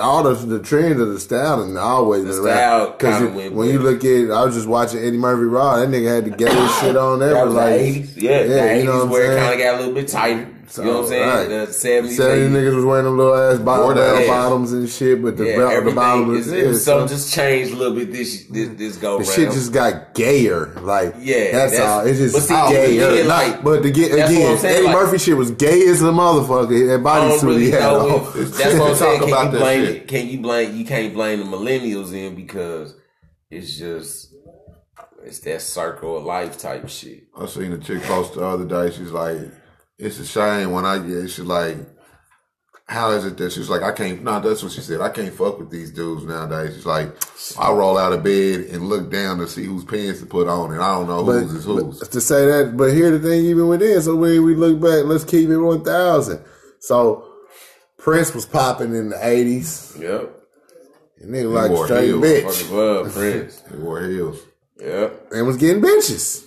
All 0.00 0.24
the 0.24 0.34
the 0.34 0.58
trend 0.58 1.00
of 1.00 1.08
the 1.12 1.20
style 1.20 1.62
and 1.62 1.78
always 1.78 2.24
The 2.24 2.32
style 2.34 2.86
around. 2.86 2.92
Because 2.98 3.52
when 3.52 3.68
you 3.68 3.78
look 3.78 4.04
at, 4.04 4.30
I 4.36 4.44
was 4.44 4.54
just 4.56 4.66
watching 4.66 4.98
Eddie 5.00 5.16
Murphy 5.18 5.44
Raw. 5.44 5.76
That 5.76 5.88
nigga 5.90 6.12
had 6.16 6.24
the 6.24 6.30
gayest 6.30 6.80
shit 6.80 6.96
on 6.96 7.20
there. 7.20 7.34
That 7.34 7.46
was 7.46 7.54
like 7.54 7.74
the 7.74 7.80
eighties. 7.80 8.16
Yeah, 8.16 8.42
the 8.42 8.78
you 8.78 8.84
know 8.84 8.96
what 8.96 9.02
I'm 9.04 9.10
where 9.10 9.22
it 9.22 9.26
saying? 9.28 9.38
kind 9.46 9.54
of 9.60 9.64
got 9.64 9.74
a 9.74 9.78
little 9.78 9.94
bit 9.94 10.08
tighter. 10.08 10.48
You 10.76 10.84
know 10.84 10.92
what 10.94 11.02
I'm 11.04 11.08
saying? 11.08 11.28
right. 11.28 11.66
The 11.66 11.72
seventies. 11.72 12.16
Seventy 12.18 12.54
niggas 12.56 12.74
was 12.76 12.84
wearing 12.84 13.04
them 13.06 13.16
little 13.16 13.34
ass 13.34 13.58
bottom, 13.58 13.96
DoorDash. 13.96 14.26
bottoms 14.26 14.72
and 14.72 14.88
shit, 14.88 15.22
but 15.22 15.36
the, 15.36 15.44
Yeah, 15.46 15.56
belt, 15.56 15.70
the 15.70 15.76
everything 15.76 15.94
bottom 15.96 16.28
was 16.28 16.52
it 16.52 16.66
was 16.66 16.78
yeah, 16.78 16.92
something 16.92 17.08
so 17.08 17.14
just 17.14 17.34
changed 17.34 17.72
a 17.72 17.76
little 17.76 17.94
bit 17.96 18.12
this 18.12 18.44
this, 18.46 18.68
this 18.76 18.96
go 18.96 19.18
the 19.18 19.24
round. 19.24 19.34
shit 19.34 19.52
just 19.52 19.72
got 19.72 20.14
gayer. 20.14 20.66
Like 20.80 21.14
Yeah, 21.20 21.52
that's, 21.52 21.72
that's- 21.72 21.80
all. 21.80 22.06
It's 22.06 22.18
just 22.18 22.34
but 22.34 22.42
see, 22.42 22.74
gayer. 22.74 23.08
again, 23.10 23.28
Not- 23.28 23.46
like, 23.48 23.64
but 23.64 23.82
to 23.82 23.90
get 23.90 24.12
again, 24.12 24.58
I'm 24.58 24.64
Eddie 24.66 24.84
like- 24.84 24.94
Murphy 24.94 25.18
shit 25.18 25.36
was 25.36 25.50
gay 25.52 25.86
as 25.88 26.02
a 26.02 26.06
motherfucker. 26.06 26.86
That 26.88 27.06
I 27.08 27.28
don't 27.28 27.38
bodysuit 27.38 27.42
really 27.44 27.64
he 27.64 27.70
had 27.70 27.80
know. 27.80 28.00
on. 28.18 28.40
if- 28.40 28.56
That's 28.58 28.74
what 28.78 28.90
I'm 28.90 28.96
saying. 28.96 29.20
Can 29.20 29.28
about 29.28 29.52
you 29.52 29.58
blame 29.58 29.84
shit. 29.86 29.96
it? 29.96 30.08
Can 30.08 30.28
you 30.28 30.40
blame? 30.40 30.76
You 30.76 30.84
can't 30.84 31.14
blame 31.14 31.38
the 31.40 31.44
millennials 31.46 32.12
in 32.12 32.34
because 32.34 32.94
it's 33.50 33.78
just 33.78 34.34
it's 35.24 35.40
that 35.40 35.60
circle 35.60 36.16
of 36.18 36.24
life 36.24 36.58
type 36.58 36.88
shit. 36.88 37.24
I 37.38 37.46
seen 37.46 37.72
a 37.72 37.78
chick 37.78 38.02
post 38.02 38.34
the 38.34 38.44
other 38.44 38.64
day. 38.64 38.94
She's 38.96 39.10
like, 39.10 39.38
"It's 39.98 40.18
a 40.20 40.26
shame 40.26 40.70
when 40.72 40.84
I 40.84 40.98
get." 40.98 41.28
She's 41.30 41.40
like, 41.40 41.76
"How 42.86 43.10
is 43.10 43.24
it 43.24 43.36
that 43.38 43.52
she's 43.52 43.68
like 43.68 43.82
I 43.82 43.92
can't?" 43.92 44.22
No, 44.22 44.40
that's 44.40 44.62
what 44.62 44.72
she 44.72 44.80
said. 44.80 45.00
I 45.00 45.10
can't 45.10 45.34
fuck 45.34 45.58
with 45.58 45.70
these 45.70 45.90
dudes 45.90 46.24
nowadays. 46.24 46.74
She's 46.76 46.86
like, 46.86 47.14
I 47.58 47.70
roll 47.72 47.98
out 47.98 48.12
of 48.12 48.22
bed 48.22 48.60
and 48.70 48.88
look 48.88 49.10
down 49.10 49.38
to 49.38 49.48
see 49.48 49.64
whose 49.64 49.84
pants 49.84 50.20
to 50.20 50.26
put 50.26 50.48
on, 50.48 50.72
and 50.72 50.82
I 50.82 50.94
don't 50.94 51.06
know 51.08 51.24
But, 51.24 51.40
whose 51.42 51.54
is 51.54 51.64
whose. 51.64 51.98
but 52.00 52.12
to 52.12 52.20
say 52.20 52.46
that, 52.46 52.76
but 52.76 52.92
here 52.92 53.10
the 53.10 53.18
thing, 53.18 53.44
even 53.44 53.68
within, 53.68 54.00
so 54.02 54.16
when 54.16 54.44
we 54.44 54.54
look 54.54 54.80
back, 54.80 55.04
let's 55.04 55.24
keep 55.24 55.48
it 55.50 55.58
one 55.58 55.84
thousand. 55.84 56.42
So 56.80 57.24
Prince 57.98 58.34
was 58.34 58.46
popping 58.46 58.94
in 58.94 59.10
the 59.10 59.26
eighties, 59.26 59.96
Yep. 59.98 60.34
and 61.20 61.34
they 61.34 61.44
like 61.44 61.70
wore 61.70 61.86
straight 61.86 62.06
heels. 62.06 62.22
bitch, 62.24 62.52
Fucking 62.62 62.76
love 62.76 63.12
Prince. 63.12 63.62
They 63.70 63.78
wore 63.78 64.00
heels. 64.02 64.38
Yep. 64.80 65.32
and 65.32 65.46
was 65.46 65.56
getting 65.56 65.82
bitches. 65.82 66.44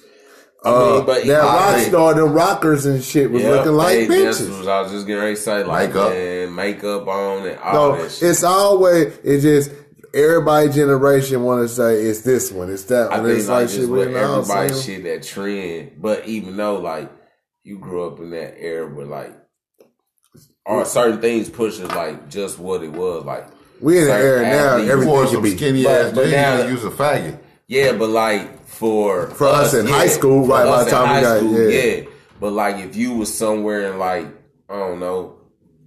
I 0.63 0.69
Uh, 0.69 0.95
mean, 0.97 1.06
but 1.06 1.26
that 1.26 1.41
I 1.41 1.43
rock 1.45 1.76
think- 1.76 1.88
star, 1.89 2.13
the 2.13 2.24
rockers 2.24 2.86
and 2.86 3.04
shit 3.04 3.32
was 3.32 3.41
Yep, 3.41 3.52
looking 3.56 3.71
like 3.74 3.97
hey, 3.97 4.06
That's 4.24 4.41
bitches. 4.41 4.60
what 4.60 4.67
I 4.67 4.82
was 4.82 4.91
just 4.91 5.08
getting 5.08 5.21
ready 5.24 5.36
to 5.36 5.41
say. 5.41 5.63
Like, 5.63 5.89
Makeup. 5.89 6.10
man, 6.12 6.56
makeup 6.56 7.08
on 7.08 7.47
and 7.47 7.58
all 7.60 7.74
No, 7.93 8.02
that 8.04 8.12
shit. 8.12 8.30
it's 8.30 8.43
always 8.43 9.12
it's 9.24 9.41
just 9.43 9.71
everybody 10.13 10.69
generation 10.69 11.41
want 11.43 11.67
to 11.67 11.74
say 11.74 12.04
it's 12.04 12.21
this 12.21 12.52
one, 12.52 12.69
it's 12.71 12.84
that 12.84 13.12
I 13.12 13.17
one. 13.17 13.26
think 13.28 13.39
It's 13.39 13.47
like 13.47 13.56
like 13.56 13.67
just 13.69 13.80
shit 13.80 13.89
with 13.89 14.08
with 14.10 14.17
everybody 14.17 14.69
saying- 14.69 14.82
shit 14.84 15.04
that 15.06 15.24
trend. 15.24 15.91
But 16.00 16.28
even 16.28 16.56
though 16.58 16.76
like 16.80 17.10
you 17.63 17.80
grew 17.80 18.06
up 18.06 18.19
in 18.19 18.30
that 18.32 18.54
era 18.60 18.86
where 18.88 19.06
like 19.08 19.34
or 20.67 20.86
certain 20.86 21.19
things 21.21 21.50
pushes 21.50 21.89
like 21.91 22.30
just 22.30 22.60
what 22.60 22.84
it 22.84 22.91
was 22.91 23.26
like. 23.26 23.47
We 23.80 23.97
in 23.97 24.06
the 24.06 24.13
era 24.13 24.41
now, 24.43 24.47
athletes- 24.74 24.86
You 24.86 24.91
everything 24.93 25.13
wore 25.13 25.26
can 25.26 25.41
be. 25.41 25.58
skinny 25.58 25.84
But- 25.84 25.91
ass 26.06 26.12
but 26.13 26.21
jeans 26.26 26.34
now- 26.34 26.62
and 26.62 26.69
use 26.71 26.86
a 26.86 26.89
faggot. 26.91 27.38
Yeah, 27.72 27.94
but 27.94 28.10
like 28.10 28.68
for 28.68 29.28
For 29.28 29.48
us 29.48 29.74
in 29.74 29.88
high 29.88 30.08
school, 30.08 30.46
right, 30.46 30.66
by 30.66 30.72
us 30.72 30.86
the 30.86 30.92
time 30.92 31.16
we 31.16 31.22
got- 31.22 31.38
school, 31.38 31.72
yeah. 31.72 32.02
But 32.38 32.52
like 32.52 32.78
if 32.78 32.98
you 32.98 33.14
was 33.14 33.34
somewhere 33.34 33.92
in 33.92 33.98
like 33.98 34.28
I 34.70 34.78
don't 34.78 35.00
know 35.00 35.38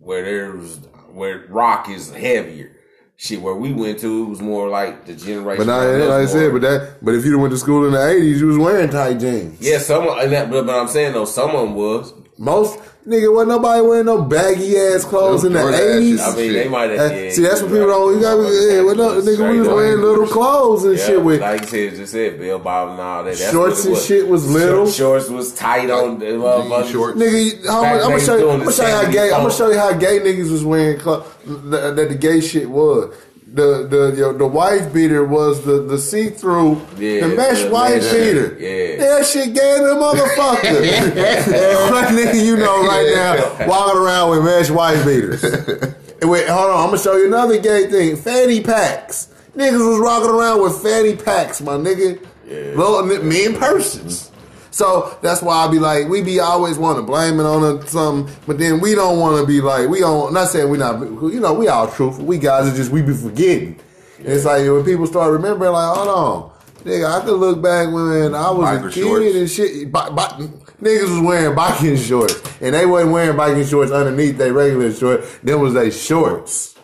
where 0.01 0.25
there's 0.25 0.79
where 1.13 1.45
rock 1.51 1.91
is 1.91 2.11
heavier. 2.11 2.71
Shit, 3.17 3.43
where 3.43 3.55
we 3.55 3.73
went 3.73 4.01
to, 4.01 4.25
it 4.25 4.29
was 4.31 4.41
more 4.41 4.69
like 4.69 5.05
the 5.05 5.15
generation. 5.15 5.67
But 5.67 5.67
us 5.67 6.09
like 6.09 6.23
I 6.23 6.27
said, 6.27 6.53
but 6.53 6.63
that, 6.63 7.05
but 7.05 7.15
if 7.15 7.25
you 7.25 7.39
went 7.39 7.53
to 7.53 7.59
school 7.59 7.87
in 7.87 7.93
the 7.93 8.09
eighties, 8.09 8.41
you 8.41 8.47
was 8.47 8.59
wearing 8.59 8.89
tight 8.91 9.19
jeans. 9.19 9.61
yeah, 9.61 9.79
and 10.19 10.33
that, 10.33 10.51
but, 10.51 10.65
but 10.67 10.75
I'm 10.75 10.89
saying 10.89 11.13
though, 11.13 11.27
someone 11.27 11.75
was. 11.75 12.13
Most 12.39 12.81
nigga 13.07 13.33
wasn't 13.33 13.51
nobody 13.51 13.83
wearing 13.83 14.07
no 14.07 14.23
baggy 14.23 14.77
ass 14.77 15.05
clothes 15.05 15.45
in 15.45 15.53
the 15.53 15.61
eighties. 15.69 16.21
I 16.21 16.35
mean, 16.37 16.53
they 16.53 16.69
might 16.69 16.91
have. 16.91 17.13
Yeah, 17.13 17.31
see, 17.31 17.43
that's 17.43 17.61
what 17.63 17.71
people 17.71 17.87
right. 17.87 17.93
don't. 17.93 18.15
You 18.15 18.21
got 18.21 18.37
yeah, 18.39 18.83
well, 18.83 18.95
no, 18.95 19.21
nigga, 19.21 19.51
we 19.51 19.59
was 19.61 19.69
wearing 19.69 20.01
little 20.01 20.27
clothes 20.27 20.85
and 20.85 20.99
Yeah, 20.99 21.07
shit 21.07 21.23
with 21.23 21.41
like 21.41 21.61
you 21.63 21.67
said, 21.67 21.95
just 21.97 22.13
said 22.13 22.39
Bill 22.39 22.59
Bob 22.59 22.91
and 22.91 23.01
all 23.01 23.25
that. 23.25 23.37
That's 23.37 23.51
Shorts 23.53 23.85
and 23.85 23.97
shit 23.97 24.27
was 24.29 24.51
little. 24.51 24.87
Shorts 24.91 25.29
was 25.29 25.55
tight 25.55 25.91
on 25.91 26.19
the 26.19 26.27
motherfuckers. 26.27 26.93
shorts. 26.93 27.19
Nigga, 27.19 27.45
you- 27.45 27.71
I'm, 27.71 27.83
Back 27.83 28.03
I'm 28.05 28.11
gonna 28.11 28.21
show 28.21 28.37
you. 28.37 28.51
I'm 28.51 28.59
gonna 28.61 28.73
show 28.73 28.87
you 28.87 28.93
how 28.95 29.03
70s 29.05 29.13
gay. 29.13 29.33
I'm 29.33 29.41
gonna 29.43 29.51
show 29.53 29.71
you 29.71 29.79
how 29.79 29.93
gay 29.93 30.19
niggas 30.21 30.51
was 30.51 30.65
wearing 30.65 30.99
clothes. 30.99 31.27
That, 31.47 31.97
that 31.97 32.09
the 32.09 32.15
gay 32.15 32.41
shit 32.41 32.71
was. 32.71 33.15
The 33.55 33.87
the 33.89 34.15
your, 34.17 34.33
the 34.33 34.47
wife 34.49 34.93
beater 34.93 35.25
was 35.25 35.65
the 35.65 35.81
the 35.83 35.97
see 35.97 36.31
through 36.31 36.83
Yeah, 36.99 37.29
the 37.29 37.37
mesh 37.37 37.63
the 37.63 37.71
wife 37.71 38.03
mesh, 38.03 38.13
beater. 38.13 38.57
yeah. 38.59 38.97
that 38.99 39.27
shit 39.27 39.55
gay 39.55 39.77
to 39.79 39.85
the 39.85 39.95
motherfucker. 39.95 41.91
what 41.93 42.09
nigga 42.09 42.45
you 42.45 42.57
know 42.57 42.83
right 42.85 43.13
now 43.15 43.67
walking 43.69 44.01
around 44.01 44.31
with 44.31 44.45
mesh 44.45 44.71
wife 44.71 45.05
beaters? 45.07 45.45
And 45.45 46.29
wait, 46.31 46.49
hold 46.49 46.71
on. 46.71 46.81
I'm 46.81 46.87
gonna 46.87 46.99
show 46.99 47.17
you 47.17 47.27
another 47.29 47.59
gay 47.61 47.87
thing. 47.89 48.17
Fanny 48.17 48.61
packs. 48.61 49.29
Niggas 49.57 49.89
was 49.89 50.01
rocking 50.01 50.31
around 50.31 50.61
with 50.61 50.83
fanny 50.83 51.15
packs, 51.15 51.61
my 51.61 51.75
nigga. 51.75 52.19
Yeah. 52.47 52.75
Little 52.77 53.05
men 53.23 53.55
persons. 53.55 54.33
So 54.75 55.17
that's 55.23 55.41
why 55.41 55.65
I 55.65 55.71
be 55.71 55.79
like, 55.79 56.09
we 56.09 56.21
be 56.21 56.41
always 56.41 56.79
want 56.79 56.99
to 56.99 57.03
blame 57.03 57.39
it 57.39 57.45
on 57.45 57.87
something, 57.87 58.35
but 58.45 58.59
then 58.59 58.81
we 58.81 58.97
don't 58.97 59.21
want 59.21 59.41
to 59.41 59.47
be 59.47 59.61
like, 59.61 59.89
we 59.89 60.01
don't. 60.01 60.35
Not 60.35 60.49
saying 60.49 60.69
we 60.69 60.79
not, 60.79 60.99
you 60.99 61.39
know, 61.39 61.55
we 61.55 61.69
all 61.69 61.87
truthful. 61.87 62.25
We 62.25 62.39
guys 62.39 62.67
are 62.67 62.75
just 62.75 62.91
we 62.91 63.01
be 63.01 63.15
forgetting. 63.15 63.79
And 64.19 64.27
It's 64.27 64.45
like 64.45 64.67
when 64.67 64.85
people 64.85 65.07
start 65.07 65.31
remembering, 65.31 65.71
like, 65.71 65.97
hold 65.97 66.09
on, 66.09 66.51
nigga, 66.83 67.09
I 67.09 67.25
could 67.25 67.39
look 67.39 67.63
back 67.63 67.87
when 67.87 68.35
I 68.35 68.51
was 68.51 68.69
Biker 68.69 68.89
a 68.89 68.91
kid 68.91 69.05
shorts. 69.05 69.37
and 69.37 69.51
shit. 69.51 69.93
Niggas 69.93 71.09
was 71.09 71.21
wearing 71.21 71.55
biking 71.55 71.97
shorts, 71.97 72.43
and 72.61 72.75
they 72.75 72.85
wasn't 72.85 73.13
wearing 73.13 73.37
biking 73.37 73.65
shorts 73.65 73.93
underneath 73.93 74.39
their 74.39 74.53
regular 74.53 74.93
shorts. 74.93 75.39
Them 75.39 75.61
was 75.61 75.75
they 75.75 75.93
shorts. 75.93 76.75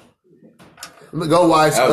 Go 1.10 1.48
watch. 1.48 1.72
Uh, 1.72 1.88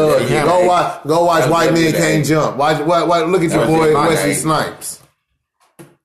go 0.46 0.66
watch. 0.68 1.04
Go 1.08 1.26
watch. 1.26 1.50
White 1.50 1.74
men 1.74 1.92
can't 1.92 2.24
jump. 2.24 2.56
Watch. 2.56 2.86
Watch. 2.86 3.08
watch 3.08 3.26
look 3.26 3.42
at 3.42 3.50
your 3.50 3.66
boy 3.66 3.96
Wesley. 3.96 4.36
Snipes. 4.36 4.97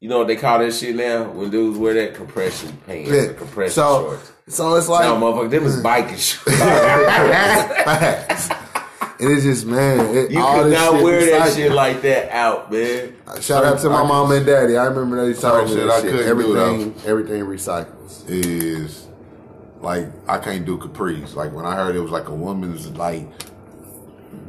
You 0.02 0.08
know 0.08 0.18
what 0.18 0.26
they 0.26 0.34
call 0.34 0.58
that 0.58 0.74
shit 0.74 0.96
now? 0.96 1.30
When 1.30 1.48
dudes 1.48 1.78
wear 1.78 1.94
that 1.94 2.14
compression 2.14 2.76
pants, 2.88 3.08
Yeah. 3.08 3.20
or 3.20 3.34
compression 3.34 3.72
So, 3.74 4.06
shorts. 4.08 4.32
so 4.48 4.74
it's 4.74 4.88
like, 4.88 5.04
No, 5.04 5.14
motherfucker, 5.14 5.50
them 5.50 5.64
is 5.64 5.76
mm. 5.76 5.82
biking 5.84 6.16
shorts. 6.16 6.60
And 9.20 9.30
it's 9.30 9.44
just 9.44 9.64
man, 9.66 10.12
it, 10.16 10.32
You 10.32 10.40
all 10.40 10.64
could 10.64 10.72
this 10.72 10.80
not 10.80 10.94
shit 10.94 11.02
wear 11.04 11.20
that 11.26 11.42
recycled. 11.50 11.54
shit 11.54 11.70
like 11.70 12.02
that 12.02 12.30
out, 12.32 12.72
man. 12.72 13.14
Uh, 13.28 13.40
shout 13.40 13.64
out 13.64 13.78
to 13.78 13.88
my 13.90 14.02
mom 14.02 14.32
and 14.32 14.44
daddy. 14.44 14.76
I 14.76 14.86
remember 14.86 15.24
they 15.24 15.40
told 15.40 15.60
oh, 15.60 15.64
me 15.66 15.70
shit 15.70 15.86
that 15.86 15.90
I 15.90 16.00
shit. 16.00 16.10
couldn't 16.10 16.26
do, 16.26 16.30
Everything, 16.58 16.94
everything 17.06 17.42
recycles. 17.44 18.24
is 18.26 19.06
like 19.80 20.08
I 20.26 20.38
can't 20.38 20.66
do 20.66 20.78
capris. 20.78 21.36
Like 21.36 21.52
when 21.52 21.64
I 21.64 21.76
heard 21.76 21.94
it 21.94 22.00
was 22.00 22.10
like 22.10 22.26
a 22.26 22.34
woman's 22.34 22.88
like, 22.96 23.28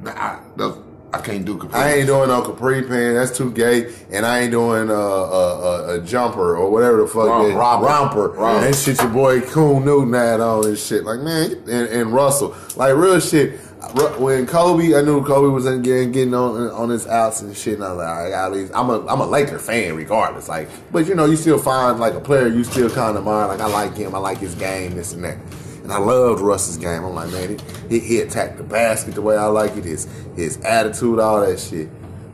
I, 0.08 0.40
the- 0.56 0.82
I 1.14 1.22
can't 1.22 1.46
do 1.46 1.58
capris. 1.58 1.76
I 1.76 1.94
ain't 1.94 2.08
doing 2.08 2.30
no 2.30 2.42
capri 2.42 2.82
pants. 2.82 3.30
That's 3.30 3.38
too 3.38 3.52
gay. 3.52 3.94
And 4.12 4.26
I 4.26 4.40
ain't 4.40 4.52
doing 4.52 4.90
uh, 4.90 4.94
a, 4.94 4.98
a, 4.98 6.00
a 6.00 6.02
jumper 6.02 6.56
or 6.56 6.72
whatever 6.72 7.02
the 7.02 7.08
fuck 7.08 7.28
Romper. 7.28 7.50
that 7.50 7.56
romper. 7.56 8.30
Romper. 8.30 8.66
That 8.66 8.76
shit 8.76 9.00
your 9.00 9.10
boy 9.10 9.42
Coon 9.42 9.86
Newton 9.86 10.14
had 10.14 10.42
on 10.42 10.66
and 10.66 10.78
shit. 10.78 11.04
Like 11.04 11.20
man, 11.20 11.52
and, 11.70 11.88
and 11.88 12.14
Russell, 12.14 12.56
like 12.76 12.96
real 12.96 13.20
shit. 13.20 13.60
When 14.18 14.48
Kobe, 14.48 14.96
I 14.96 15.02
knew 15.02 15.24
Kobe 15.24 15.54
was 15.54 15.68
in 15.68 15.84
getting 15.84 16.12
getting 16.12 16.34
on 16.34 16.72
on 16.72 16.90
his 16.90 17.06
outs 17.06 17.42
and 17.42 17.56
shit. 17.56 17.76
And 17.76 17.84
I 17.84 17.90
was 17.90 17.98
like, 17.98 18.08
I 18.08 18.30
got 18.30 18.46
at 18.46 18.52
least 18.54 18.72
I'm 18.74 18.90
a 18.90 19.06
I'm 19.06 19.20
a 19.22 19.28
Laker 19.28 19.60
fan 19.60 19.96
regardless. 19.96 20.50
Like, 20.50 20.68
but 20.92 21.06
you 21.06 21.14
know, 21.14 21.26
you 21.26 21.36
still 21.36 21.60
find 21.60 22.00
like 22.00 22.16
a 22.16 22.22
player 22.22 22.48
you 22.48 22.64
still 22.64 22.90
kind 22.90 23.18
of 23.18 23.24
mind. 23.24 23.50
Like 23.50 23.60
I 23.60 23.68
like 23.68 23.96
him. 23.96 24.16
I 24.16 24.18
like 24.18 24.40
his 24.40 24.56
game. 24.56 24.96
This 24.96 25.14
and 25.14 25.24
that. 25.26 25.38
And 25.84 25.92
I 25.92 25.98
loved 26.00 26.40
Russ's 26.42 26.78
game. 26.78 27.04
I'm 27.04 27.14
like, 27.14 27.30
man, 27.32 27.60
he, 27.90 28.00
he, 28.00 28.20
attacked 28.22 28.58
the 28.58 28.64
basket 28.64 29.16
the 29.16 29.22
way 29.22 29.36
I 29.36 29.46
like 29.48 29.76
it. 29.76 29.84
His 29.84 30.08
his 30.36 30.58
attitude, 30.62 31.20
all 31.20 31.42
that 31.42 31.60
shit. 31.60 31.90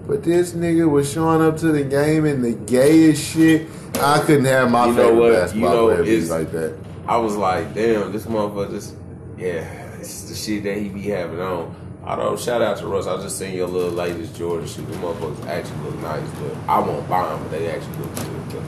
But 0.08 0.24
this 0.24 0.54
nigga 0.54 0.90
was 0.90 1.12
showing 1.12 1.42
up 1.42 1.58
to 1.58 1.72
the 1.72 1.84
game 1.84 2.26
in 2.26 2.42
the 2.44 2.54
gayest 2.54 3.24
shit. 3.34 3.68
I 4.02 4.20
couldn't 4.20 4.46
have 4.46 4.70
my 4.72 4.86
You 4.88 4.94
know 4.94 5.04
favorite 5.10 5.20
what? 5.20 5.32
basketball 5.34 5.70
You 5.70 5.76
know, 5.76 5.88
player 5.88 6.04
be 6.04 6.10
it's- 6.16 6.30
like 6.30 6.52
that. 6.52 6.78
I 7.08 7.18
was 7.18 7.36
like, 7.36 7.74
damn, 7.74 8.12
this 8.12 8.26
motherfucker 8.26 8.70
just, 8.70 8.94
yeah, 9.36 9.64
it's 9.98 10.24
the 10.30 10.36
shit 10.36 10.64
that 10.64 10.78
he 10.78 10.90
be 10.90 11.02
having 11.02 11.40
on. 11.42 11.76
Although, 12.06 12.38
shout 12.38 12.62
out 12.62 12.78
to 12.78 12.88
Russ, 12.88 13.08
I 13.08 13.18
just 13.22 13.38
seen 13.40 13.56
your 13.56 13.68
little 13.68 13.90
latest 13.92 14.36
Jordan 14.36 14.68
shoe. 14.68 14.84
The 14.86 14.94
motherfuckers 14.98 15.48
actually 15.48 15.80
look 15.90 16.00
nice, 16.02 16.30
but 16.40 16.56
I 16.70 16.80
won't 16.80 17.10
buy 17.10 17.28
them, 17.30 17.42
but 17.42 17.52
they 17.52 17.68
actually 17.70 17.98
look 17.98 18.16
good. 18.16 18.64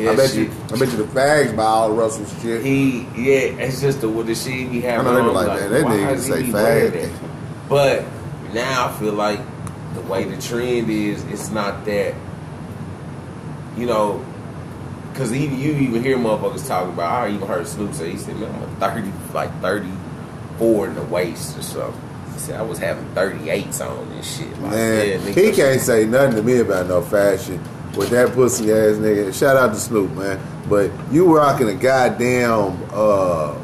Yeah, 0.00 0.12
I 0.12 0.16
bet 0.16 0.30
shit, 0.30 0.48
you, 0.48 0.54
I 0.64 0.78
bet 0.78 0.90
you 0.92 0.96
the 0.96 1.04
fags 1.04 1.54
buy 1.54 1.62
all 1.64 1.92
Russell's 1.92 2.32
shit. 2.40 2.64
He, 2.64 3.00
yeah, 3.14 3.60
it's 3.60 3.82
just 3.82 4.00
the 4.00 4.08
what 4.08 4.26
the 4.26 4.34
shit 4.34 4.54
he 4.54 4.64
be 4.64 4.88
I 4.88 5.02
know 5.02 5.14
they 5.14 5.20
be 5.20 5.28
like, 5.28 5.60
man, 5.60 5.70
that 5.70 5.84
nigga 5.84 6.18
say 6.18 6.42
fag. 6.44 7.68
But 7.68 8.04
now 8.54 8.88
I 8.88 8.98
feel 8.98 9.12
like 9.12 9.40
the 9.92 10.00
way 10.00 10.24
the 10.24 10.40
trend 10.40 10.88
is, 10.88 11.22
it's 11.24 11.50
not 11.50 11.84
that. 11.84 12.14
You 13.76 13.86
know, 13.86 14.24
because 15.12 15.34
even 15.34 15.58
you 15.58 15.72
even 15.72 16.02
hear 16.02 16.16
motherfuckers 16.16 16.66
talking 16.66 16.94
about. 16.94 17.28
I 17.28 17.34
even 17.34 17.46
heard 17.46 17.66
Snoop 17.66 17.92
say 17.92 18.12
he 18.12 18.16
said, 18.16 18.36
"Man, 18.38 18.54
I'm 18.54 18.62
a 18.62 18.76
thirty, 18.76 19.12
like 19.34 19.60
thirty 19.60 19.92
four 20.56 20.86
in 20.86 20.94
the 20.94 21.02
waist 21.02 21.58
or 21.58 21.62
something." 21.62 22.00
He 22.32 22.38
said 22.38 22.58
I 22.58 22.62
was 22.62 22.78
having 22.78 23.04
thirty 23.14 23.50
eights 23.50 23.82
on 23.82 24.08
and 24.08 24.24
shit. 24.24 24.50
Like, 24.60 24.72
Man, 24.72 25.08
yeah, 25.08 25.18
he 25.18 25.52
can't 25.52 25.80
say 25.80 26.06
nothing 26.06 26.36
to 26.36 26.42
me 26.42 26.58
about 26.58 26.86
no 26.86 27.02
fashion 27.02 27.62
with 27.96 28.10
that 28.10 28.32
pussy 28.32 28.70
ass 28.72 28.96
nigga. 28.96 29.32
Shout 29.34 29.56
out 29.56 29.72
to 29.74 29.78
Snoop, 29.80 30.10
man. 30.12 30.40
But 30.68 30.90
you 31.10 31.34
rocking 31.36 31.68
a 31.68 31.74
goddamn 31.74 32.78
uh, 32.92 33.56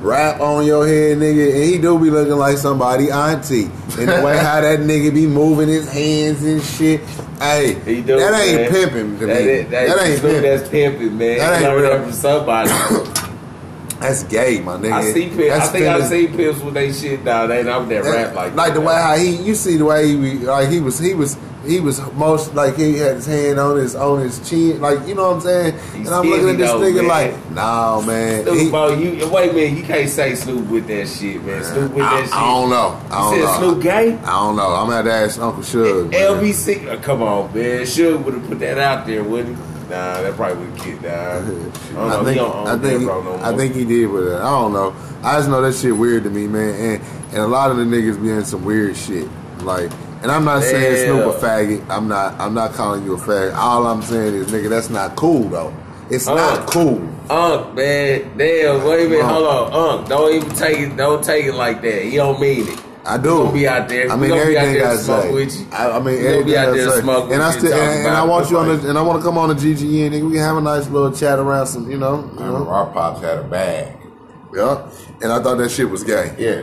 wrap 0.00 0.40
on 0.40 0.66
your 0.66 0.86
head, 0.86 1.18
nigga, 1.18 1.54
and 1.54 1.64
he 1.64 1.78
do 1.78 1.98
be 1.98 2.10
looking 2.10 2.34
like 2.36 2.58
somebody 2.58 3.10
auntie. 3.10 3.64
And 3.98 4.08
the 4.08 4.22
way 4.24 4.36
how 4.36 4.60
that 4.60 4.80
nigga 4.80 5.14
be 5.14 5.26
moving 5.26 5.68
his 5.68 5.90
hands 5.90 6.42
and 6.44 6.62
shit. 6.62 7.00
Hey, 7.38 7.74
He 7.84 8.02
do, 8.02 8.18
that 8.18 8.32
ain't 8.42 8.62
man. 8.62 8.70
pimping 8.70 9.18
to 9.18 9.26
That, 9.26 9.44
me. 9.44 9.50
ain't- 9.50 9.70
that, 9.70 9.88
That 9.88 10.06
ain't 10.06 10.20
Snoop, 10.20 10.32
pimping. 10.32 10.50
That's 10.50 10.68
pimping, 10.70 11.18
man. 11.18 11.38
That 11.38 11.62
ain't 11.62 11.82
that 11.82 12.02
from 12.02 12.12
somebody. 12.12 12.70
That's 14.00 14.24
gay, 14.24 14.60
my 14.60 14.76
nigga. 14.76 14.92
I 14.92 15.12
see 15.12 15.28
pimps. 15.28 15.52
I 15.54 15.66
think 15.68 15.86
I 15.86 15.94
feeling- 15.94 16.08
see 16.30 16.36
pimps 16.36 16.60
with 16.62 16.74
they 16.74 16.92
shit 16.92 17.24
down. 17.24 17.48
They 17.48 17.62
not 17.62 17.88
that 17.88 18.04
rap 18.04 18.34
like 18.34 18.54
like 18.54 18.74
the 18.74 18.80
way 18.80 18.94
how 18.94 19.16
he 19.16 19.36
you 19.36 19.54
see 19.54 19.76
the 19.76 19.84
way 19.84 20.06
he 20.08 20.14
like 20.40 20.68
he 20.68 20.80
was 20.80 20.98
he 20.98 21.14
was 21.14 21.36
he 21.64 21.80
was 21.80 22.00
most 22.12 22.54
like 22.54 22.76
he 22.76 22.96
had 22.98 23.16
his 23.16 23.26
hand 23.26 23.58
on 23.58 23.76
his 23.76 23.96
on 23.96 24.20
his 24.20 24.38
chin 24.48 24.80
like 24.80 25.04
you 25.08 25.14
know 25.14 25.28
what 25.30 25.34
I'm 25.36 25.40
saying 25.40 25.74
He's 25.96 26.06
and 26.06 26.08
I'm 26.08 26.26
looking 26.28 26.50
at 26.50 26.58
this 26.58 26.70
though, 26.70 26.80
nigga 26.80 26.96
man. 26.96 27.08
like 27.08 27.50
nah 27.50 28.00
man 28.02 28.42
Snoop, 28.44 28.58
He- 28.58 28.70
bro, 28.70 28.94
you 28.94 29.28
wait 29.30 29.50
a 29.50 29.52
minute. 29.52 29.78
You 29.78 29.84
can't 29.84 30.08
say 30.08 30.34
Snoop 30.36 30.68
with 30.68 30.86
that 30.86 31.08
shit, 31.08 31.42
man. 31.42 31.64
Snoop 31.64 31.92
with 31.92 32.04
I, 32.04 32.20
that 32.20 32.24
shit. 32.26 32.34
I 32.36 32.40
don't 32.46 32.70
know 32.70 33.00
I 33.10 33.18
don't 33.18 33.34
you 33.36 33.40
know 33.40 33.46
said 33.46 33.58
Snoop 33.58 33.82
gay? 33.82 34.12
I 34.18 34.26
don't 34.26 34.56
know 34.56 34.74
I'm 34.74 34.86
gonna 34.88 34.96
have 34.96 35.04
to 35.06 35.12
ask 35.12 35.40
Uncle 35.40 35.62
Suge 35.62 36.10
man. 36.10 36.20
LBC, 36.20 36.86
oh, 36.86 36.90
uh, 36.92 37.00
come 37.02 37.22
on, 37.22 37.52
man. 37.54 37.80
Suge 37.80 38.22
would 38.24 38.34
have 38.34 38.46
put 38.46 38.60
that 38.60 38.78
out 38.78 39.06
there, 39.06 39.24
wouldn't 39.24 39.56
he? 39.56 39.62
Nah, 39.88 40.20
that 40.20 40.34
probably 40.34 40.66
would 40.66 40.76
get 40.82 41.02
down. 41.02 41.44
I. 41.96 42.20
I 42.20 42.24
think, 42.24 42.40
I, 42.40 42.78
think 42.78 43.02
no. 43.02 43.38
I 43.42 43.56
think 43.56 43.74
he 43.74 43.84
did 43.84 44.06
with 44.06 44.28
it. 44.28 44.34
I 44.36 44.50
don't 44.50 44.72
know. 44.72 44.94
I 45.22 45.36
just 45.36 45.48
know 45.48 45.60
that 45.62 45.74
shit 45.74 45.96
weird 45.96 46.24
to 46.24 46.30
me, 46.30 46.46
man. 46.48 46.74
And 46.74 47.02
and 47.28 47.38
a 47.38 47.46
lot 47.46 47.70
of 47.70 47.76
the 47.76 47.84
niggas 47.84 48.20
be 48.22 48.30
in 48.30 48.44
some 48.44 48.64
weird 48.64 48.96
shit. 48.96 49.28
Like, 49.60 49.90
and 50.22 50.30
I'm 50.30 50.44
not 50.44 50.62
saying 50.62 51.06
Snoop 51.06 51.34
a 51.36 51.38
faggot. 51.38 51.88
I'm 51.88 52.08
not. 52.08 52.34
I'm 52.40 52.54
not 52.54 52.72
calling 52.72 53.04
you 53.04 53.14
a 53.14 53.18
faggot. 53.18 53.54
All 53.54 53.86
I'm 53.86 54.02
saying 54.02 54.34
is, 54.34 54.46
nigga, 54.48 54.68
that's 54.68 54.90
not 54.90 55.14
cool 55.16 55.48
though. 55.48 55.72
It's 56.10 56.26
Uh. 56.26 56.34
not 56.34 56.66
cool. 56.68 57.00
Unc, 57.28 57.74
man, 57.74 58.36
damn, 58.38 58.84
wait 58.84 59.06
a 59.06 59.08
minute, 59.08 59.24
hold 59.24 59.46
on, 59.48 59.98
Unc, 59.98 60.08
don't 60.08 60.32
even 60.32 60.48
take 60.50 60.78
it, 60.78 60.96
don't 60.96 61.24
take 61.24 61.46
it 61.46 61.54
like 61.54 61.82
that. 61.82 62.02
He 62.04 62.14
don't 62.14 62.40
mean 62.40 62.68
it. 62.68 62.80
I 63.06 63.18
do. 63.18 63.52
be 63.52 63.68
out 63.68 63.88
there. 63.88 64.10
I 64.10 64.16
mean, 64.16 64.30
gonna 64.30 64.46
be 64.46 64.58
out 64.58 64.64
everything 64.66 64.86
I 64.86 64.96
say. 64.96 65.32
with 65.32 65.60
you. 65.60 65.66
I, 65.72 65.90
I 65.90 65.98
mean, 66.00 66.24
everything 66.24 66.56
I 66.56 66.76
say. 66.76 67.34
and 67.34 67.42
I 67.42 67.50
still, 67.52 67.72
and, 67.72 68.06
and 68.08 68.16
I 68.16 68.24
want 68.24 68.50
you 68.50 68.58
on 68.58 68.68
the, 68.68 68.88
and 68.88 68.98
I 68.98 69.02
want 69.02 69.20
to 69.20 69.24
come 69.24 69.38
on 69.38 69.48
the 69.48 69.54
GGN, 69.54 70.10
nigga. 70.10 70.26
We 70.26 70.32
can 70.34 70.42
have 70.42 70.56
a 70.56 70.60
nice 70.60 70.88
little 70.88 71.12
chat 71.12 71.38
around 71.38 71.66
some, 71.68 71.90
you 71.90 71.98
know, 71.98 72.28
you 72.34 72.40
know. 72.40 72.68
our 72.68 72.90
pops 72.92 73.20
had 73.20 73.38
a 73.38 73.44
bag. 73.44 73.96
Yeah. 74.54 74.90
And 75.22 75.32
I 75.32 75.42
thought 75.42 75.56
that 75.58 75.70
shit 75.70 75.88
was 75.88 76.02
gay. 76.02 76.34
Yeah. 76.38 76.62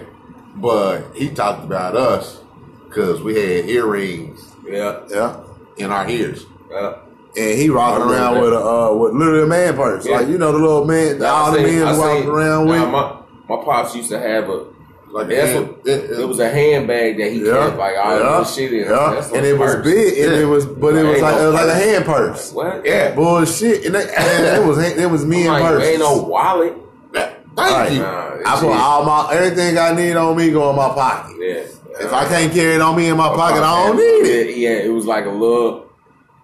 But 0.56 1.16
he 1.16 1.30
talked 1.30 1.64
about 1.64 1.96
us 1.96 2.42
because 2.88 3.22
we 3.22 3.36
had 3.36 3.70
earrings 3.70 4.54
Yeah, 4.68 5.00
Yeah. 5.10 5.40
in 5.78 5.92
our 5.92 6.08
ears. 6.10 6.46
yeah. 6.72 6.98
and 7.36 7.58
he 7.60 7.70
rocking 7.70 8.08
around 8.08 8.40
with 8.42 8.54
a 8.54 8.60
uh, 8.64 8.94
with 8.94 9.14
literally 9.14 9.44
a 9.44 9.48
man 9.48 9.76
purse, 9.76 10.06
Yeah. 10.06 10.18
like 10.20 10.28
you 10.28 10.38
know 10.38 10.52
the 10.52 10.60
little 10.60 10.86
man, 10.86 11.20
Nah, 11.20 11.28
all 11.28 11.52
the 11.52 11.62
men 11.62 11.98
walking 11.98 12.30
around 12.30 12.68
with. 12.68 12.80
My, 12.90 13.20
my 13.50 13.64
pops 13.64 13.96
used 13.96 14.10
to 14.10 14.20
have 14.20 14.50
a. 14.50 14.66
Like 15.14 15.28
That's 15.28 15.52
a 15.52 15.62
what, 15.62 15.66
hand- 15.66 15.76
it- 15.86 16.20
it 16.20 16.28
was 16.28 16.40
a 16.40 16.50
handbag 16.50 17.18
that 17.20 17.32
he 17.32 17.44
kept 17.44 17.78
like 17.78 17.96
all 18.04 18.18
yeah, 18.18 18.24
the 18.40 18.44
shit 18.46 18.74
in. 18.74 18.80
yeah. 18.80 19.12
That's 19.14 19.32
and 19.32 19.46
it 19.46 19.58
was 19.60 19.76
purse. 19.76 19.84
big, 19.86 20.18
and 20.18 20.32
Yeah. 20.34 20.40
it 20.40 20.46
was, 20.46 20.66
but 20.66 20.96
it 20.96 21.04
was 21.04 21.22
like 21.22 21.36
no 21.36 21.42
it 21.44 21.46
was 21.46 21.54
like 21.54 21.68
a 21.70 21.76
hand 21.76 22.06
purse. 22.06 22.52
What? 22.52 22.84
Yeah. 22.86 23.14
Bullshit, 23.14 23.86
and, 23.86 23.94
they, 23.96 24.02
and 24.16 24.46
it 24.64 24.68
was 24.68 24.78
it 24.80 25.10
was 25.12 25.24
me 25.24 25.44
and 25.44 25.54
Like, 25.54 25.62
purse. 25.64 25.84
ain't 25.86 26.00
no 26.00 26.24
wallet. 26.24 26.74
Thank 27.14 27.38
Right. 27.56 27.92
you. 27.92 28.00
Nah, 28.00 28.38
I 28.48 28.60
put 28.60 28.72
all 28.72 29.06
my 29.06 29.32
everything 29.36 29.78
I 29.78 29.94
need 29.94 30.16
on 30.16 30.36
me 30.36 30.50
go 30.50 30.72
in 30.72 30.76
my 30.76 30.90
pocket. 30.90 31.36
Yeah. 31.40 31.64
If 32.04 32.12
I 32.12 32.26
can't 32.26 32.52
carry 32.52 32.74
it 32.74 32.82
on 32.82 32.96
me 32.98 33.06
in 33.10 33.16
my 33.16 33.28
pocket, 33.30 33.62
I 33.62 33.86
don't 33.86 33.98
need 33.98 34.28
it. 34.28 34.58
Yeah, 34.58 34.70
it 34.72 34.90
was 34.92 35.06
like 35.06 35.26
a 35.28 35.30
little. 35.30 35.86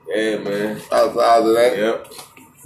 Yeah, 0.08 0.38
man. 0.38 0.80
Outside 0.92 1.40
of 1.42 1.54
that. 1.56 1.76
Yep. 1.76 2.14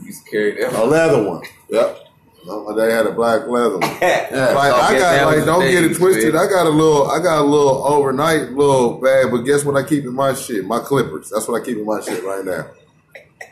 Used 0.04 0.26
to 0.26 0.30
carry 0.32 0.52
that. 0.62 0.74
A 0.74 0.84
leather 0.84 1.24
one. 1.24 1.44
Yep. 1.70 2.00
They 2.46 2.92
had 2.92 3.06
a 3.06 3.12
black 3.12 3.48
leather 3.48 3.78
one. 3.78 3.90
Yeah. 4.02 4.52
Like 4.56 4.74
I 4.74 4.98
got 5.00 5.26
like 5.36 5.46
don't 5.46 5.62
get 5.70 5.84
it 5.84 5.96
twisted. 5.96 6.36
I 6.36 6.48
got 6.48 6.66
a 6.66 6.70
little 6.70 7.10
I 7.10 7.20
got 7.22 7.40
a 7.40 7.44
little 7.44 7.86
overnight 7.86 8.52
little 8.52 9.00
bag, 9.00 9.32
but 9.32 9.40
guess 9.44 9.64
what 9.64 9.76
I 9.76 9.88
keep 9.88 10.04
in 10.06 10.14
my 10.14 10.34
shit? 10.34 10.66
My 10.66 10.80
clippers. 10.80 11.30
That's 11.30 11.48
what 11.48 11.62
I 11.62 11.66
keep 11.66 11.78
in 11.78 11.86
my 11.86 12.02
shit 12.02 12.24
right 12.24 12.44
now. 12.44 12.66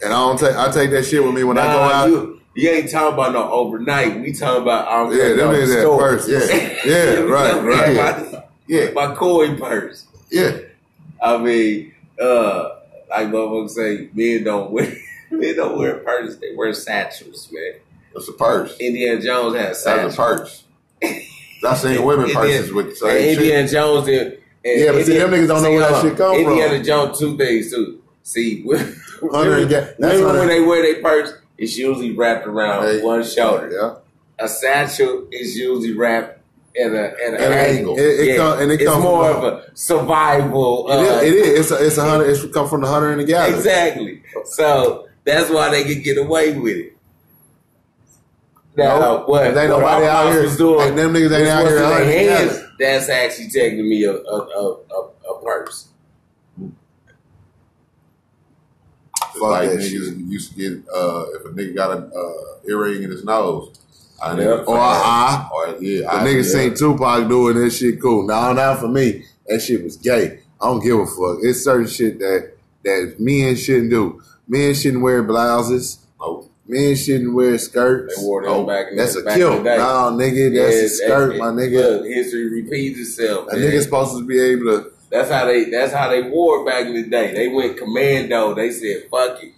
And 0.03 0.11
I 0.11 0.17
don't 0.17 0.39
take 0.39 0.55
I 0.55 0.71
take 0.71 0.89
that 0.91 1.03
shit 1.05 1.23
with 1.23 1.33
me 1.33 1.43
when 1.43 1.57
I 1.57 1.71
go 1.71 1.79
out. 1.79 2.09
you, 2.09 2.41
you 2.55 2.69
ain't 2.69 2.89
talking 2.89 3.13
about 3.13 3.33
no 3.33 3.49
overnight. 3.51 4.19
We 4.19 4.33
talking 4.33 4.63
about 4.63 4.87
um, 4.91 5.15
yeah, 5.17 5.29
them 5.29 5.37
no, 5.37 5.49
niggas 5.51 5.75
at 5.75 5.81
store. 5.81 5.99
first. 5.99 6.29
Yeah. 6.29 6.77
Yeah, 6.85 7.19
right, 7.21 7.63
right. 7.63 7.95
My, 7.95 8.43
Yeah. 8.67 8.91
my 8.91 9.13
coin 9.15 9.57
purse. 9.57 10.05
Yeah. 10.31 10.57
I 11.21 11.37
mean, 11.37 11.93
uh, 12.19 12.69
like 13.09 13.27
motherfuckers 13.27 13.69
say, 13.69 14.09
men 14.13 14.43
don't 14.43 14.71
wear 14.71 14.91
men 15.31 15.55
don't 15.55 15.77
wear 15.77 15.97
purses. 15.97 16.39
They 16.39 16.55
wear 16.55 16.73
satchels, 16.73 17.47
man. 17.51 17.73
It's 18.15 18.27
a 18.27 18.33
purse. 18.33 18.77
Indiana 18.79 19.21
Jones 19.21 19.55
had 19.55 19.71
a 19.71 19.75
That's 20.03 20.13
a 20.13 20.17
purse. 20.17 20.63
I 21.03 21.75
seen 21.75 22.03
women 22.03 22.29
purses 22.31 22.73
with 22.73 22.85
the 22.87 22.91
and 22.91 22.97
same 22.97 23.21
shit. 23.35 23.37
Indiana 23.37 23.67
Jones 23.67 24.05
did. 24.05 24.43
Yeah, 24.63 24.91
but 24.91 25.05
see, 25.05 25.17
them 25.17 25.31
niggas 25.31 25.47
don't 25.47 25.63
know 25.63 25.71
where 25.71 25.79
that 25.91 26.01
shit 26.01 26.17
come 26.17 26.35
from. 26.43 26.53
Indiana 26.53 26.83
Jones, 26.83 27.19
two 27.19 27.37
things 27.37 27.71
too. 27.71 28.01
See, 28.23 28.61
women, 28.65 28.95
Hunter 29.31 29.57
and 29.57 29.69
Ga- 29.69 29.93
that's 29.97 30.19
women 30.19 30.37
when 30.37 30.47
they 30.47 30.61
wear 30.61 30.81
their 30.81 31.01
purse, 31.01 31.33
it's 31.57 31.77
usually 31.77 32.11
wrapped 32.15 32.45
around 32.47 32.83
Hey, 32.85 33.01
one 33.01 33.23
shoulder. 33.23 33.69
Yeah. 33.71 34.45
A 34.45 34.47
satchel 34.47 35.27
is 35.31 35.55
usually 35.55 35.93
wrapped 35.95 36.39
at 36.79 36.91
a 36.91 37.11
at, 37.11 37.19
At 37.19 37.33
an 37.33 37.51
an 37.51 37.53
angle. 37.53 37.97
It- 37.97 38.01
it 38.01 38.27
yeah. 38.29 38.37
come- 38.37 38.59
and 38.61 38.71
it 38.71 38.81
it's 38.81 38.91
come 38.91 39.01
more 39.01 39.31
from- 39.33 39.43
of 39.45 39.53
a 39.53 39.65
survival. 39.75 40.89
It 40.89 40.93
uh, 40.95 41.01
is, 41.01 41.21
it 41.23 41.33
is. 41.35 41.59
It's 41.59 41.71
a, 41.71 41.85
it's 41.87 41.97
a 41.97 42.09
hundred. 42.09 42.29
It's 42.29 42.45
come 42.53 42.67
from 42.69 42.81
the 42.81 42.87
hunter 42.87 43.11
and 43.11 43.19
the 43.21 43.25
gatherer. 43.25 43.55
Exactly. 43.57 44.23
So 44.45 45.07
that's 45.23 45.49
why 45.49 45.69
they 45.69 45.83
could 45.83 46.03
get 46.03 46.17
away 46.17 46.57
with 46.57 46.77
it. 46.77 46.90
Now, 48.77 48.99
No, 48.99 49.23
what, 49.25 49.47
if 49.47 49.57
ain't 49.57 49.69
nobody 49.69 50.05
our 50.05 50.09
out 50.27 50.31
here- 50.33 50.43
was 50.43 50.57
doing, 50.57 50.77
like, 50.77 50.95
them 50.95 51.13
niggas 51.13 51.37
ain't 51.37 51.47
out 51.49 51.67
here 51.67 51.75
what's 51.75 51.77
in 51.77 51.91
hunting 51.91 52.07
their 52.09 52.37
hands, 52.37 52.51
together. 52.53 52.71
that's 52.79 53.09
actually 53.09 53.49
taking 53.49 53.89
me 53.89 54.03
a, 54.05 54.13
a, 54.13 54.15
a, 54.15 54.77
a, 54.95 55.09
a 55.29 55.43
purse. 55.43 55.87
Fuck 59.33 59.41
like 59.41 59.69
that 59.69 59.79
niggas 59.79 59.89
shit. 59.89 60.17
used 60.17 60.51
to 60.53 60.57
get 60.57 60.83
uh, 60.93 61.25
if 61.35 61.45
a 61.45 61.49
nigga 61.49 61.75
got 61.75 61.97
an 61.97 62.11
uh, 62.15 62.69
earring 62.69 63.03
in 63.03 63.11
his 63.11 63.23
nose. 63.23 63.73
I 64.21 64.31
Yeah. 64.31 64.37
nigga 64.43 64.67
Or 64.67 64.77
a 64.77 64.79
eye. 64.81 65.49
Or 65.53 65.67
yeah, 65.81 66.01
The 66.01 66.13
I- 66.13 66.23
niggas 66.25 66.53
yeah. 66.53 66.59
seen 66.61 66.75
Tupac 66.75 67.27
doing 67.29 67.55
that 67.61 67.71
shit 67.71 68.01
cool. 68.01 68.25
Now, 68.27 68.53
now 68.53 68.75
for 68.75 68.87
me, 68.87 69.23
that 69.47 69.61
shit 69.61 69.83
was 69.83 69.97
gay. 69.97 70.39
I 70.61 70.65
don't 70.65 70.83
give 70.83 70.99
a 70.99 71.05
fuck. 71.05 71.39
It's 71.41 71.63
certain 71.63 71.87
shit 71.87 72.19
that 72.19 72.51
that 72.83 73.15
men 73.19 73.55
shouldn't 73.55 73.89
do. 73.89 74.21
Men 74.47 74.73
shouldn't 74.73 75.01
wear 75.03 75.23
blouses. 75.23 75.99
Nope. 76.19 76.50
Men 76.67 76.95
shouldn't 76.95 77.33
wear 77.33 77.57
skirts. 77.57 78.15
They 78.17 78.23
wore 78.23 78.43
them 78.43 78.51
Oh, 78.51 78.63
back 78.65 78.87
in 78.91 78.97
That's 78.97 79.15
a 79.17 79.23
back 79.23 79.35
kill. 79.37 79.53
in 79.57 79.63
the 79.63 79.69
day. 79.71 79.77
Nah, 79.77 80.11
nigga, 80.11 80.55
that's 80.55 80.75
Yeah, 80.75 80.81
a 80.83 80.87
skirt, 80.89 81.29
that- 81.33 81.37
my 81.39 81.47
nigga. 81.47 81.81
Look, 81.99 82.05
history 82.05 82.49
repeats 82.61 82.99
itself. 82.99 83.47
A 83.51 83.55
man. 83.55 83.65
nigga's 83.65 83.83
supposed 83.83 84.17
to 84.17 84.23
be 84.25 84.39
able 84.39 84.65
to. 84.65 84.91
That's 85.09 85.29
how 85.29 85.45
they. 85.45 85.65
That's 85.65 85.91
how 85.91 86.09
they 86.09 86.21
wore 86.21 86.61
it 86.61 86.65
back 86.65 86.85
in 86.85 86.93
the 86.93 87.03
day. 87.03 87.33
They 87.33 87.49
went 87.49 87.77
commando. 87.77 88.53
They 88.53 88.71
said, 88.71 89.07
"Fuck 89.11 89.43
it, 89.43 89.51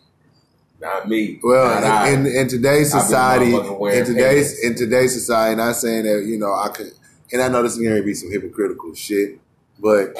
not 0.81 1.07
me." 1.07 1.39
Well, 1.43 1.79
not 1.79 1.83
I." 1.83 2.09
in, 2.09 2.25
in, 2.25 2.35
in 2.35 2.47
today's 2.47 2.91
society, 2.91 3.53
in 3.53 4.05
today's 4.05 4.53
pants. 4.53 4.63
in 4.63 4.75
today's 4.75 5.13
society, 5.13 5.55
not 5.57 5.75
saying 5.75 6.05
that 6.05 6.23
you 6.25 6.39
know 6.39 6.51
I 6.51 6.69
could, 6.69 6.91
and 7.31 7.39
I 7.41 7.49
know 7.49 7.61
this 7.61 7.73
is 7.73 7.79
going 7.83 7.95
to 7.97 8.01
be 8.01 8.15
some 8.15 8.31
hypocritical 8.31 8.95
shit, 8.95 9.39
but 9.79 10.17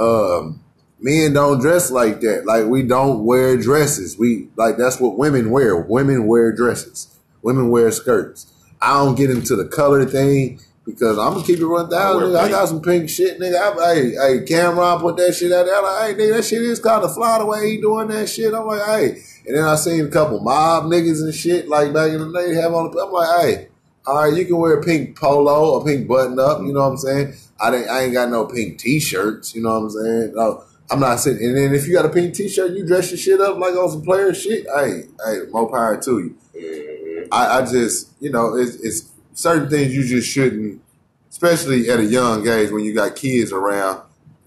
um, 0.00 0.60
men 1.00 1.32
don't 1.32 1.60
dress 1.60 1.90
like 1.90 2.20
that. 2.20 2.44
Like 2.46 2.66
we 2.66 2.82
don't 2.82 3.24
wear 3.24 3.56
dresses. 3.56 4.18
We 4.18 4.48
like 4.56 4.76
that's 4.76 5.00
what 5.00 5.18
women 5.18 5.50
wear. 5.50 5.76
Women 5.76 6.26
wear 6.26 6.52
dresses. 6.52 7.14
Women 7.42 7.70
wear 7.70 7.90
skirts. 7.90 8.52
I 8.80 9.04
don't 9.04 9.14
get 9.16 9.30
into 9.30 9.56
the 9.56 9.66
color 9.66 10.04
thing 10.04 10.60
because 10.84 11.18
I'm 11.18 11.34
gonna 11.34 11.44
keep 11.46 11.58
it 11.60 11.66
one 11.66 11.86
I 11.86 11.90
thousand. 11.90 12.32
wear 12.32 12.42
nigga. 12.42 12.46
I 12.46 12.48
got 12.50 12.68
some 12.68 12.82
pink 12.82 13.08
shit, 13.10 13.38
nigga. 13.38 13.56
I, 13.56 13.94
hey, 13.94 14.10
hey, 14.10 14.44
Cam'ron 14.44 15.00
put 15.00 15.16
that 15.18 15.34
shit 15.34 15.52
out 15.52 15.66
there. 15.66 15.76
I'm 15.76 15.84
like, 15.84 16.16
hey, 16.16 16.22
nigga, 16.22 16.36
that 16.36 16.44
shit 16.44 16.62
is 16.62 16.80
kind 16.80 17.04
of 17.04 17.14
fly 17.14 17.38
the 17.38 17.46
way 17.46 17.70
he 17.70 17.80
doing 17.80 18.08
that 18.08 18.28
shit. 18.28 18.54
I'm 18.54 18.66
like, 18.66 18.82
hey. 18.82 19.22
And 19.46 19.56
then 19.56 19.64
I 19.64 19.76
seen 19.76 20.04
a 20.06 20.08
couple 20.08 20.40
mob 20.40 20.84
niggas 20.84 21.22
and 21.22 21.34
shit 21.34 21.68
like 21.68 21.92
back 21.92 22.10
in 22.12 22.18
the 22.20 22.32
day 22.32 22.54
have 22.54 22.74
on. 22.74 22.90
The, 22.90 22.98
I'm 22.98 23.12
like, 23.12 23.40
hey, 23.40 23.68
all 24.06 24.24
right, 24.24 24.34
you 24.34 24.44
can 24.46 24.56
wear 24.56 24.78
a 24.78 24.82
pink 24.82 25.18
polo 25.18 25.74
or 25.78 25.84
pink 25.84 26.08
button 26.08 26.38
up. 26.38 26.60
You 26.60 26.72
know 26.72 26.80
what 26.80 26.90
I'm 26.92 26.96
saying? 26.96 27.34
I 27.60 27.70
didn't. 27.70 27.88
I 27.90 28.04
ain't 28.04 28.12
got 28.12 28.30
no 28.30 28.46
pink 28.46 28.78
t-shirts. 28.78 29.54
You 29.54 29.62
know 29.62 29.70
what 29.80 29.84
I'm 29.86 29.90
saying? 29.90 30.32
No, 30.34 30.64
I'm 30.90 31.00
not 31.00 31.16
sitting. 31.20 31.46
And 31.46 31.56
then 31.56 31.74
if 31.74 31.86
you 31.86 31.94
got 31.94 32.06
a 32.06 32.08
pink 32.08 32.34
t-shirt, 32.34 32.72
you 32.72 32.86
dress 32.86 33.10
your 33.10 33.18
shit 33.18 33.40
up 33.40 33.58
like 33.58 33.74
on 33.74 33.90
some 33.90 34.02
player 34.02 34.32
shit. 34.32 34.66
Hey, 34.74 35.02
hey, 35.24 35.40
more 35.50 35.70
power 35.70 36.00
to 36.00 36.18
you. 36.18 36.36
Mhm. 36.56 37.28
I, 37.30 37.58
I 37.58 37.62
just, 37.62 38.10
you 38.20 38.30
know, 38.30 38.56
it's, 38.56 38.76
it's 38.76 39.10
certain 39.34 39.68
things 39.68 39.94
you 39.94 40.04
just 40.04 40.28
shouldn't 40.30 40.82
especially 41.30 41.88
at 41.90 42.00
a 42.00 42.04
young 42.04 42.46
age 42.48 42.70
when 42.70 42.84
you 42.84 42.94
got 42.94 43.14
kids 43.14 43.52
around 43.52 44.02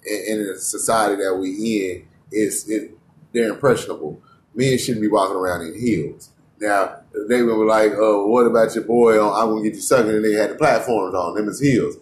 and, 0.05 0.23
and 0.27 0.41
in 0.41 0.47
the 0.47 0.59
society 0.59 1.21
that 1.21 1.35
we 1.35 1.49
in, 1.91 2.07
it's 2.31 2.67
it, 2.67 2.91
they're 3.33 3.49
impressionable. 3.49 4.21
Men 4.53 4.77
shouldn't 4.77 5.01
be 5.01 5.07
walking 5.07 5.35
around 5.37 5.61
in 5.61 5.79
heels. 5.79 6.29
Now 6.59 6.97
they 7.29 7.41
were 7.41 7.65
like, 7.65 7.93
"Oh, 7.95 8.27
what 8.27 8.45
about 8.45 8.75
your 8.75 8.83
boy 8.83 9.23
on 9.23 9.31
I'm 9.41 9.49
Gonna 9.55 9.63
Git 9.63 9.75
You 9.75 9.81
Sucka?" 9.81 10.15
And 10.15 10.25
they 10.25 10.33
had 10.33 10.49
the 10.51 10.55
platforms 10.55 11.15
on 11.15 11.35
them 11.35 11.47
as 11.47 11.59
heels, 11.59 11.97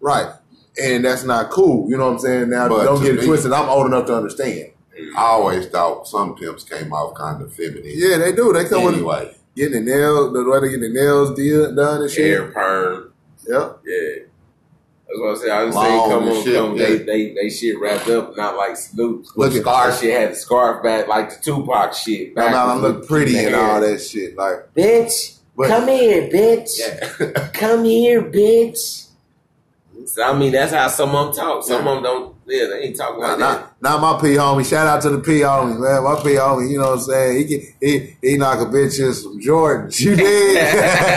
right? 0.00 0.32
And 0.80 1.04
that's 1.04 1.24
not 1.24 1.50
cool. 1.50 1.88
You 1.90 1.96
know 1.96 2.06
what 2.06 2.12
I'm 2.14 2.18
saying? 2.20 2.50
Now 2.50 2.68
But 2.68 2.84
don't 2.84 3.00
to 3.00 3.04
get 3.06 3.14
it 3.16 3.20
me- 3.20 3.26
twisted. 3.26 3.52
I'm 3.52 3.68
old 3.68 3.86
enough 3.86 4.06
to 4.06 4.14
understand. 4.16 4.70
I 5.16 5.22
always 5.22 5.66
thought 5.66 6.06
some 6.08 6.34
pimps 6.36 6.64
came 6.64 6.92
off 6.92 7.14
kind 7.14 7.40
of 7.42 7.52
feminine. 7.52 7.84
Yeah, 7.86 8.18
they 8.18 8.32
do. 8.32 8.52
They 8.52 8.64
come 8.64 8.84
with 9.04 9.38
getting 9.54 9.84
the 9.84 9.90
nails, 9.92 10.32
the 10.32 10.44
way 10.44 10.60
they 10.60 10.70
get 10.70 10.80
the 10.80 10.88
nails 10.88 11.34
deal, 11.34 11.74
done 11.74 12.02
and 12.02 12.10
shit. 12.10 12.24
Hair 12.26 12.50
perm. 12.52 13.12
Yep. 13.48 13.78
Yeah. 13.86 14.22
That's 15.06 15.20
what 15.20 15.30
I 15.30 15.40
say. 15.40 15.50
I 15.50 15.64
was 15.64 15.74
Long 15.74 15.84
saying, 15.86 16.10
come 16.10 16.28
on, 16.28 16.44
shit, 16.44 16.54
come. 16.56 16.76
yeah. 16.76 16.86
They, 16.86 16.98
they, 16.98 17.34
they 17.34 17.48
shit 17.50 17.80
wrapped 17.80 18.08
up, 18.08 18.36
not 18.36 18.56
like 18.56 18.76
Snoop. 18.76 19.24
Look 19.36 19.54
at- 19.54 19.64
That 19.64 19.98
shit 19.98 20.20
had 20.20 20.32
the 20.32 20.36
scarf 20.36 20.82
back 20.82 21.08
like 21.08 21.30
the 21.30 21.36
Tupac 21.42 21.94
shit. 21.94 22.36
Now, 22.36 22.48
now 22.50 22.66
I 22.66 22.74
look 22.76 23.06
pretty 23.08 23.38
and 23.38 23.54
hair. 23.54 23.60
all 23.64 23.80
that 23.80 24.00
shit. 24.00 24.36
Like, 24.36 24.74
Bitch, 24.74 25.38
But- 25.56 25.68
come 25.68 25.88
here, 25.88 26.28
bitch. 26.28 26.70
yeah. 26.78 27.48
Come 27.54 27.84
here, 27.84 28.22
bitch. 28.22 29.07
So, 30.08 30.22
I 30.22 30.32
mean, 30.38 30.52
that's 30.52 30.72
how 30.72 30.88
some 30.88 31.14
of 31.14 31.34
them 31.36 31.44
talk. 31.44 31.62
Some 31.64 31.86
of 31.86 31.94
them 31.96 32.02
don't. 32.02 32.34
Yeah, 32.46 32.64
they 32.66 32.84
ain't 32.84 32.96
talking 32.96 33.20
Nah, 33.20 33.28
like 33.28 33.38
that. 33.40 33.72
not, 33.82 34.00
my 34.00 34.18
P 34.20 34.28
homie. 34.36 34.64
Shout 34.68 34.86
out 34.86 35.02
to 35.02 35.10
the 35.10 35.18
P 35.18 35.40
homie, 35.40 35.78
man. 35.78 36.02
My 36.02 36.14
P 36.22 36.30
homie, 36.36 36.70
you 36.70 36.78
know 36.78 36.92
what 36.92 37.00
I'm 37.00 37.04
saying? 37.04 37.36
He 37.36 37.44
can, 37.58 37.60
he 37.78 38.16
he 38.22 38.36
knock 38.38 38.58
a 38.60 38.64
bitch 38.70 38.98
in 39.06 39.12
some 39.12 39.38
Jordans. 39.38 40.00
You 40.00 40.16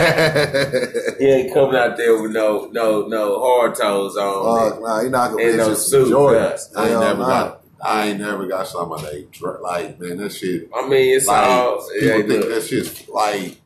did? 0.06 1.16
He 1.18 1.24
ain't 1.26 1.54
coming 1.54 1.76
out 1.76 1.96
there 1.96 2.20
with 2.20 2.32
no 2.32 2.66
no 2.72 3.06
no 3.06 3.40
hard 3.40 3.74
toes 3.76 4.16
on. 4.18 4.28
Uh, 4.46 4.70
Fuck, 4.72 4.82
nah, 4.82 5.02
he 5.02 5.08
knock 5.08 5.32
a 5.32 5.36
bitch 5.36 5.56
no 5.56 5.70
in 5.70 5.76
some 5.76 5.84
suit, 5.84 6.08
Jordans. 6.12 6.68
I 6.76 6.88
ain't 6.90 7.00
never 7.00 7.20
nah. 7.20 7.26
got. 7.28 7.58
I 7.84 8.06
ain't 8.08 8.20
never 8.20 8.46
got 8.46 8.68
some 8.68 8.92
of 8.92 9.02
they 9.02 9.26
like 9.62 9.98
man. 10.00 10.18
That 10.18 10.32
shit. 10.32 10.68
I 10.74 10.86
mean, 10.86 11.16
it's 11.16 11.26
Like 11.26 11.46
all 11.46 11.88
people 11.98 12.08
yeah, 12.08 12.22
think 12.26 12.44
that 12.48 12.62
shit's 12.62 13.08
like 13.08 13.56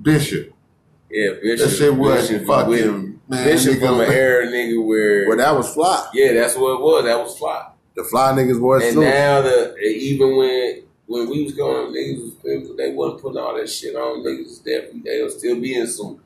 Bishop. 0.00 0.52
yeah. 1.10 1.30
Bishop, 1.40 1.68
That 1.70 1.76
shit 1.76 1.94
was 1.94 2.28
Bishop, 2.28 2.46
fucking 2.46 3.11
man. 3.28 3.44
Bishop 3.44 3.78
from 3.80 4.00
an 4.00 4.10
era, 4.12 4.46
nigga, 4.46 4.84
where 4.84 5.28
Well, 5.28 5.36
that 5.38 5.54
was 5.56 5.72
fly. 5.72 6.08
yeah, 6.14 6.32
that's 6.32 6.56
what 6.56 6.74
it 6.74 6.80
was. 6.80 7.04
That 7.04 7.18
was 7.18 7.36
fly. 7.38 7.68
The 7.94 8.04
fly 8.04 8.32
niggas 8.32 8.58
wore 8.60 8.80
And 8.80 8.96
now 8.98 9.42
the 9.42 9.76
even 9.78 10.36
when 10.36 10.82
when 11.06 11.28
we 11.28 11.44
was 11.44 11.52
going, 11.54 11.92
niggas 11.92 12.22
was 12.44 12.76
they 12.76 12.90
wasn't 12.92 13.20
putting 13.22 13.38
all 13.38 13.54
that 13.56 13.68
shit 13.68 13.94
on. 13.94 14.20
Niggas 14.24 14.44
was 14.44 14.58
definitely 14.58 15.02
they 15.04 15.22
was 15.22 15.38
still 15.38 15.60
being 15.60 15.86
some 15.86 16.20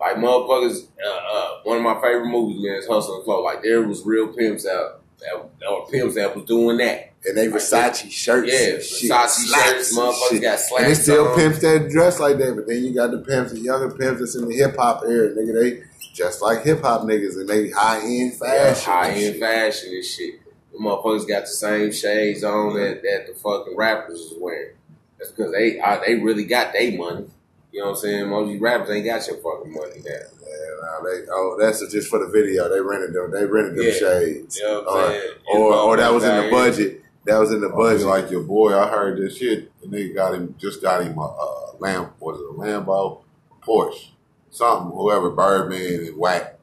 like 0.00 0.16
motherfuckers. 0.16 0.86
Uh, 1.04 1.08
uh, 1.32 1.48
one 1.62 1.76
of 1.76 1.82
my 1.84 1.94
favorite 1.94 2.26
movies, 2.26 2.60
man, 2.62 2.76
is 2.76 2.86
Hustle 2.86 3.16
and 3.16 3.24
Flow. 3.24 3.42
Like 3.42 3.62
there 3.62 3.82
was 3.86 4.04
real 4.04 4.28
pimps 4.28 4.66
out, 4.66 5.02
that, 5.20 5.46
that 5.60 5.70
were 5.70 5.86
pimps 5.90 6.16
that 6.16 6.34
was 6.34 6.44
doing 6.46 6.78
that. 6.78 7.12
and 7.24 7.36
they 7.38 7.46
Versace 7.46 8.10
shirts. 8.10 8.50
Yeah, 8.52 8.78
Versace 8.78 9.54
shirts, 9.54 9.96
motherfuckers 9.96 10.30
shit. 10.30 10.42
got 10.42 10.58
slacks. 10.58 10.82
And 10.82 10.90
they 10.90 10.94
still 10.94 11.28
on. 11.28 11.36
pimps 11.36 11.60
that 11.60 11.88
dress 11.90 12.18
like 12.18 12.38
that, 12.38 12.56
but 12.56 12.66
then 12.66 12.82
you 12.82 12.92
got 12.92 13.12
the 13.12 13.18
pimps, 13.18 13.52
the 13.52 13.60
younger 13.60 13.90
pimps 13.96 14.18
that's 14.20 14.34
in 14.34 14.48
the 14.48 14.54
hip 14.56 14.74
hop 14.76 15.04
era, 15.06 15.30
nigga. 15.30 15.60
They 15.60 15.82
just 16.14 16.40
like 16.40 16.62
hip 16.62 16.80
hop 16.80 17.02
niggas, 17.02 17.34
and 17.36 17.48
they 17.48 17.70
high 17.70 18.00
end 18.00 18.32
Yeah, 18.40 18.72
fashion, 18.72 18.92
high 18.92 19.08
and 19.08 19.18
end 19.20 19.40
fashion 19.40 19.90
and 19.92 20.04
shit. 20.04 20.34
The 20.72 20.78
motherfuckers 20.78 21.28
got 21.28 21.42
the 21.42 21.46
same 21.48 21.92
shades 21.92 22.42
on 22.44 22.74
that, 22.74 23.02
that 23.02 23.26
the 23.26 23.34
fucking 23.34 23.76
rappers 23.76 24.18
is 24.20 24.34
wearing. 24.40 24.74
That's 25.18 25.30
because 25.32 25.52
they 25.52 25.78
uh, 25.80 26.00
they 26.06 26.14
really 26.16 26.44
got 26.44 26.72
their 26.72 26.96
money. 26.96 27.26
You 27.72 27.80
know 27.80 27.86
what 27.90 27.96
I'm 27.96 28.02
saying? 28.02 28.28
Most 28.28 28.42
of 28.44 28.48
these 28.50 28.60
rappers 28.60 28.90
ain't 28.90 29.04
got 29.04 29.26
your 29.26 29.36
fucking 29.38 29.72
money 29.72 29.96
now. 30.04 30.10
Yeah, 30.10 30.74
nah, 30.82 31.00
they, 31.02 31.26
oh, 31.30 31.56
that's 31.60 31.80
just 31.90 32.08
for 32.08 32.20
the 32.20 32.28
video. 32.30 32.68
They 32.68 32.80
rented 32.80 33.12
them. 33.14 33.32
They 33.32 33.44
rented 33.44 33.76
them 33.76 33.84
Yeah. 33.84 33.92
shades, 33.92 34.58
You 34.58 34.64
know 34.64 34.82
what 34.82 34.88
I'm 34.88 34.96
or, 34.96 35.10
saying? 35.10 35.32
or, 35.52 35.74
or 35.74 35.96
that 35.96 36.12
was 36.12 36.24
in 36.24 36.44
the 36.44 36.50
budget. 36.50 37.00
That 37.26 37.38
was 37.38 37.52
in 37.52 37.62
the 37.62 37.70
Budget 37.70 38.06
budget. 38.06 38.06
like 38.06 38.30
your 38.30 38.42
boy, 38.42 38.78
I 38.78 38.86
heard 38.88 39.18
this 39.18 39.38
shit. 39.38 39.72
The 39.80 39.86
nigga 39.88 40.14
got 40.14 40.34
him, 40.34 40.54
just 40.58 40.82
got 40.82 41.02
him 41.02 41.16
a, 41.16 41.22
a 41.22 41.72
lamb, 41.78 42.10
was 42.20 42.38
it 42.38 42.44
a 42.44 42.52
Lambo, 42.52 43.22
Porsche, 43.66 44.10
something, 44.54 44.96
whoever, 44.96 45.30
Birdman 45.30 46.06
and 46.06 46.16
Wack, 46.16 46.58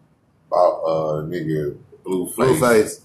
about 0.47 0.81
uh 0.85 1.21
nigga 1.23 1.77
Blueface. 2.05 2.35
Blueface. 2.35 3.01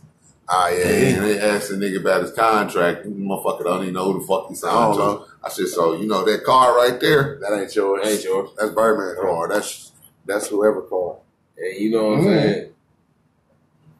Ah, 0.48 0.68
yeah, 0.68 0.86
And 0.86 1.24
he, 1.24 1.32
they 1.32 1.40
asked 1.40 1.70
the 1.70 1.74
nigga 1.74 2.00
about 2.00 2.22
his 2.22 2.30
contract. 2.32 3.02
The 3.02 3.10
Motherfucker 3.10 3.64
don't 3.64 3.82
even 3.82 3.94
know 3.94 4.12
who 4.12 4.20
the 4.20 4.26
fuck 4.26 4.46
he 4.48 4.54
I 4.54 4.56
signed 4.56 4.94
don't 4.94 4.96
to. 4.96 4.98
know. 4.98 5.26
I 5.42 5.48
said, 5.48 5.66
so 5.66 5.94
you 5.96 6.06
know 6.06 6.24
that 6.24 6.44
car 6.44 6.76
right 6.76 7.00
there? 7.00 7.38
that 7.40 7.52
ain't 7.60 7.74
yours. 7.74 8.06
Ain't 8.06 8.22
yours. 8.24 8.50
That's 8.56 8.70
Birdman 8.72 9.16
car. 9.20 9.48
That's 9.48 9.90
that's 10.24 10.46
whoever 10.48 10.82
car. 10.82 11.16
And 11.58 11.76
you 11.80 11.90
know 11.90 12.10
what 12.10 12.18
I'm 12.18 12.24
Mm. 12.24 12.42
saying? 12.42 12.72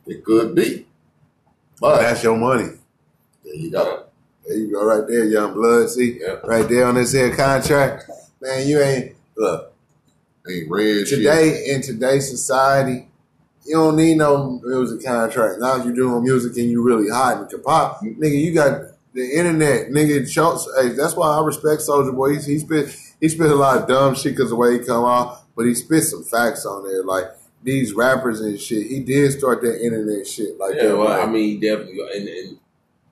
It 0.07 0.25
could 0.25 0.55
be. 0.55 0.87
But 1.81 1.97
But 1.97 2.03
that's 2.03 2.23
your 2.23 2.37
money. 2.37 2.71
there 3.45 3.55
you 3.55 3.71
go. 3.71 4.05
There 4.47 4.57
you 4.57 4.71
go, 4.73 4.85
right 4.85 5.07
there, 5.09 5.25
young 5.25 5.53
blood. 5.55 5.91
See, 5.91 6.21
Yeah. 6.21 6.37
right 6.45 6.69
there 6.69 6.87
on 6.87 6.95
this 6.95 7.11
here 7.13 7.35
contract, 7.35 8.09
man. 8.41 8.69
You 8.69 8.81
ain't 8.81 9.17
look 9.37 9.73
Red 10.69 11.09
shit. 11.09 11.19
today 11.19 11.67
in 11.69 11.83
today's 11.83 12.29
society. 12.31 13.09
You 13.65 13.75
don't 13.75 13.97
need 13.97 14.17
no 14.17 14.61
music 14.63 15.05
contract. 15.05 15.59
Now 15.61 15.83
you're 15.83 15.95
doing 15.95 16.23
music 16.23 16.57
and 16.57 16.71
you 16.71 16.83
really 16.83 17.11
hot 17.11 17.39
and 17.39 17.51
can 17.51 17.63
pop, 17.63 18.01
nigga, 18.01 18.41
you 18.41 18.55
got 18.55 18.81
the 19.13 19.23
internet, 19.37 19.89
nigga. 19.89 20.21
Hey, 20.81 20.91
that's 20.91 21.17
why 21.17 21.37
I 21.37 21.45
respect 21.45 21.83
Soulja 21.83 22.15
Boy. 22.15 22.37
He, 22.39 22.53
he 22.53 22.59
spit 22.61 22.97
he 23.21 23.29
spit 23.29 23.51
a 23.51 23.55
lot 23.57 23.79
of 23.83 23.89
dumb 23.89 24.15
shit 24.15 24.37
because 24.37 24.51
the 24.51 24.57
way 24.57 24.75
he 24.79 24.85
come 24.85 25.03
off, 25.05 25.43
but 25.57 25.67
he 25.67 25.75
spit 25.75 26.05
some 26.05 26.23
facts 26.23 26.65
on 26.65 26.85
there, 26.87 27.03
like 27.03 27.25
these 27.65 27.93
rappers 27.95 28.41
and 28.41 28.61
shit. 28.61 28.87
He 28.87 29.01
did 29.01 29.33
start 29.33 29.63
that 29.63 29.85
internet 29.85 30.27
shit, 30.29 30.57
like 30.59 30.77
Yeah, 30.77 30.89
that. 30.89 30.97
well, 30.99 31.09
like- 31.09 31.27
I 31.27 31.31
mean, 31.31 31.59
definitely. 31.59 31.99
And, 32.15 32.29
and 32.29 32.59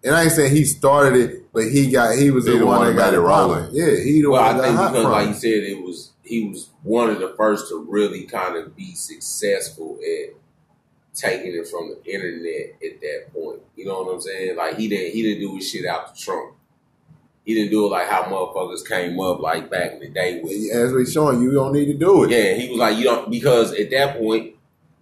and 0.04 0.14
I 0.14 0.24
ain't 0.24 0.32
saying 0.32 0.54
he 0.54 0.64
started 0.64 1.18
it, 1.18 1.52
but 1.52 1.64
he 1.64 1.90
got 1.90 2.16
he 2.16 2.30
was 2.30 2.46
He 2.46 2.56
the, 2.58 2.64
one, 2.66 2.78
one 2.80 2.86
that 2.94 2.96
got 2.96 3.14
it 3.14 3.18
rolling. 3.20 3.70
Yeah, 3.72 3.96
he 4.04 4.20
the 4.22 4.30
well, 4.30 4.42
one 4.42 4.60
I 4.60 4.62
think 4.68 4.76
because, 4.92 5.04
like 5.06 5.28
you 5.28 5.34
said, 5.34 5.62
it 5.64 5.82
was 5.82 6.10
he 6.24 6.48
was 6.48 6.70
one 6.82 7.10
of 7.10 7.20
the 7.20 7.34
first 7.36 7.68
to 7.68 7.86
really 7.88 8.24
kind 8.24 8.56
of 8.56 8.74
be 8.74 8.94
successful 8.94 9.98
at 10.02 10.34
taking 11.14 11.54
it 11.54 11.68
from 11.68 11.90
the 11.90 12.12
internet 12.12 12.76
at 12.82 13.00
that 13.00 13.32
point. 13.32 13.60
You 13.76 13.86
know 13.86 14.02
what 14.02 14.14
I'm 14.14 14.20
saying? 14.20 14.56
Like 14.56 14.76
he 14.76 14.88
didn't 14.88 15.12
he 15.12 15.22
didn't 15.22 15.40
do 15.40 15.56
his 15.56 15.70
shit 15.70 15.86
out 15.86 16.14
the 16.14 16.20
trunk. 16.20 16.54
He 17.44 17.54
didn't 17.54 17.70
do 17.70 17.84
it 17.84 17.88
like 17.88 18.08
how 18.08 18.22
motherfuckers 18.22 18.86
came 18.86 19.20
up 19.20 19.38
like 19.38 19.70
back 19.70 19.92
in 19.92 20.00
the 20.00 20.08
day 20.08 20.40
with 20.40 20.72
As 20.72 20.92
we 20.92 21.04
showing 21.04 21.42
you, 21.42 21.52
don't 21.52 21.74
need 21.74 21.86
to 21.86 21.94
do 21.94 22.24
it. 22.24 22.30
Yeah, 22.30 22.54
he 22.54 22.70
was 22.70 22.78
like, 22.78 22.96
you 22.96 23.04
don't 23.04 23.30
because 23.30 23.72
at 23.72 23.90
that 23.90 24.18
point, 24.18 24.54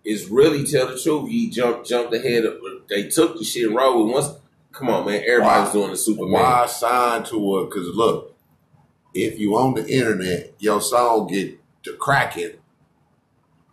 it's 0.05 0.29
really 0.29 0.65
tell 0.65 0.89
the 0.89 0.99
truth. 0.99 1.31
He 1.31 1.49
jumped 1.49 1.87
jumped 1.89 2.13
ahead 2.13 2.45
of 2.45 2.61
they 2.89 3.09
took 3.09 3.39
the 3.39 3.45
shit 3.45 3.69
and 3.69 3.77
rolled 3.77 4.07
with 4.07 4.15
once. 4.15 4.39
Come 4.73 4.89
on, 4.89 5.07
man, 5.07 5.23
Everybody's 5.27 5.73
doing 5.73 5.91
the 5.91 5.97
Superman. 5.97 6.33
Why 6.33 6.67
sign 6.67 7.23
to 7.25 7.61
it? 7.61 7.65
Because 7.67 7.89
look, 7.95 8.32
if 9.15 9.39
you 9.39 9.57
on 9.57 9.75
the 9.75 9.87
internet, 9.89 10.53
your 10.59 10.81
song 10.81 11.27
get 11.29 11.59
to 11.85 11.93
cracking, 11.95 12.53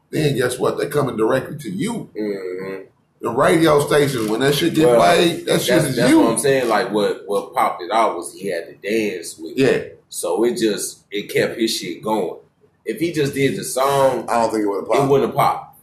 then 0.10 0.36
guess 0.36 0.58
what? 0.58 0.78
They 0.78 0.88
coming 0.88 1.18
directly 1.18 1.58
to 1.58 1.70
you. 1.70 2.10
Mhm. 2.18 2.86
The 3.22 3.30
radio 3.30 3.80
station, 3.86 4.30
when 4.30 4.40
that 4.40 4.56
shit 4.56 4.74
get 4.74 4.88
Well, 4.88 4.96
played, 4.96 5.46
that 5.46 5.62
shit 5.62 5.84
is 5.84 5.96
that's 5.98 6.10
you. 6.10 6.20
what 6.22 6.32
I'm 6.32 6.40
saying. 6.40 6.70
Like 6.70 6.92
what 6.92 7.28
what 7.28 7.54
popped 7.54 7.84
it 7.84 7.92
out 7.92 8.16
was 8.16 8.34
he 8.34 8.48
had 8.50 8.68
to 8.68 8.76
dance 8.76 9.38
with. 9.38 9.58
it. 9.58 9.58
Yeah. 9.58 9.96
So 10.10 10.44
it 10.46 10.58
just 10.58 11.04
it 11.12 11.32
kept 11.32 11.60
his 11.60 11.76
shit 11.76 12.02
going. 12.02 12.40
If 12.86 13.00
he 13.00 13.12
just 13.12 13.34
did 13.34 13.58
the 13.58 13.64
song, 13.64 14.26
I 14.30 14.42
don't 14.42 14.52
think 14.52 14.64
it 14.64 14.68
would 14.68 14.76
have 14.82 14.84
it 14.86 14.90
popped. 14.92 15.10
wouldn't 15.12 15.30
have 15.30 15.36
popped. 15.36 15.80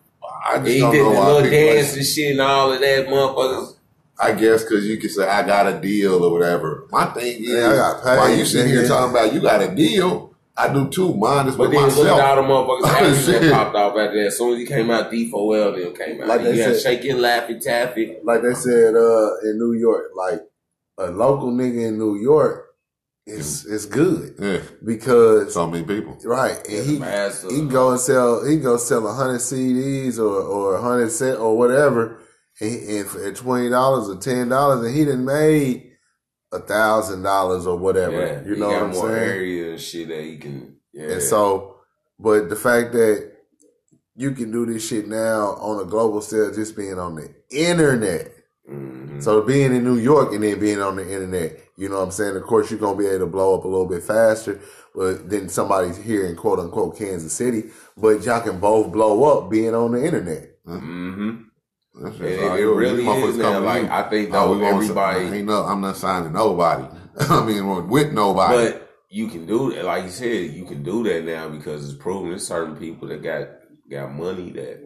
I 0.49 0.59
just 0.59 0.69
He 0.71 0.81
did 0.81 1.05
the 1.05 1.09
little 1.11 1.43
dance 1.51 1.95
and 1.97 2.07
shit 2.07 2.31
and 2.33 2.41
all 2.41 2.73
of 2.73 2.81
that, 2.81 3.07
motherfuckers. 3.09 3.76
I 4.19 4.33
guess 4.33 4.63
because 4.65 4.87
you 4.87 4.97
can 4.97 5.11
say 5.11 5.29
I 5.29 5.47
got 5.47 5.67
a 5.67 5.79
deal 5.81 6.25
or 6.25 6.33
whatever. 6.33 6.87
My 6.91 7.07
thing 7.07 7.43
is, 7.45 7.51
Yeah, 7.51 7.69
I 7.71 7.77
got 7.77 8.03
paid, 8.05 8.17
while 8.19 8.37
you 8.37 8.45
sitting 8.45 8.73
here 8.73 8.87
talking 8.89 9.11
about 9.11 9.33
you 9.35 9.41
got 9.41 9.61
a 9.63 9.75
deal, 9.75 10.35
I 10.57 10.73
do 10.73 10.89
too. 10.89 11.13
Mine 11.15 11.49
is 11.49 11.57
But 11.57 11.69
with 11.69 11.73
then 11.73 11.83
look 11.83 11.97
myself. 11.99 12.21
at 12.21 12.39
all 12.39 12.43
the 12.43 12.83
motherfuckers 12.83 13.27
that 13.27 13.43
shit. 13.43 13.53
popped 13.53 13.77
off 13.77 13.97
after 13.97 14.17
that. 14.19 14.27
As 14.29 14.39
soon 14.39 14.55
as 14.55 14.59
he 14.61 14.67
came 14.67 14.91
out, 14.91 15.11
D4L 15.13 15.77
then 15.77 15.95
came 15.95 16.23
out. 16.23 16.29
Like 16.29 16.43
they 16.43 16.57
you 16.57 16.63
had 16.63 16.77
said- 16.77 16.83
Shake 17.01 17.05
It, 17.05 17.17
Laffy 17.17 17.61
Taffy. 17.61 18.17
like 18.25 18.41
they 18.43 18.55
said 18.55 18.95
uh, 18.95 19.37
in 19.45 19.59
New 19.59 19.75
York, 19.75 20.11
like 20.17 20.41
a 20.99 21.11
local 21.11 21.53
nigga 21.53 21.89
in 21.89 21.99
New 21.99 22.17
York 22.17 22.63
is 23.27 23.67
is 23.67 23.85
good 23.87 24.35
yeah, 24.39 24.61
because 24.85 25.53
so 25.53 25.67
many 25.67 25.85
people. 25.85 26.17
right, 26.25 26.57
and 26.69 26.87
he 26.87 26.99
Master. 27.01 27.49
he 27.51 27.57
can 27.57 27.69
go 27.69 27.91
and 27.91 28.01
sell 28.01 28.45
he 28.47 28.55
can 28.55 28.63
go 28.63 28.77
sell 28.77 29.07
a 29.07 29.13
hundred 29.13 29.41
CDs 29.41 30.19
or 30.19 30.41
or 30.41 30.77
a 30.77 30.81
hundred 30.81 31.11
cent 31.11 31.39
or 31.41 31.59
whatever, 31.59 32.19
and, 32.61 33.07
for 33.07 33.33
twenty 33.33 33.69
dollars 33.69 34.09
or 34.09 34.17
ten 34.21 34.49
dollars, 34.49 34.85
and 34.87 34.95
he 34.97 35.05
done 35.05 35.25
made 35.25 35.93
a 36.53 36.59
thousand 36.61 37.23
dollars 37.23 37.67
or 37.67 37.77
whatever. 37.77 38.21
Yeah, 38.21 38.45
you 38.45 38.57
know 38.57 38.69
what 38.69 38.83
I'm 38.83 38.91
more 38.91 39.09
saying? 39.09 39.31
area 39.31 39.71
and 39.73 39.81
shit 39.81 40.09
that 40.09 40.23
he 40.23 40.39
can. 40.39 40.77
Yeah. 40.93 41.11
And 41.13 41.23
so, 41.23 41.77
but 42.19 42.49
the 42.49 42.57
fact 42.57 42.93
that 42.93 43.33
you 44.15 44.31
can 44.33 44.51
do 44.51 44.65
this 44.65 44.87
shit 44.89 45.07
now 45.07 45.57
on 45.61 45.81
a 45.81 45.85
global 45.89 46.23
scale, 46.23 46.53
just 46.55 46.77
being 46.77 46.99
on 46.99 47.17
the 47.17 47.35
internet. 47.51 48.33
Mhm. 48.71 49.23
So 49.23 49.43
being 49.43 49.75
in 49.77 49.85
New 49.85 49.99
York 49.99 50.33
and 50.33 50.43
then 50.43 50.59
being 50.59 50.81
on 50.81 50.97
the 50.97 51.03
internet, 51.03 51.61
you 51.77 51.89
know 51.89 51.97
what 51.97 52.05
I'm 52.05 52.11
saying? 52.11 52.37
Of 52.37 52.45
course, 52.45 52.71
you're 52.71 52.81
going 52.81 52.97
to 52.97 53.03
be 53.03 53.09
able 53.09 53.27
to 53.27 53.31
blow 53.31 53.55
up 53.55 53.65
a 53.65 53.69
little 53.69 53.87
bit 53.87 54.03
faster. 54.03 54.59
but 54.95 55.29
then 55.29 55.47
somebody's 55.51 55.99
here 55.99 56.25
in 56.25 56.35
quote 56.35 56.59
unquote 56.59 56.97
Kansas 56.97 57.35
City. 57.35 57.65
But 57.99 58.25
y'all 58.25 58.41
can 58.41 58.59
both 58.59 58.91
blow 58.91 59.25
up 59.25 59.51
being 59.51 59.75
on 59.75 59.93
the 59.93 60.03
internet. 60.03 60.65
Mm-hmm. 60.65 61.43
That's 62.03 62.17
just 62.17 62.29
It- 62.29 62.41
it 62.61 62.67
really 62.67 63.07
is 63.07 63.37
now. 63.37 63.53
come 63.53 63.65
Like, 63.65 63.83
you. 63.85 63.89
I 63.91 64.03
think, 64.11 64.29
Oh, 64.31 64.33
though, 64.33 64.53
we 64.55 64.61
gonna- 64.61 64.77
everybody- 64.77 65.25
Ain't 65.39 65.47
no, 65.47 65.63
I'm 65.63 65.81
not 65.81 65.97
signing 65.97 66.33
nobody. 66.33 66.85
I 67.19 67.45
mean, 67.45 67.89
with 67.89 68.13
nobody. 68.13 68.57
But 68.73 68.89
you 69.09 69.29
can 69.29 69.47
do 69.47 69.73
that, 69.75 69.85
like 69.85 70.05
you 70.05 70.11
said, 70.11 70.51
you 70.53 70.65
can 70.65 70.83
do 70.83 71.03
that 71.05 71.25
now 71.25 71.49
because 71.49 71.89
it's 71.89 71.97
proven. 71.99 72.31
There's 72.31 72.47
certain 72.47 72.77
people 72.77 73.09
that 73.09 73.23
got 73.23 73.49
got 73.91 74.13
money 74.13 74.51
that 74.51 74.81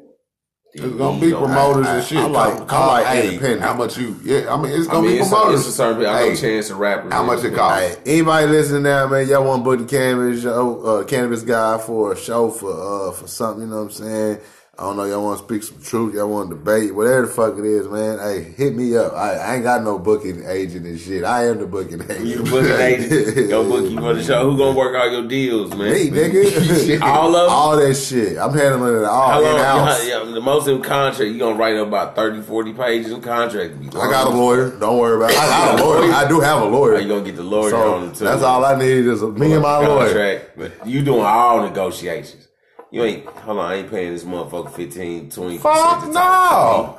It's 0.72 0.84
gonna 0.94 1.18
be 1.20 1.32
promoters 1.32 1.86
I- 1.88 1.96
and 1.96 2.04
shit. 2.04 2.18
I 2.18 2.26
like- 2.26 2.58
come, 2.58 2.66
come 2.68 2.82
I 2.82 2.86
like 2.86 3.06
hey, 3.06 3.28
independent. 3.28 3.62
How 3.62 3.74
much 3.74 3.98
you? 3.98 4.14
Yeah, 4.22 4.54
I 4.54 4.56
mean, 4.62 4.70
it's 4.72 4.86
gonna 4.86 5.02
mean, 5.02 5.12
be 5.16 5.18
it's 5.18 5.26
a, 5.26 5.30
promoters. 5.34 5.61
it's 5.61 5.68
a 5.70 5.72
certain. 5.72 6.02
I 6.06 6.12
know 6.20 6.28
Hey, 6.30 6.36
Chance 6.36 6.68
the 6.68 6.74
Rapper. 6.76 7.11
how 7.11 7.24
much 7.24 7.42
it 7.42 7.54
cost? 7.56 7.80
Hey, 7.80 7.96
anybody 8.06 8.46
listening 8.46 8.82
now, 8.84 9.08
man, 9.08 9.26
y'all 9.26 9.42
want 9.44 9.64
to 9.64 9.64
book 9.64 9.78
the 9.80 9.84
cannabis 9.86 10.42
show, 10.42 10.80
uh, 10.82 11.02
cannabis 11.04 11.42
guy 11.42 11.78
for 11.78 12.12
a 12.12 12.16
show 12.16 12.50
for 12.50 12.70
uh 12.70 13.11
for 13.11 13.26
something, 13.26 13.62
you 13.64 13.68
know 13.68 13.76
what 13.78 13.82
I'm 13.82 13.90
saying? 13.90 14.38
I 14.80 14.84
don't 14.84 14.96
know, 14.96 15.04
y'all 15.04 15.22
want 15.22 15.38
to 15.38 15.44
speak 15.44 15.62
some 15.62 15.78
truth, 15.82 16.14
y'all 16.14 16.26
want 16.26 16.48
to 16.48 16.56
debate, 16.56 16.94
whatever 16.94 17.26
the 17.26 17.32
fuck 17.32 17.58
it 17.58 17.66
is, 17.66 17.86
man. 17.86 18.18
Hey, 18.18 18.42
hit 18.56 18.74
me 18.74 18.96
up. 18.96 19.12
I, 19.12 19.34
I 19.34 19.54
ain't 19.56 19.62
got 19.62 19.82
no 19.84 19.98
booking 19.98 20.42
agent 20.46 20.86
and 20.86 20.98
shit. 20.98 21.22
I 21.22 21.48
am 21.48 21.58
the 21.58 21.66
booking 21.66 22.00
agent. 22.00 22.24
You 22.24 22.36
the 22.38 22.50
booking 22.50 22.80
agent. 22.80 23.48
Go 23.50 23.68
book 23.68 23.90
you 23.90 23.98
for 24.00 24.14
the 24.14 24.22
show. 24.24 24.50
Who 24.50 24.56
gonna 24.56 24.74
work 24.78 24.96
all 24.96 25.10
your 25.12 25.28
deals, 25.28 25.74
man? 25.76 25.92
Me, 25.92 26.08
nigga. 26.08 26.98
All 27.02 27.36
of 27.36 27.42
them? 27.46 27.50
All 27.54 27.76
that 27.76 27.94
shit. 27.94 28.38
I'm 28.38 28.54
handling 28.54 29.02
it 29.02 29.04
all 29.04 29.28
How 29.32 29.42
long? 29.42 29.58
house. 29.58 30.08
Yeah, 30.08 30.24
the 30.24 30.40
most 30.40 30.66
in 30.66 30.80
contract, 30.80 31.30
you 31.30 31.38
gonna 31.38 31.56
write 31.56 31.76
up 31.76 31.88
about 31.88 32.16
30, 32.16 32.40
40 32.40 32.72
pages 32.72 33.12
of 33.12 33.20
contract. 33.20 33.74
I 33.88 33.90
got 34.10 34.28
a 34.28 34.30
lawyer. 34.30 34.70
Don't 34.78 34.96
worry 34.96 35.16
about 35.16 35.30
it. 35.32 35.36
I 35.38 35.46
got 35.46 35.78
a 35.78 35.84
lawyer. 35.84 36.10
I 36.10 36.26
do 36.26 36.40
have 36.40 36.62
a 36.62 36.64
lawyer. 36.64 36.94
How 36.94 37.00
you 37.00 37.08
gonna 37.08 37.24
get 37.26 37.36
the 37.36 37.42
lawyer 37.42 37.68
So 37.70 37.94
on 37.96 38.08
it 38.08 38.14
too? 38.14 38.24
that's 38.24 38.42
all 38.42 38.64
I 38.64 38.78
need 38.78 39.04
is 39.06 39.20
me 39.22 39.52
and 39.52 39.62
my 39.62 39.76
lawyer. 39.76 40.06
contract. 40.06 40.50
But 40.56 40.86
you 40.88 41.02
doing 41.02 41.20
all 41.22 41.62
negotiations. 41.68 42.46
You 42.91 43.05
ain't 43.05 43.26
hold 43.26 43.59
on, 43.59 43.70
I 43.70 43.76
ain't 43.76 43.91
paying 43.91 44.12
this 44.12 44.24
motherfucker 44.24 44.72
15, 44.72 45.30
20 45.30 45.59
Fuck 45.59 46.09
no. 46.09 46.97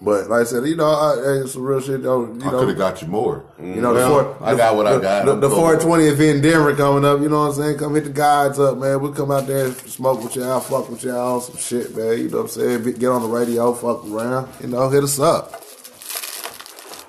But 0.00 0.30
like 0.30 0.42
I 0.42 0.44
said, 0.44 0.64
you 0.66 0.76
know, 0.76 0.86
I, 0.86 1.40
hey, 1.40 1.46
some 1.48 1.62
real 1.62 1.80
shit 1.80 2.04
though. 2.04 2.26
You 2.26 2.40
I 2.42 2.52
know, 2.52 2.60
could 2.60 2.68
have 2.68 2.78
got 2.78 3.02
you 3.02 3.08
more. 3.08 3.44
You 3.60 3.80
know, 3.80 3.92
the, 3.92 4.00
Well, 4.00 4.34
four, 4.34 4.46
I 4.48 4.54
got 4.54 4.76
what 4.76 4.86
I 4.86 5.00
got. 5.00 5.26
The, 5.26 5.32
I'm 5.32 5.40
the, 5.40 5.50
420 5.50 6.04
event 6.04 6.36
in 6.36 6.42
Denver 6.42 6.74
coming 6.76 7.04
up. 7.04 7.20
You 7.20 7.28
know 7.28 7.40
what 7.40 7.48
I'm 7.48 7.54
saying? 7.54 7.78
Come 7.78 7.96
hit 7.96 8.04
the 8.04 8.10
guides 8.10 8.60
up, 8.60 8.78
man. 8.78 9.00
We'll 9.02 9.12
come 9.12 9.32
out 9.32 9.48
there 9.48 9.66
and 9.66 9.74
smoke 9.76 10.22
with 10.22 10.36
y'all, 10.36 10.60
fuck 10.60 10.88
with 10.88 11.02
y'all, 11.02 11.40
some 11.40 11.56
shit, 11.56 11.96
man. 11.96 12.16
You 12.16 12.28
know 12.28 12.36
what 12.36 12.42
I'm 12.44 12.48
saying? 12.48 12.84
Get 12.84 13.08
on 13.08 13.22
the 13.22 13.28
radio, 13.28 13.74
fuck 13.74 14.06
around. 14.06 14.48
You 14.60 14.68
know, 14.68 14.88
hit 14.88 15.02
us 15.02 15.18
up. 15.18 15.64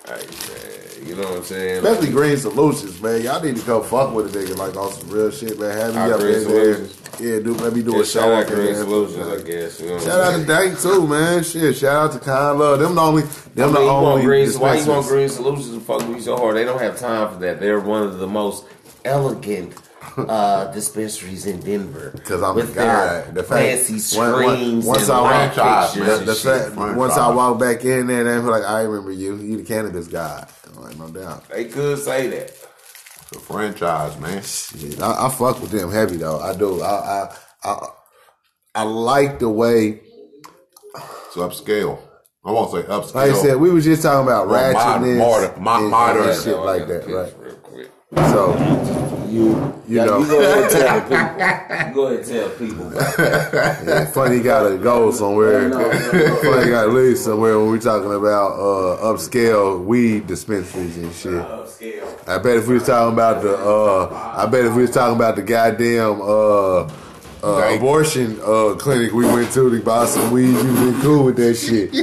Hey, 0.08 0.26
man, 0.26 1.08
you 1.08 1.16
know 1.16 1.30
what 1.30 1.38
I'm 1.38 1.44
saying? 1.44 1.86
Especially 1.86 2.12
Green 2.12 2.38
Solutions, 2.38 3.00
man. 3.00 3.22
Y'all 3.22 3.40
need 3.40 3.56
to 3.56 3.62
come 3.62 3.84
fuck 3.84 4.16
with 4.16 4.36
a 4.36 4.40
nigga 4.40 4.58
like 4.58 4.76
on 4.76 4.92
some 4.92 5.10
real 5.12 5.30
shit, 5.30 5.60
man. 5.60 5.78
Have 5.78 5.94
me 5.94 6.02
Our 6.02 6.14
up 6.14 6.20
Green 6.22 6.34
in 6.34 6.44
there. 6.48 6.74
Solutions. 6.76 6.99
Yeah, 7.20 7.40
dude, 7.40 7.60
let 7.62 7.74
me 7.74 7.84
do 7.84 7.94
Yeah, 7.96 8.02
a 8.02 8.06
show 8.06 8.20
shout 8.22 8.32
out 8.32 8.44
up 8.46 8.50
in 8.52 8.56
Green. 8.56 8.76
Solutions, 8.76 9.28
I 9.28 9.42
guess. 9.48 9.80
You 9.82 9.88
know 9.88 10.00
Shout 10.00 10.20
out 10.22 10.30
to 10.30 10.36
saying? 10.36 10.48
Dank 10.48 10.80
too, 10.80 11.08
man. 11.08 11.44
Shit, 11.44 11.76
shout 11.78 11.96
out 11.96 12.12
to 12.14 12.20
Kind 12.20 12.60
Love. 12.60 12.80
Them 12.80 12.96
the 12.96 13.02
only, 13.02 13.22
them 13.24 13.70
I 13.70 13.74
the 13.74 13.74
mean, 13.74 13.82
you 13.82 13.88
want 13.88 14.06
only. 14.08 14.24
green, 14.26 14.50
why 14.52 14.76
you 14.76 14.86
want 14.88 15.06
dispensaries. 15.06 15.10
Green 15.10 15.30
Solutions 15.30 15.74
to 15.76 15.80
fuck 15.82 16.00
with 16.08 16.18
you 16.18 16.22
so 16.22 16.38
hard? 16.38 16.56
They 16.56 16.64
don't 16.64 16.80
have 16.82 16.98
time 16.98 17.34
for 17.34 17.40
that. 17.42 17.60
They're 17.60 17.80
one 17.80 18.04
of 18.04 18.20
the 18.20 18.28
most 18.28 18.66
elegant 19.04 19.74
uh, 20.18 20.72
dispensaries 20.74 21.46
in 21.46 21.60
Denver. 21.60 22.12
Because 22.16 22.42
I'm 22.42 22.56
with 22.56 22.74
the 22.74 22.80
guy. 22.82 23.22
The 23.32 23.44
fact- 23.44 23.86
fancy 23.88 24.18
when- 24.18 24.32
when- 24.34 24.56
screens 24.58 24.86
once 24.86 25.04
and 25.04 25.12
I 25.12 25.20
light 25.22 25.54
franchise, 25.54 25.94
pictures 25.94 26.20
The, 26.20 26.26
the 26.26 26.36
fact, 26.36 26.74
Franchise. 26.74 26.96
once 26.98 27.14
I 27.18 27.30
walk 27.36 27.60
back 27.60 27.84
in 27.84 28.08
there, 28.08 28.24
they 28.24 28.36
feel 28.42 28.52
like 28.52 28.64
I 28.64 28.82
remember 28.84 29.12
you. 29.12 29.36
You 29.36 29.58
the 29.58 29.64
cannabis 29.64 30.08
guy. 30.08 30.48
I'm 30.76 30.84
like, 30.84 30.98
no 30.98 31.10
doubt. 31.10 31.50
They 31.50 31.66
could 31.66 32.00
say 32.00 32.28
that. 32.28 32.54
A 33.32 33.40
franchise, 33.40 34.20
man. 34.20 34.42
Shit, 34.42 35.00
I, 35.02 35.28
I 35.28 35.30
fuck 35.30 35.62
with 35.62 35.70
them 35.72 35.92
heavy 35.92 36.18
though. 36.18 36.40
I 36.40 36.56
do. 36.56 36.82
I 36.82 36.88
I 36.90 37.36
I, 37.64 37.88
I 38.76 38.84
like 38.84 39.38
the 39.40 39.50
way. 39.50 40.02
It's 40.96 41.36
upscale. 41.36 42.00
I 42.44 42.52
won't 42.52 42.72
say 42.72 42.82
upscale. 42.84 43.16
Like 43.16 43.32
I 43.32 43.34
said, 43.42 43.58
we 43.58 43.70
were 43.70 43.82
just 43.82 44.02
talking 44.02 44.28
about 44.28 44.48
mod- 44.48 44.76
ratchetness 44.76 45.18
modern- 45.18 45.64
mo- 45.64 45.90
and, 46.10 46.20
and 46.30 46.42
shit 46.44 46.58
like 46.58 46.88
that, 46.88 47.08
right? 47.08 47.34
Real 48.12 48.24
quick. 48.24 48.32
So 48.32 49.26
you 49.30 49.50
you 49.88 49.98
Yeah, 49.98 50.06
know, 50.06 50.20
you 50.20 50.28
go 50.28 50.40
ahead 50.42 50.64
and 50.64 50.72
tell 50.72 51.02
people. 51.84 51.94
Go 51.94 52.08
ahead 52.08 52.20
and 52.20 52.28
tell 52.28 52.50
people. 52.50 52.88
About 52.88 53.18
that. 53.18 53.84
yeah, 53.86 54.06
funny 54.12 54.40
gotta 54.42 54.78
go 54.78 55.12
somewhere. 55.12 55.70
No, 55.70 55.78
no, 55.80 55.90
no. 55.92 56.36
funny 56.44 56.70
gotta 56.72 56.88
leave 56.92 57.18
somewhere 57.20 57.60
when 57.60 57.70
we're 57.70 57.80
talking 57.80 58.12
about 58.14 58.54
uh, 58.54 59.04
upscale 59.14 59.84
weed 59.86 60.26
dispensaries 60.28 60.98
and 60.98 61.14
shit. 61.14 61.34
Upscale. 61.34 62.28
I 62.28 62.38
bet 62.40 62.58
if 62.58 62.68
we 62.68 62.76
was 62.76 62.86
talking 62.88 63.14
about 63.14 63.44
the, 63.44 63.56
uh, 63.56 64.34
I 64.38 64.46
bet 64.48 64.66
if 64.66 64.74
we 64.76 64.82
was 64.84 64.92
talking 64.92 65.16
about 65.16 65.36
the 65.36 65.44
goddamn 65.44 66.22
uh, 66.22 66.90
uh, 67.44 67.76
abortion 67.76 68.40
uh, 68.42 68.76
clinic 68.78 69.14
we 69.14 69.26
went 69.26 69.52
to 69.54 69.70
to 69.70 69.82
buy 69.84 70.06
some 70.08 70.32
weed, 70.32 70.48
you 70.48 70.64
been 70.64 71.02
cool 71.02 71.26
with 71.26 71.36
that 71.38 71.54
shit. 71.56 71.94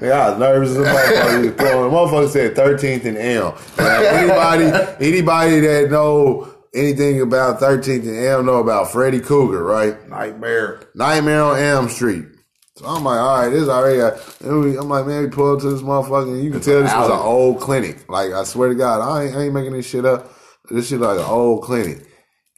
Yeah, 0.00 0.26
I 0.26 0.30
was 0.30 0.38
nervous 0.38 0.70
as 0.70 0.76
a 0.76 0.80
motherfucker. 0.82 1.56
The 1.56 1.62
motherfucker 1.64 2.28
said 2.28 2.54
13th 2.54 3.04
and 3.06 3.16
M. 3.16 3.52
Anybody, 3.78 5.04
anybody 5.04 5.60
that 5.60 5.90
know 5.90 6.52
anything 6.74 7.20
about 7.22 7.60
13th 7.60 8.02
and 8.06 8.16
M 8.18 8.46
know 8.46 8.56
about 8.58 8.90
Freddy 8.92 9.20
Krueger, 9.20 9.62
right? 9.64 10.06
Nightmare. 10.08 10.80
Nightmare 10.94 11.42
on 11.42 11.58
Elm 11.58 11.88
Street. 11.88 12.26
So 12.76 12.84
I'm 12.84 13.04
like, 13.04 13.18
all 13.18 13.38
right, 13.40 13.48
this 13.48 13.62
is 13.62 13.68
already. 13.70 14.00
we- 14.42 14.76
I'm 14.76 14.88
like, 14.90 15.06
man, 15.06 15.22
we 15.22 15.30
pull 15.30 15.54
up 15.54 15.60
to 15.62 15.70
this 15.70 15.80
motherfucker, 15.80 16.32
and 16.34 16.44
you 16.44 16.50
can 16.50 16.60
tell 16.60 16.82
this 16.82 16.92
was 16.94 17.08
an 17.08 17.16
old 17.26 17.60
clinic. 17.60 18.06
Like, 18.10 18.32
I 18.32 18.44
swear 18.44 18.68
to 18.68 18.74
God, 18.74 19.00
I 19.00 19.24
ain't, 19.24 19.34
I 19.36 19.42
ain't 19.44 19.54
making 19.54 19.72
this 19.72 19.88
shit 19.88 20.04
up. 20.04 20.30
This 20.68 20.88
shit 20.88 21.00
like 21.00 21.18
an 21.18 21.24
old 21.24 21.62
clinic. 21.62 22.06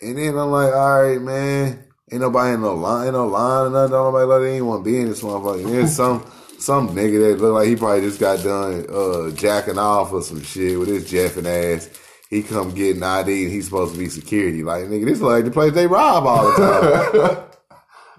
And 0.01 0.19
then 0.19 0.37
I'm 0.37 0.51
like, 0.51 0.73
all 0.75 1.03
right, 1.05 1.21
man, 1.21 1.85
ain't 2.11 2.21
nobody 2.23 2.55
in 2.55 2.63
no 2.63 2.75
line, 2.75 3.07
ain't 3.07 3.15
no 3.15 3.27
line 3.29 3.67
or 3.67 3.71
nothing. 3.71 3.93
Don't 3.93 4.13
nobody 4.13 4.25
let 4.27 4.43
anyone 4.51 4.83
be 4.83 4.99
in 4.99 5.09
this 5.09 5.23
motherfucker. 5.23 5.63
And 5.65 5.73
there's 5.75 5.95
some 5.95 6.25
some 6.59 6.89
nigga 6.91 7.31
that 7.37 7.41
look 7.43 7.55
like 7.55 7.69
he 7.69 7.77
probably 7.77 8.01
just 8.03 8.21
got 8.21 8.43
done 8.43 8.87
uh, 8.93 9.31
jacking 9.35 9.79
off 9.79 10.13
or 10.13 10.23
some 10.23 10.43
shit 10.43 10.79
with 10.79 10.89
his 10.89 11.11
jeffing 11.11 11.47
ass. 11.47 11.89
He 12.31 12.43
come 12.43 12.73
getting 12.75 13.03
ID 13.03 13.45
and 13.45 13.53
he's 13.53 13.65
supposed 13.67 13.95
to 13.95 13.99
be 13.99 14.09
security. 14.09 14.63
Like, 14.63 14.85
nigga, 14.85 15.07
this 15.07 15.21
look 15.21 15.31
like 15.33 15.45
the 15.47 15.51
place 15.51 15.73
they 15.73 15.87
rob 15.87 16.27
all 16.27 16.51
the 16.51 17.47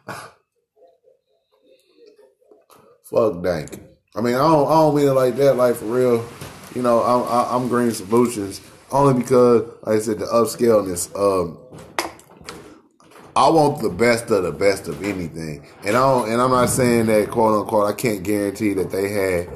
time. 0.08 0.18
Fuck 3.04 3.44
dank. 3.44 3.80
I 4.16 4.22
mean, 4.22 4.36
I 4.36 4.40
don't, 4.40 4.68
I 4.68 4.72
don't 4.74 4.96
mean 4.96 5.08
it 5.08 5.12
like 5.14 5.36
that, 5.38 5.56
like 5.56 5.76
for 5.76 5.86
real. 5.86 6.28
You 6.76 6.82
know, 6.82 7.02
I'm, 7.04 7.24
I- 7.28 7.56
I'm 7.56 7.68
Green 7.68 7.92
Solutions 7.92 8.62
only 8.92 9.22
because, 9.22 9.64
like 9.84 9.98
I 9.98 10.00
said, 10.00 10.20
the 10.20 10.26
upscaleness. 10.26 11.14
Um, 11.16 11.58
I 13.40 13.48
want 13.48 13.82
the 13.82 13.90
best 13.90 14.30
of 14.32 14.44
the 14.44 14.52
best 14.52 14.90
of 14.90 15.02
anything, 15.02 15.66
and 15.86 15.96
I 15.96 16.02
don't, 16.02 16.30
and 16.30 16.42
I'm 16.42 16.52
not 16.52 16.68
saying 16.68 17.06
that 17.06 17.32
quote 17.32 17.62
unquote. 17.62 17.90
I 17.90 17.94
can't 17.94 18.22
guarantee 18.22 18.74
that 18.74 18.92
they 18.92 19.08
had 19.08 19.48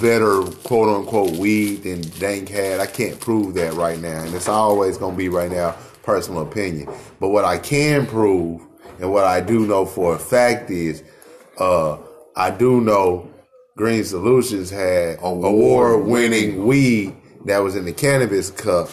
better 0.00 0.42
quote 0.64 0.88
unquote 0.88 1.36
weed 1.36 1.84
than 1.84 2.00
Dank 2.18 2.48
had. 2.48 2.80
I 2.80 2.86
can't 2.86 3.20
prove 3.20 3.54
that 3.54 3.74
right 3.74 4.00
now, 4.00 4.24
and 4.24 4.34
it's 4.34 4.48
always 4.48 4.98
gonna 4.98 5.16
be 5.16 5.28
right 5.28 5.52
now 5.52 5.76
personal 6.02 6.42
opinion. 6.42 6.92
But 7.20 7.28
what 7.28 7.44
I 7.44 7.58
can 7.58 8.06
prove, 8.06 8.60
and 8.98 9.12
what 9.12 9.24
I 9.24 9.40
do 9.40 9.68
know 9.68 9.86
for 9.86 10.16
a 10.16 10.18
fact 10.18 10.68
is, 10.72 11.04
uh, 11.58 11.98
I 12.34 12.50
do 12.50 12.80
know 12.80 13.30
Green 13.76 14.02
Solutions 14.02 14.68
had 14.68 15.20
award 15.22 16.06
winning 16.06 16.66
weed 16.66 17.14
that 17.44 17.58
was 17.58 17.76
in 17.76 17.84
the 17.84 17.92
cannabis 17.92 18.50
cup, 18.50 18.90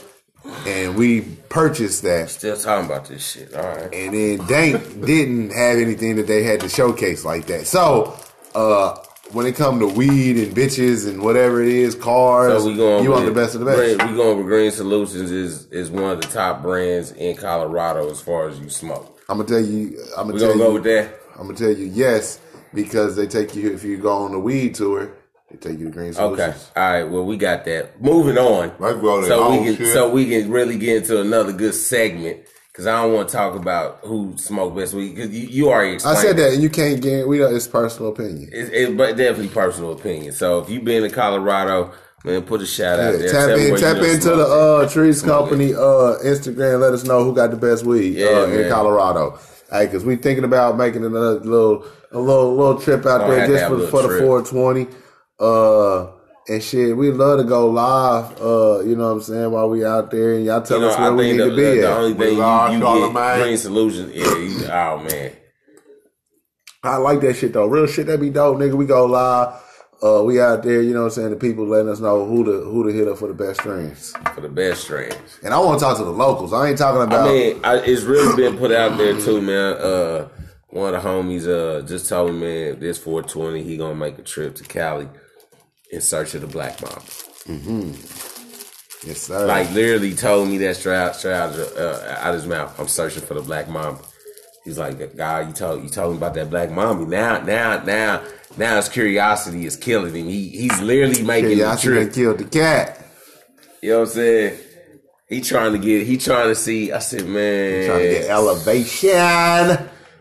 and 0.66 0.96
we 0.96 1.22
purchased 1.50 2.04
that. 2.04 2.30
Still 2.30 2.58
talking 2.58 2.86
about 2.86 3.06
this 3.08 3.32
shit. 3.32 3.54
All 3.56 3.64
right. 3.64 3.94
And 3.94 4.14
then 4.14 4.48
Dank 4.48 5.06
didn't 5.06 5.52
have 5.52 5.78
anything 5.78 6.16
that 6.18 6.28
they 6.28 6.44
had 6.44 6.60
to 6.62 6.70
showcase 6.70 7.26
like 7.26 7.46
that. 7.48 7.68
So, 7.68 8.18
uh, 8.56 8.98
when 9.32 9.46
it 9.46 9.56
come 9.56 9.80
to 9.80 9.88
weed 9.88 10.38
and 10.38 10.56
bitches 10.56 11.08
and 11.08 11.22
whatever 11.22 11.62
it 11.62 11.70
is, 11.70 11.94
cars, 11.94 12.64
So 12.64 12.70
we 12.70 12.76
going. 12.76 13.04
you 13.04 13.12
want 13.12 13.26
the 13.26 13.32
best 13.32 13.54
of 13.54 13.60
the 13.62 13.66
best. 13.68 13.80
We 14.10 14.16
going 14.16 14.38
with 14.38 14.48
Green 14.48 14.72
Solutions 14.72 15.30
is 15.30 15.66
is 15.68 15.92
one 15.92 16.12
of 16.12 16.22
the 16.22 16.28
top 16.28 16.64
brands 16.64 17.12
in 17.12 17.36
Colorado 17.36 18.10
as 18.10 18.20
far 18.20 18.50
as 18.50 18.60
you 18.60 18.70
smoke. 18.70 19.22
I'm 19.30 19.38
gonna 19.38 19.48
tell 19.48 19.60
you. 19.62 20.00
I'm 20.18 20.24
gonna 20.28 20.34
We 20.34 20.40
tell 20.40 20.50
gonna 20.50 20.60
you. 20.62 20.68
go 20.70 20.74
with 20.74 20.84
that. 20.86 21.14
I'm 21.36 21.46
gonna 21.46 21.58
tell 21.60 21.70
you 21.72 21.86
yes 21.86 22.40
because 22.74 23.16
they 23.16 23.28
take 23.28 23.56
you 23.56 23.72
if 23.72 23.84
you 23.84 23.98
go 23.98 24.12
on 24.14 24.32
the 24.32 24.40
weed 24.40 24.74
tour, 24.74 25.12
they 25.52 25.58
take 25.58 25.80
you 25.80 25.86
to 25.86 25.92
Green 25.92 26.14
Solutions. 26.14 26.40
Okay. 26.40 26.58
All 26.80 26.92
right. 26.92 27.04
Well, 27.04 27.26
we 27.26 27.38
got 27.38 27.66
that. 27.66 28.02
Moving 28.02 28.38
on. 28.38 28.72
Let's 28.80 29.00
go 29.00 29.22
to 29.22 29.28
so 29.28 29.52
we 29.52 29.66
can 29.66 29.76
shit. 29.78 29.94
so 29.94 30.10
we 30.10 30.30
can 30.30 30.52
really 30.52 30.78
get 30.78 30.98
into 30.98 31.20
another 31.22 31.54
good 31.54 31.74
segment 31.74 32.42
because 32.72 32.86
I 32.88 33.02
don't 33.02 33.14
want 33.14 33.30
to 33.30 33.36
talk 33.36 33.56
about 33.56 34.00
who 34.04 34.36
smoked 34.38 34.76
best 34.78 34.94
weed 34.94 35.16
because 35.16 35.32
you, 35.32 35.48
you 35.48 35.70
already 35.70 35.96
I 36.06 36.14
said 36.16 36.38
that, 36.38 36.54
and 36.54 36.62
you 36.64 36.70
can't 36.70 37.02
get. 37.02 37.28
We 37.28 37.40
don't. 37.40 37.56
It's 37.56 37.68
personal 37.68 38.12
opinion. 38.12 38.50
It's, 38.54 38.70
it's 38.72 38.92
but 38.96 39.18
definitely 39.18 39.50
personal 39.50 39.94
opinion. 39.94 40.34
So 40.34 40.60
if 40.60 40.70
you've 40.70 40.86
been 40.86 41.02
to 41.04 41.10
Colorado, 41.10 41.94
man, 42.24 42.44
put 42.44 42.62
a 42.62 42.66
shout 42.68 43.00
out 43.00 43.14
Yeah, 43.14 43.18
there. 43.18 43.32
tap 43.32 43.48
Tell 43.48 43.58
in, 43.60 43.78
tap 43.78 43.98
into 43.98 44.30
the 44.36 44.46
uh, 44.46 44.90
Trees 44.90 45.22
Company 45.24 45.74
uh, 45.74 46.20
Instagram. 46.24 46.80
Let 46.80 46.94
us 46.94 47.04
know 47.06 47.24
who 47.24 47.34
got 47.34 47.50
the 47.52 47.58
best 47.58 47.86
weed 47.86 48.16
Yeah, 48.16 48.28
uh, 48.28 48.46
in. 48.46 48.70
Colorado. 48.70 49.40
Hey, 49.72 49.86
because 49.86 50.06
we 50.06 50.16
thinking 50.16 50.44
about 50.44 50.78
making 50.78 51.04
another 51.06 51.40
little 51.40 51.86
a 52.12 52.20
little 52.20 52.56
little 52.56 52.80
trip 52.80 53.06
out 53.06 53.28
there 53.28 53.46
just 53.48 53.66
for, 53.66 53.80
for 53.88 54.02
the 54.04 54.20
420. 54.20 54.88
Uh, 55.40 56.12
And 56.50 56.64
shit, 56.64 56.98
we 56.98 57.12
love 57.12 57.38
to 57.38 57.44
go 57.46 57.68
live, 57.70 58.42
uh, 58.42 58.80
you 58.82 58.96
know 58.96 59.06
what 59.06 59.18
I'm 59.18 59.22
saying, 59.22 59.52
while 59.52 59.70
we 59.70 59.86
out 59.86 60.10
there 60.10 60.34
and 60.34 60.46
y'all 60.46 60.64
tell 60.64 60.78
You 60.80 60.86
know, 60.86 60.90
us 60.90 60.98
where 60.98 61.08
I 61.08 61.12
we 61.12 61.32
need 61.32 61.38
the, 61.38 61.50
to 61.52 61.56
be 61.56 61.62
the, 61.62 61.70
at. 61.70 61.82
the 61.82 61.96
only 61.96 62.14
thing 62.16 62.38
you, 62.38 62.88
you 62.88 63.02
get 63.08 63.14
man. 63.14 63.40
Green 63.42 63.58
Solutions. 63.58 64.12
Yeah, 64.16 64.38
you, 64.38 64.66
oh 64.66 64.98
man. 65.08 65.32
I 66.84 66.98
like 66.98 67.22
that 67.22 67.36
shit 67.36 67.54
though. 67.54 67.68
Real 67.68 67.86
shit, 67.86 68.08
that 68.08 68.20
be 68.20 68.32
dope, 68.32 68.58
nigga. 68.58 68.74
We 68.74 68.86
go 68.88 69.06
live. 69.06 69.62
Uh, 70.02 70.24
we 70.24 70.40
out 70.42 70.64
there, 70.64 70.82
you 70.82 70.94
know 70.94 71.02
what 71.02 71.06
I'm 71.08 71.12
saying? 71.12 71.30
The 71.32 71.36
people 71.36 71.68
letting 71.68 71.90
us 71.90 72.00
know 72.00 72.26
who 72.26 72.44
to 72.46 72.52
who 72.64 72.88
to 72.90 72.98
hit 72.98 73.08
up 73.08 73.18
for 73.20 73.28
the 73.28 73.34
best 73.36 73.60
streams. 73.60 74.14
For 74.34 74.42
the 74.42 74.48
best 74.50 74.82
strains. 74.82 75.16
And 75.44 75.54
I 75.54 75.60
want 75.60 75.78
to 75.80 75.86
talk 75.86 75.98
to 75.98 76.04
the 76.06 76.10
locals. 76.10 76.52
I 76.54 76.70
ain't 76.70 76.78
talking 76.78 77.02
about. 77.04 77.28
I 77.28 77.32
mean, 77.32 77.60
I, 77.64 77.76
it's 77.80 78.04
really 78.04 78.36
been 78.36 78.58
put 78.58 78.72
out 78.72 78.98
there 78.98 79.20
too, 79.20 79.42
man. 79.42 79.74
Uh, 79.78 80.30
one 80.70 80.96
of 80.96 81.04
the 81.04 81.08
homies 81.08 81.46
uh 81.48 81.86
just 81.86 82.08
told 82.10 82.32
me, 82.34 82.40
man, 82.72 82.80
this 82.80 82.98
420, 82.98 83.62
he 83.62 83.76
gonna 83.78 83.94
make 83.94 84.18
a 84.18 84.24
trip 84.24 84.56
to 84.56 84.64
Cali 84.64 85.10
in 85.92 86.02
search 86.02 86.34
of 86.36 86.42
the 86.42 86.48
Black 86.48 86.82
Mamba. 86.82 87.02
yes, 89.06 89.22
sir. 89.24 89.46
Like 89.46 89.72
literally 89.72 90.14
told 90.14 90.48
me 90.50 90.58
that 90.60 90.76
straight 90.76 90.96
out, 90.98 91.16
straight 91.16 91.34
out, 91.34 91.56
of, 91.56 91.78
uh, 91.78 92.16
out 92.20 92.34
his 92.34 92.46
mouth. 92.46 92.78
I'm 92.80 92.88
searching 92.88 93.24
for 93.24 93.34
the 93.34 93.42
Black 93.42 93.70
Mamba. 93.70 94.02
He's 94.66 94.78
like, 94.78 95.16
God, 95.16 95.48
you 95.48 95.54
told 95.54 95.84
you 95.84 95.90
told 95.90 96.12
me 96.12 96.18
about 96.18 96.34
that 96.36 96.50
Black 96.50 96.70
mommy. 96.70 97.06
Now, 97.06 97.40
now, 97.42 97.82
now, 97.84 98.22
now 98.58 98.76
his 98.76 98.90
curiosity 98.90 99.66
is 99.66 99.76
killing 99.76 100.14
him. 100.14 100.28
He 100.28 100.50
he's 100.50 100.80
literally 100.82 101.24
making 101.24 101.64
I 101.64 101.76
the 101.76 101.78
should 101.78 101.96
have 101.98 102.04
trip. 102.08 102.14
killed 102.14 102.38
the 102.40 102.44
cat. 102.46 103.04
You 103.82 103.92
know 103.92 104.00
what 104.00 104.10
I'm 104.10 104.14
saying? 104.14 104.60
He 105.30 105.42
trying 105.42 105.72
to 105.74 105.80
get. 105.80 106.06
He 106.06 106.18
trying 106.18 106.50
to 106.50 106.56
see. 106.56 106.92
I 106.92 107.00
said, 107.00 107.26
man, 107.28 107.86
Trying 107.88 108.00
to 108.00 108.10
get 108.10 108.30
elevation. 108.30 109.10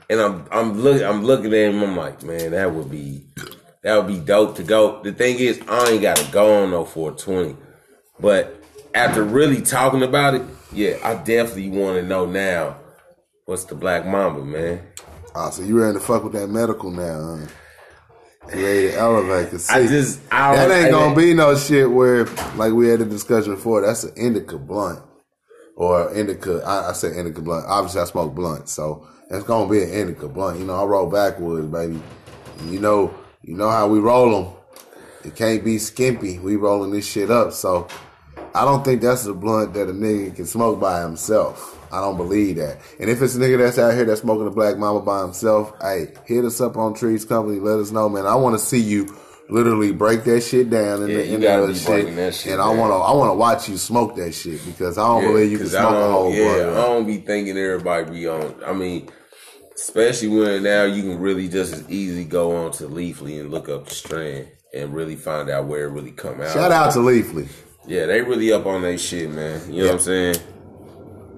and 0.09 0.21
I'm 0.21 0.45
I'm 0.51 0.81
look 0.81 1.03
I'm 1.03 1.25
looking 1.25 1.53
at 1.53 1.71
him. 1.75 1.83
I'm 1.83 1.97
like, 1.97 2.23
man, 2.23 2.53
that 2.53 2.73
would 2.73 2.91
be 2.91 3.25
that 3.89 3.97
would 3.97 4.07
be 4.07 4.19
dope 4.21 4.55
to 4.57 4.63
go. 4.63 5.03
The 5.03 5.15
thing 5.15 5.39
is, 5.39 5.59
I 5.67 5.93
ain't 5.93 6.03
got 6.03 6.19
to 6.19 6.31
go 6.31 6.63
on 6.63 6.73
no 6.73 6.85
420, 6.85 7.57
but 8.21 8.63
after 8.95 9.25
really 9.25 9.63
talking 9.63 10.03
about 10.03 10.35
it, 10.35 10.43
yeah, 10.75 10.99
I 11.03 11.15
definitely 11.15 11.71
want 11.71 11.97
to 11.97 12.03
know 12.03 12.27
now. 12.27 12.77
What's 13.47 13.65
the 13.65 13.75
Black 13.75 14.05
Mamba, 14.05 14.45
man? 14.45 14.83
Oh, 15.35 15.49
so 15.49 15.63
you 15.63 15.81
ready 15.81 15.95
to 15.95 16.05
fuck 16.05 16.23
with 16.23 16.35
that 16.35 16.49
medical 16.49 16.91
now? 16.91 17.39
Huh? 17.39 18.55
You 18.55 18.63
ready 18.67 18.89
to 18.91 18.99
elevate? 18.99 19.51
'Cause 19.53 19.71
I 19.71 19.87
see, 19.87 19.89
just 19.89 20.21
I 20.31 20.55
that 20.55 20.71
ain't 20.71 20.91
gonna 20.91 21.17
be 21.17 21.33
no 21.33 21.57
shit 21.57 21.91
where, 21.91 22.27
like 22.57 22.75
we 22.75 22.89
had 22.89 23.01
a 23.01 23.07
discussion 23.07 23.55
before. 23.55 23.81
That's 23.81 24.05
an 24.05 24.13
indica 24.17 24.59
blunt 24.59 25.01
or 25.77 26.13
indica. 26.13 26.63
I, 26.63 26.91
I 26.91 26.93
say 26.93 27.17
indica 27.17 27.41
blunt. 27.41 27.65
Obviously, 27.67 28.03
I 28.03 28.05
smoke 28.05 28.35
blunt, 28.35 28.69
so 28.69 29.07
it's 29.31 29.45
gonna 29.45 29.71
be 29.71 29.83
an 29.83 29.89
indica 29.89 30.29
blunt. 30.29 30.59
You 30.59 30.67
know, 30.67 30.75
I 30.75 30.85
roll 30.85 31.07
backwoods, 31.11 31.67
baby. 31.69 32.03
You 32.67 32.81
know, 32.81 33.15
you 33.49 33.57
know 33.57 33.71
how 33.71 33.89
we 33.89 33.99
roll 33.99 34.31
them. 34.43 34.53
It 35.25 35.35
can't 35.35 35.65
be 35.65 35.79
skimpy. 35.79 36.39
We 36.39 36.57
rolling 36.57 36.91
this 36.91 37.07
shit 37.11 37.31
up, 37.31 37.53
so 37.55 37.89
I 38.55 38.67
don't 38.67 38.85
think 38.85 39.01
that's 39.01 39.25
a 39.25 39.33
blunt 39.33 39.73
that 39.73 39.89
a 39.89 39.93
nigga 39.93 40.37
can 40.37 40.45
smoke 40.47 40.79
by 40.79 41.01
himself. 41.01 41.75
I 41.91 42.03
don't 42.03 42.19
believe 42.19 42.57
that. 42.57 42.79
And 43.01 43.09
if 43.09 43.23
it's 43.23 43.35
a 43.37 43.39
nigga 43.39 43.57
that's 43.57 43.79
out 43.79 43.95
here 43.95 44.05
that's 44.05 44.21
smoking 44.21 44.47
a 44.47 44.51
black 44.51 44.77
mama 44.77 45.01
by 45.01 45.23
himself, 45.23 45.73
hey, 45.81 46.13
hit 46.27 46.45
us 46.45 46.61
up 46.61 46.77
on 46.77 46.93
Trees 46.93 47.25
Company. 47.25 47.59
Let 47.59 47.79
us 47.79 47.91
know, 47.91 48.11
man. 48.11 48.27
I 48.27 48.35
want 48.35 48.59
to 48.59 48.65
see 48.65 48.79
you 48.81 49.17
literally 49.49 49.93
break 49.93 50.25
that 50.25 50.43
shit 50.43 50.69
down 50.69 51.03
in 51.05 51.09
Yeah, 51.09 51.17
the 51.17 51.27
you 51.27 51.35
in 51.37 51.41
gotta 51.41 51.67
the 51.69 51.73
be 51.73 51.79
shit. 51.79 52.17
that 52.17 52.35
shit 52.35 52.53
and 52.53 52.61
I 52.61 52.69
want 52.69 52.91
to 52.93 52.97
I 52.97 53.13
want 53.17 53.31
to 53.31 53.35
watch 53.35 53.67
you 53.71 53.79
smoke 53.79 54.15
that 54.17 54.33
shit 54.33 54.61
because 54.67 54.99
I 54.99 55.07
don't 55.07 55.25
believe 55.25 55.51
you 55.51 55.57
can 55.57 55.69
smoke 55.69 55.85
a 55.95 56.13
whole 56.13 56.35
Yeah, 56.35 56.65
blunt. 56.65 56.77
I 56.77 56.83
don't 56.83 57.07
be 57.07 57.17
thinking 57.17 57.57
everybody 57.57 58.11
be 58.11 58.29
on. 58.29 58.55
I 58.67 58.75
mean, 58.75 59.09
especially 59.79 60.29
when 60.29 60.63
now 60.65 60.85
you 60.85 61.03
can 61.03 61.19
really 61.21 61.49
just 61.49 61.73
as 61.73 61.89
easily 61.89 62.25
go 62.25 62.57
on 62.57 62.73
to 62.73 62.85
Leafly 62.85 63.41
and 63.41 63.51
look 63.51 63.69
up 63.69 63.87
the 63.87 63.95
strand 63.95 64.49
and 64.75 64.93
really 64.93 65.17
find 65.17 65.49
out 65.49 65.67
where 65.67 65.87
it 65.87 65.91
really 65.91 66.11
come 66.11 66.41
out. 66.41 66.53
Shout 66.53 66.73
out 66.73 66.93
to 66.95 66.99
Leafly. 66.99 67.49
Yeah, 67.87 68.07
they 68.07 68.21
really 68.21 68.53
up 68.53 68.67
on 68.67 68.83
their 68.83 68.99
shit, 68.99 69.31
man. 69.31 69.61
You 69.73 69.83
know 69.83 69.87
what 69.87 69.95
I'm 69.95 70.01
saying? 70.01 70.37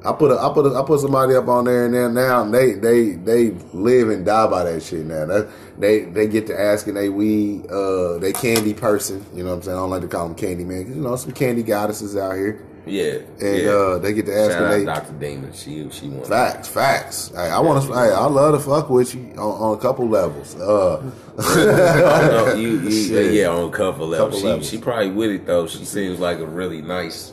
I 0.03 0.13
put 0.15 0.31
a, 0.31 0.39
I 0.41 0.53
put 0.55 0.65
a, 0.65 0.75
I 0.75 0.83
put 0.83 1.01
somebody 1.01 1.35
up 1.35 1.47
on 1.49 1.67
there 1.67 1.85
and 1.85 1.95
then 1.95 2.15
now 2.15 2.43
they 2.45 2.73
they 2.73 3.11
they 3.11 3.51
live 3.75 4.09
and 4.09 4.25
die 4.25 4.47
by 4.47 4.65
that 4.65 4.83
shit 4.83 5.05
now. 5.05 5.27
That 5.27 5.51
they 5.79 6.07
they 6.07 6.27
get 6.27 6.47
to 6.47 6.59
asking 6.59 6.95
they 6.95 7.11
weed 7.11 7.71
uh 7.71 8.17
they 8.17 8.33
candy 8.33 8.73
person. 8.73 9.25
You 9.35 9.45
know 9.45 9.51
what 9.51 9.57
I'm 9.57 9.63
saying? 9.63 9.77
I 9.77 9.81
don't 9.81 9.91
like 9.91 10.01
to 10.01 10.09
call 10.09 10.27
them 10.27 10.35
candy 10.35 10.65
man 10.65 10.89
you 10.89 11.03
know 11.03 11.17
some 11.17 11.33
candy 11.33 11.63
goddesses 11.63 12.17
out 12.17 12.35
here 12.35 12.67
Yeah. 12.87 13.19
and 13.41 13.59
yeah. 13.59 13.71
uh 13.71 13.99
they 13.99 14.13
get 14.15 14.27
to 14.27 14.35
ask 14.35 14.53
Shout 14.53 14.63
out 14.63 14.71
they 14.71 14.85
Dr. 14.85 15.13
Damon. 15.13 15.53
She 15.53 15.89
she 15.91 16.09
won. 16.09 16.25
facts 16.25 16.69
facts. 16.69 17.31
Hey, 17.35 17.43
I 17.51 17.61
want 17.61 17.85
to. 17.85 17.93
Hey, 17.93 18.11
I 18.13 18.25
love 18.27 18.55
to 18.55 18.61
fuck 18.61 18.89
with 18.91 19.15
you 19.15 19.31
on, 19.33 19.39
on 19.39 19.79
a 19.79 19.81
couple 19.81 20.09
levels. 20.09 20.55
Uh, 20.57 21.03
No, 21.37 22.55
you, 22.57 22.81
you, 22.81 22.91
Shit. 23.09 23.35
yeah, 23.35 23.49
on 23.49 23.69
a 23.69 23.73
couple 23.77 24.07
levels. 24.09 24.29
Couple 24.29 24.39
she, 24.41 24.47
levels. 24.47 24.69
she 24.71 24.79
probably 24.79 25.11
with 25.11 25.31
it 25.31 25.47
though. 25.47 25.67
She 25.67 25.85
seems 25.85 26.19
like 26.21 26.39
a 26.39 26.47
really 26.47 26.83
nice 26.83 27.33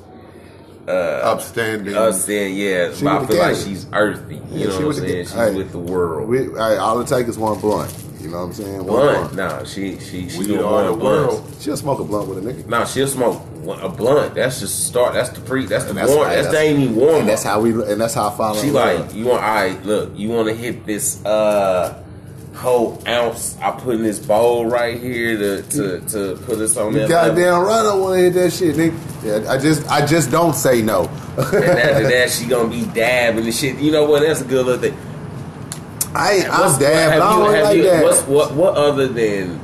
Uh, 0.87 1.21
Upstanding. 1.23 1.95
us 1.95 2.25
saying 2.25 2.55
yeah, 2.55 2.93
She 2.93 3.03
but 3.03 3.23
I 3.23 3.25
feel 3.25 3.37
like 3.37 3.55
gang. 3.55 3.65
she's 3.65 3.87
earthy. 3.93 4.35
You 4.35 4.41
Yeah, 4.51 4.65
know 4.67 4.71
she 4.77 4.83
what 4.83 4.95
I'm 4.95 5.01
saying? 5.01 5.11
gang. 5.15 5.23
She's 5.25 5.33
Hey. 5.33 5.55
with 5.55 5.71
the 5.71 5.79
world. 5.79 6.29
we, 6.29 6.37
hey, 6.43 6.77
all 6.77 6.99
it 7.01 7.07
takes 7.07 7.29
is 7.29 7.37
one 7.37 7.59
blunt. 7.59 7.93
You 8.21 8.29
know 8.29 8.37
what 8.37 8.43
I'm 8.43 8.53
saying? 8.53 8.77
One 8.77 8.85
blunt. 8.85 9.33
blunt. 9.33 9.35
Nah, 9.35 9.63
she 9.65 9.99
she 9.99 10.27
she 10.29 10.39
We 10.39 10.47
doing 10.47 10.59
are 10.61 10.71
one 10.71 10.85
the 10.85 10.91
of 10.93 10.99
blunts. 10.99 11.63
She'll 11.63 11.77
smoke 11.77 11.99
a 11.99 12.03
blunt 12.03 12.27
with 12.29 12.37
a 12.39 12.41
nigga. 12.53 12.67
Nah, 12.67 12.85
she'll 12.85 13.07
smoke 13.07 13.39
one- 13.39 13.56
a 13.69 13.89
blunt. 13.89 14.35
That's 14.35 14.59
just 14.59 14.85
start. 14.87 15.13
That's 15.13 15.29
the 15.29 15.41
pre. 15.41 15.65
That's 15.65 15.83
the 15.85 15.89
And 15.91 15.99
that's- 15.99 16.15
warm. 16.15 16.29
hey, 16.29 16.35
That's, 16.35 16.47
the 16.47 16.51
that's- 16.53 16.69
ain't 16.71 16.79
even 16.79 16.95
warm. 16.95 17.15
And 17.21 17.29
that's 17.29 17.43
how 17.43 17.59
we. 17.61 17.71
And 17.71 17.99
that's 18.01 18.13
how 18.13 18.29
I 18.29 18.37
follow. 18.37 18.61
She 18.61 18.71
like 18.71 19.13
you 19.13 19.25
want. 19.25 19.43
All 19.43 19.49
right, 19.55 19.85
look. 19.85 20.11
You 20.15 20.29
want 20.29 20.47
to 20.47 20.53
hit 20.53 20.85
this 20.85 21.23
uh 21.25 22.03
whole 22.55 22.99
ounce 23.07 23.55
I 23.61 23.69
put 23.69 23.95
in 23.95 24.03
this 24.03 24.17
bowl 24.17 24.65
right 24.65 24.99
here 24.99 25.37
to 25.37 25.61
to 25.61 25.99
to 26.09 26.35
put 26.45 26.57
us 26.59 26.75
on 26.77 26.93
You 26.93 27.01
that. 27.01 27.09
level. 27.09 27.35
goddamn 27.35 27.61
right. 27.63 27.85
I 27.85 27.93
want 27.95 28.15
to 28.17 28.21
hit 28.23 28.33
that 28.33 28.51
shit, 28.53 28.75
nigga. 28.75 28.97
Yeah, 29.45 29.51
I 29.51 29.57
just, 29.57 29.87
I 29.91 30.05
just 30.05 30.31
don't 30.31 30.53
say 30.55 30.81
no. 30.81 31.03
And 31.37 31.55
after 31.65 32.07
that, 32.09 32.29
she 32.31 32.45
gonna 32.47 32.69
be 32.69 32.85
dabbing 32.85 33.45
and 33.45 33.53
shit. 33.53 33.77
You 33.77 33.91
know 33.91 34.05
what? 34.05 34.21
That's 34.21 34.41
a 34.41 34.45
good 34.45 34.65
little 34.65 34.81
thing. 34.81 34.97
I 36.15 36.47
I'm 36.51 36.79
dabbing. 36.79 37.21
I 37.21 37.31
you- 37.31 37.43
don't 37.43 37.53
have 37.53 37.63
like 37.65 37.77
you- 37.77 37.83
that. 37.83 38.03
What's, 38.03 38.21
what 38.23 38.53
what 38.55 38.75
other 38.75 39.07
than 39.07 39.59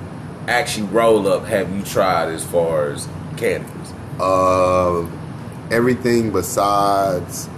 actually 0.48 0.88
roll 0.88 1.28
up 1.28 1.46
have 1.46 1.74
you 1.76 1.82
tried 1.84 2.30
as 2.30 2.46
far 2.46 2.92
as 2.92 3.08
cannabis? 3.38 3.72
Uh, 4.20 5.06
everything 5.72 6.32
besides 6.32 7.50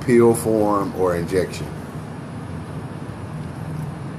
pill 0.00 0.34
form 0.34 0.94
or 0.96 1.16
injection. 1.16 1.66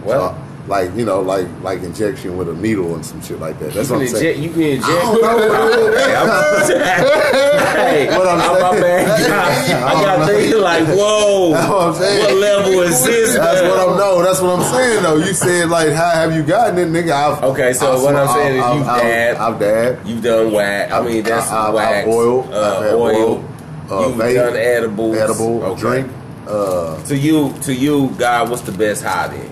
What? 0.03 0.42
Like 0.65 0.95
you 0.95 1.03
know, 1.03 1.19
like 1.21 1.45
like 1.61 1.83
injection 1.83 2.37
with 2.37 2.47
a 2.47 2.53
needle 2.53 2.95
and 2.95 3.05
some 3.05 3.21
shit 3.21 3.37
like 3.39 3.59
that. 3.59 3.73
That's 3.73 3.89
what 3.89 3.99
I'm 4.01 4.07
saying. 4.07 4.41
You 4.41 4.49
can 4.49 4.61
inject. 4.61 4.89
I 4.89 5.11
don't 5.11 5.21
know. 5.21 5.93
Hey, 5.93 6.15
I'm- 6.15 7.75
hey, 7.75 8.17
What 8.17 8.27
I'm 8.27 8.39
I'm 8.39 8.61
my 8.61 8.71
saying. 8.79 8.81
bad. 9.07 9.83
I 9.83 9.93
got 9.93 10.27
thinking 10.29 10.61
like, 10.61 10.85
whoa, 10.87 11.51
That's 11.51 11.69
what 11.69 11.87
I'm 11.87 11.93
saying. 11.95 12.23
what 12.23 12.35
level 12.37 12.81
is 12.81 13.03
this? 13.03 13.35
That's 13.35 13.61
man? 13.61 13.69
what 13.71 13.89
I'm 13.89 13.97
no. 13.97 14.23
That's 14.23 14.41
what 14.41 14.59
I'm 14.59 14.73
saying 14.73 15.03
though. 15.03 15.17
You 15.17 15.33
said 15.33 15.69
like, 15.69 15.91
how 15.91 16.11
have 16.11 16.33
you 16.33 16.43
gotten 16.43 16.77
it, 16.79 16.87
nigga? 16.87 17.11
I've, 17.11 17.43
Okay, 17.43 17.73
so 17.73 18.01
what 18.01 18.15
I'm 18.15 18.27
saying 18.29 18.51
is 18.57 18.63
you've 18.79 18.87
I've, 18.87 19.01
dabbed. 19.01 19.39
I've 19.39 19.59
dabbed. 19.59 20.07
You've 20.07 20.23
done 20.23 20.51
wax. 20.53 20.93
I 20.93 21.01
mean, 21.01 21.23
that's 21.23 21.49
I- 21.51 21.67
I've- 21.67 21.75
wax. 21.75 22.07
I've 22.07 22.13
oil. 22.13 22.53
uh, 22.53 22.79
I've 22.79 22.93
oil. 22.93 23.45
Uh, 23.91 24.07
You've 24.07 24.15
vape, 24.17 24.35
done 24.35 24.55
edibles. 24.55 25.17
edible 25.17 25.63
Okay. 25.63 25.79
drink. 25.81 26.11
Uh, 26.47 27.03
To 27.03 27.15
you, 27.17 27.53
to 27.63 27.73
you, 27.73 28.09
God, 28.17 28.49
what's 28.49 28.61
the 28.63 28.71
best 28.71 29.03
high 29.03 29.27
then? 29.27 29.49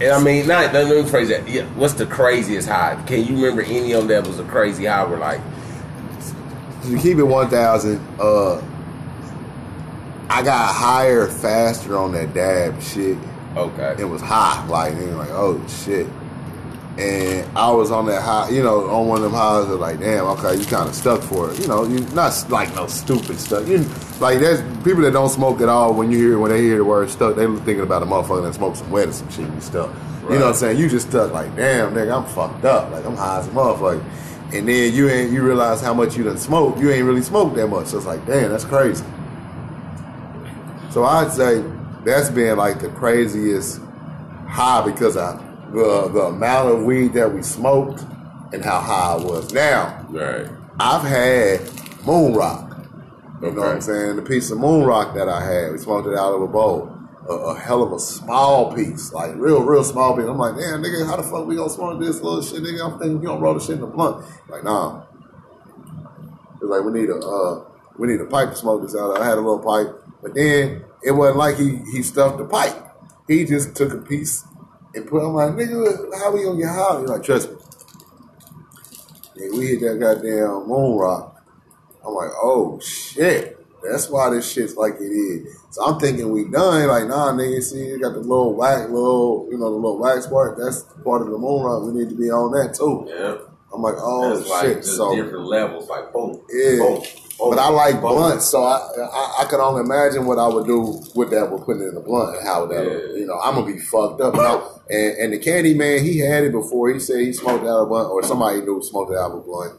And 0.00 0.12
I 0.12 0.22
mean, 0.22 0.46
not 0.46 0.72
let 0.72 0.88
me 0.88 1.08
phrase 1.08 1.28
that. 1.28 1.46
Yeah, 1.48 1.64
what's 1.74 1.94
the 1.94 2.06
craziest 2.06 2.68
high? 2.68 3.02
Can 3.06 3.24
you 3.26 3.36
remember 3.36 3.62
any 3.62 3.92
of 3.92 4.08
them 4.08 4.08
that 4.08 4.26
was 4.26 4.38
a 4.38 4.44
crazy 4.44 4.86
high? 4.86 5.04
Where 5.04 5.18
like, 5.18 5.40
to 6.84 6.98
keep 6.98 7.18
it 7.18 7.24
one 7.24 7.48
thousand. 7.50 8.00
Uh, 8.18 8.62
I 10.30 10.42
got 10.42 10.74
higher 10.74 11.26
faster 11.26 11.98
on 11.98 12.12
that 12.12 12.32
dab 12.32 12.80
shit. 12.80 13.18
okay, 13.56 13.96
It 13.98 14.04
was 14.04 14.22
high, 14.22 14.64
like 14.68 14.94
like 14.94 15.30
oh 15.30 15.60
shit. 15.84 16.06
And 16.98 17.56
I 17.56 17.70
was 17.70 17.90
on 17.90 18.06
that 18.06 18.22
high, 18.22 18.50
you 18.50 18.62
know, 18.62 18.90
on 18.90 19.06
one 19.06 19.18
of 19.18 19.22
them 19.24 19.32
highs. 19.32 19.68
Of 19.68 19.80
like, 19.80 20.00
damn, 20.00 20.24
okay, 20.26 20.56
you 20.56 20.66
kind 20.66 20.88
of 20.88 20.94
stuck 20.94 21.22
for 21.22 21.50
it. 21.50 21.60
You 21.60 21.68
know, 21.68 21.84
you 21.84 22.00
not 22.14 22.44
like 22.50 22.74
no 22.74 22.86
stupid 22.88 23.38
stuff. 23.38 23.66
You 23.68 23.78
like 24.18 24.40
there's 24.40 24.60
people 24.82 25.02
that 25.02 25.12
don't 25.12 25.30
smoke 25.30 25.60
at 25.60 25.68
all. 25.68 25.94
When 25.94 26.10
you 26.10 26.18
hear 26.18 26.38
when 26.38 26.50
they 26.50 26.62
hear 26.62 26.78
the 26.78 26.84
word 26.84 27.08
stuck, 27.08 27.36
they 27.36 27.46
thinking 27.46 27.80
about 27.80 28.02
a 28.02 28.06
motherfucker 28.06 28.42
that 28.42 28.54
smokes 28.54 28.80
some 28.80 28.90
wet 28.90 29.08
or 29.08 29.12
some 29.12 29.30
shit 29.30 29.46
and 29.46 29.62
stuck. 29.62 29.90
You 30.24 30.38
know 30.38 30.46
what 30.46 30.48
I'm 30.48 30.54
saying? 30.54 30.78
You 30.78 30.88
just 30.88 31.08
stuck 31.08 31.32
like, 31.32 31.54
damn, 31.56 31.92
nigga, 31.94 32.16
I'm 32.16 32.28
fucked 32.28 32.64
up. 32.64 32.90
Like 32.90 33.04
I'm 33.04 33.16
high 33.16 33.38
as 33.38 33.48
a 33.48 33.50
motherfucker. 33.50 34.04
And 34.52 34.68
then 34.68 34.92
you 34.92 35.08
ain't 35.08 35.32
you 35.32 35.42
realize 35.42 35.80
how 35.80 35.94
much 35.94 36.16
you 36.16 36.24
done 36.24 36.38
smoked. 36.38 36.80
You 36.80 36.90
ain't 36.90 37.04
really 37.04 37.22
smoked 37.22 37.56
that 37.56 37.68
much. 37.68 37.86
So 37.86 37.98
it's 37.98 38.06
like, 38.06 38.24
damn, 38.26 38.50
that's 38.50 38.64
crazy. 38.64 39.04
So 40.90 41.04
I'd 41.04 41.32
say 41.32 41.64
that's 42.04 42.30
been 42.30 42.58
like 42.58 42.80
the 42.80 42.88
craziest 42.88 43.80
high 44.48 44.84
because 44.84 45.16
of 45.16 45.40
the 45.72 46.08
the 46.12 46.22
amount 46.26 46.74
of 46.74 46.84
weed 46.84 47.12
that 47.14 47.32
we 47.32 47.42
smoked 47.42 48.04
and 48.52 48.64
how 48.64 48.80
high 48.80 49.14
I 49.14 49.16
was. 49.16 49.52
Now 49.52 50.06
right, 50.10 50.48
I've 50.78 51.02
had 51.02 51.60
moon 52.04 52.34
rock. 52.34 52.66
You 53.42 53.50
know 53.52 53.60
what 53.62 53.68
I'm 53.68 53.80
saying? 53.80 54.16
The 54.16 54.22
piece 54.22 54.50
of 54.50 54.58
moon 54.58 54.84
rock 54.84 55.14
that 55.14 55.28
I 55.28 55.42
had, 55.42 55.72
we 55.72 55.78
smoked 55.78 56.06
it 56.06 56.14
out 56.14 56.34
of 56.34 56.42
a 56.42 56.46
bowl. 56.46 56.94
a, 57.28 57.32
a 57.32 57.58
hell 57.58 57.82
of 57.82 57.92
a 57.92 57.98
small 57.98 58.74
piece, 58.74 59.12
like 59.12 59.34
real, 59.36 59.62
real 59.62 59.84
small 59.84 60.16
piece. 60.16 60.26
I'm 60.26 60.36
like, 60.38 60.56
damn, 60.56 60.82
nigga, 60.82 61.06
how 61.06 61.16
the 61.16 61.22
fuck 61.22 61.46
we 61.46 61.56
gonna 61.56 61.70
smoke 61.70 62.00
this 62.00 62.20
little 62.20 62.42
shit, 62.42 62.62
nigga? 62.62 62.84
I'm 62.84 62.98
thinking 62.98 63.22
you 63.22 63.28
gonna 63.28 63.40
roll 63.40 63.54
the 63.54 63.60
shit 63.60 63.76
in 63.76 63.80
the 63.80 63.86
blunt. 63.86 64.26
Like, 64.48 64.64
nah. 64.64 65.04
It's 66.54 66.62
like 66.64 66.84
we 66.84 66.92
need 66.92 67.08
a 67.08 67.16
uh, 67.16 67.64
we 67.98 68.08
need 68.08 68.20
a 68.20 68.26
pipe 68.26 68.50
to 68.50 68.56
smoke 68.56 68.82
this 68.82 68.96
out. 68.96 69.18
I 69.18 69.24
had 69.24 69.38
a 69.38 69.40
little 69.40 69.60
pipe, 69.60 69.94
but 70.22 70.34
then 70.34 70.84
it 71.02 71.12
wasn't 71.12 71.38
like 71.38 71.56
he 71.56 71.78
he 71.92 72.02
stuffed 72.02 72.38
the 72.38 72.44
pipe. 72.44 72.76
He 73.28 73.44
just 73.44 73.76
took 73.76 73.92
a 73.92 73.98
piece 73.98 74.44
and 74.94 75.06
put. 75.06 75.24
I'm 75.24 75.34
like, 75.34 75.50
nigga, 75.50 76.18
how 76.18 76.32
we 76.32 76.44
gonna 76.44 76.58
get 76.58 76.68
high? 76.68 77.00
He's 77.00 77.08
like, 77.08 77.22
trust 77.22 77.50
me. 77.50 77.56
Yeah, 79.36 79.48
we 79.58 79.66
hit 79.68 79.80
that 79.80 79.98
goddamn 79.98 80.68
moon 80.68 80.96
rock. 80.96 81.42
I'm 82.04 82.14
like, 82.14 82.30
oh 82.42 82.80
shit. 82.80 83.56
That's 83.82 84.10
why 84.10 84.28
this 84.28 84.50
shit's 84.50 84.76
like 84.76 84.94
it 85.00 85.04
is. 85.04 85.56
So 85.70 85.82
I'm 85.84 85.98
thinking 85.98 86.30
we 86.30 86.44
done. 86.44 86.86
Like, 86.88 87.06
nah, 87.06 87.32
nigga, 87.32 87.62
see, 87.62 87.86
you 87.86 87.98
got 87.98 88.12
the 88.12 88.20
little 88.20 88.54
wax, 88.54 88.90
little, 88.90 89.48
you 89.50 89.56
know, 89.56 89.70
the 89.70 89.76
little 89.76 89.98
wax 89.98 90.26
part. 90.26 90.58
That's 90.58 90.82
part 91.02 91.22
of 91.22 91.28
the 91.28 91.38
moon 91.38 91.62
rock. 91.62 91.84
We 91.84 91.98
need 91.98 92.10
to 92.10 92.14
be 92.14 92.30
on 92.30 92.52
that 92.52 92.74
too. 92.74 93.06
Yeah. 93.08 93.38
I'm 93.72 93.82
like, 93.82 93.94
oh 93.98 94.36
That's 94.36 94.60
shit. 94.60 94.76
just 94.78 94.96
So 94.96 95.14
different 95.14 95.46
levels, 95.46 95.88
like 95.88 96.12
boom, 96.12 96.42
yeah. 96.52 96.78
boom, 96.78 97.02
But 97.48 97.58
I 97.58 97.68
like 97.70 98.00
blunts, 98.00 98.46
so 98.46 98.62
I, 98.64 98.76
I 99.00 99.36
I 99.40 99.44
can 99.48 99.60
only 99.60 99.80
imagine 99.80 100.26
what 100.26 100.38
I 100.38 100.46
would 100.46 100.66
do 100.66 101.00
with 101.14 101.30
that 101.30 101.50
with 101.50 101.64
putting 101.64 101.82
it 101.82 101.88
in 101.88 101.96
a 101.96 102.00
blunt 102.00 102.36
and 102.36 102.46
how 102.46 102.66
that 102.66 102.84
Yeah. 102.84 103.18
you 103.18 103.26
know 103.26 103.38
I'm 103.40 103.54
gonna 103.54 103.66
be 103.66 103.78
fucked 103.78 104.20
up. 104.20 104.34
And 104.90 105.16
and 105.18 105.32
the 105.32 105.38
candy 105.38 105.74
man 105.74 106.04
he 106.04 106.18
had 106.18 106.44
it 106.44 106.52
before. 106.52 106.90
He 106.90 107.00
said 107.00 107.20
he 107.20 107.32
smoked 107.32 107.64
out 107.64 107.82
a 107.82 107.86
blunt 107.86 108.10
or 108.10 108.22
somebody 108.22 108.60
knew 108.60 108.82
smoked 108.82 109.12
out 109.12 109.30
of 109.30 109.38
a 109.38 109.40
blunt, 109.40 109.74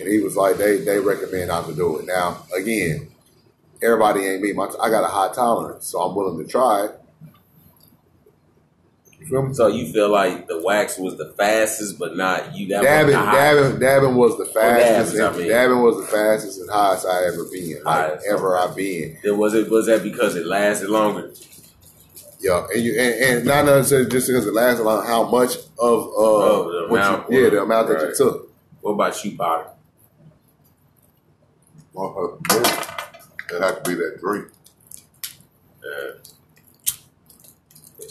and 0.00 0.08
he 0.08 0.20
was 0.20 0.36
like 0.36 0.56
they 0.56 0.78
they 0.78 0.98
recommend 0.98 1.48
not 1.48 1.66
to 1.66 1.74
do 1.74 1.98
it. 1.98 2.06
Now 2.06 2.44
again, 2.56 3.08
everybody 3.82 4.26
ain't 4.26 4.42
me. 4.42 4.52
My, 4.52 4.64
I 4.80 4.90
got 4.90 5.04
a 5.04 5.08
high 5.08 5.32
tolerance, 5.32 5.86
so 5.86 6.00
I'm 6.00 6.16
willing 6.16 6.44
to 6.44 6.50
try 6.50 6.86
it. 6.86 7.00
You 9.24 9.30
feel 9.30 9.42
me? 9.42 9.54
So 9.54 9.66
you 9.68 9.90
feel 9.92 10.10
like 10.10 10.46
the 10.48 10.60
wax 10.62 10.98
was 10.98 11.16
the 11.16 11.32
fastest, 11.38 11.98
but 11.98 12.14
not 12.16 12.54
you. 12.54 12.68
That 12.68 12.82
Dabbing, 12.82 13.14
dabbing, 13.14 13.80
dabbing 13.80 14.14
was 14.16 14.36
the 14.36 14.44
fastest. 14.44 15.14
dabbing, 15.16 15.20
I 15.22 15.28
and- 15.28 15.36
mean. 15.38 15.48
dabbing 15.48 15.82
was 15.82 15.96
the 15.96 16.06
fastest 16.12 16.60
and 16.60 16.70
highest 16.70 17.06
I 17.06 17.24
ever 17.26 17.44
been. 17.50 17.82
Like 17.84 18.08
Highest. 18.10 18.26
ever 18.26 18.56
I've 18.58 18.76
been. 18.76 19.18
Then 19.22 19.38
was 19.38 19.54
it 19.54 19.70
was 19.70 19.86
that 19.86 20.02
because 20.02 20.36
it 20.36 20.44
lasted 20.46 20.90
longer? 20.90 21.32
Yeah, 22.40 22.66
and 22.74 22.82
you 22.84 22.92
and, 23.00 23.14
and 23.38 23.46
not 23.46 23.64
necessarily 23.64 24.10
just 24.10 24.26
because 24.28 24.46
it 24.46 24.52
lasted 24.52 24.82
long, 24.84 25.06
how 25.06 25.26
much 25.30 25.56
of 25.56 25.62
uh 25.78 26.12
Oh, 26.16 26.82
the 26.82 26.88
what 26.92 27.00
amount, 27.00 27.30
you, 27.32 27.42
yeah 27.44 27.50
the 27.50 27.62
amount 27.62 27.88
that 27.88 28.00
you 28.08 28.14
took. 28.14 28.52
What 28.82 28.92
about 28.92 29.24
you? 29.24 29.38
Motherfucker, 31.94 32.42
drink. 32.42 32.66
It 33.52 33.62
had 33.62 33.84
to 33.84 33.90
be 33.90 33.94
that 33.94 34.18
drink. 34.20 34.48
Yeah. 35.82 36.10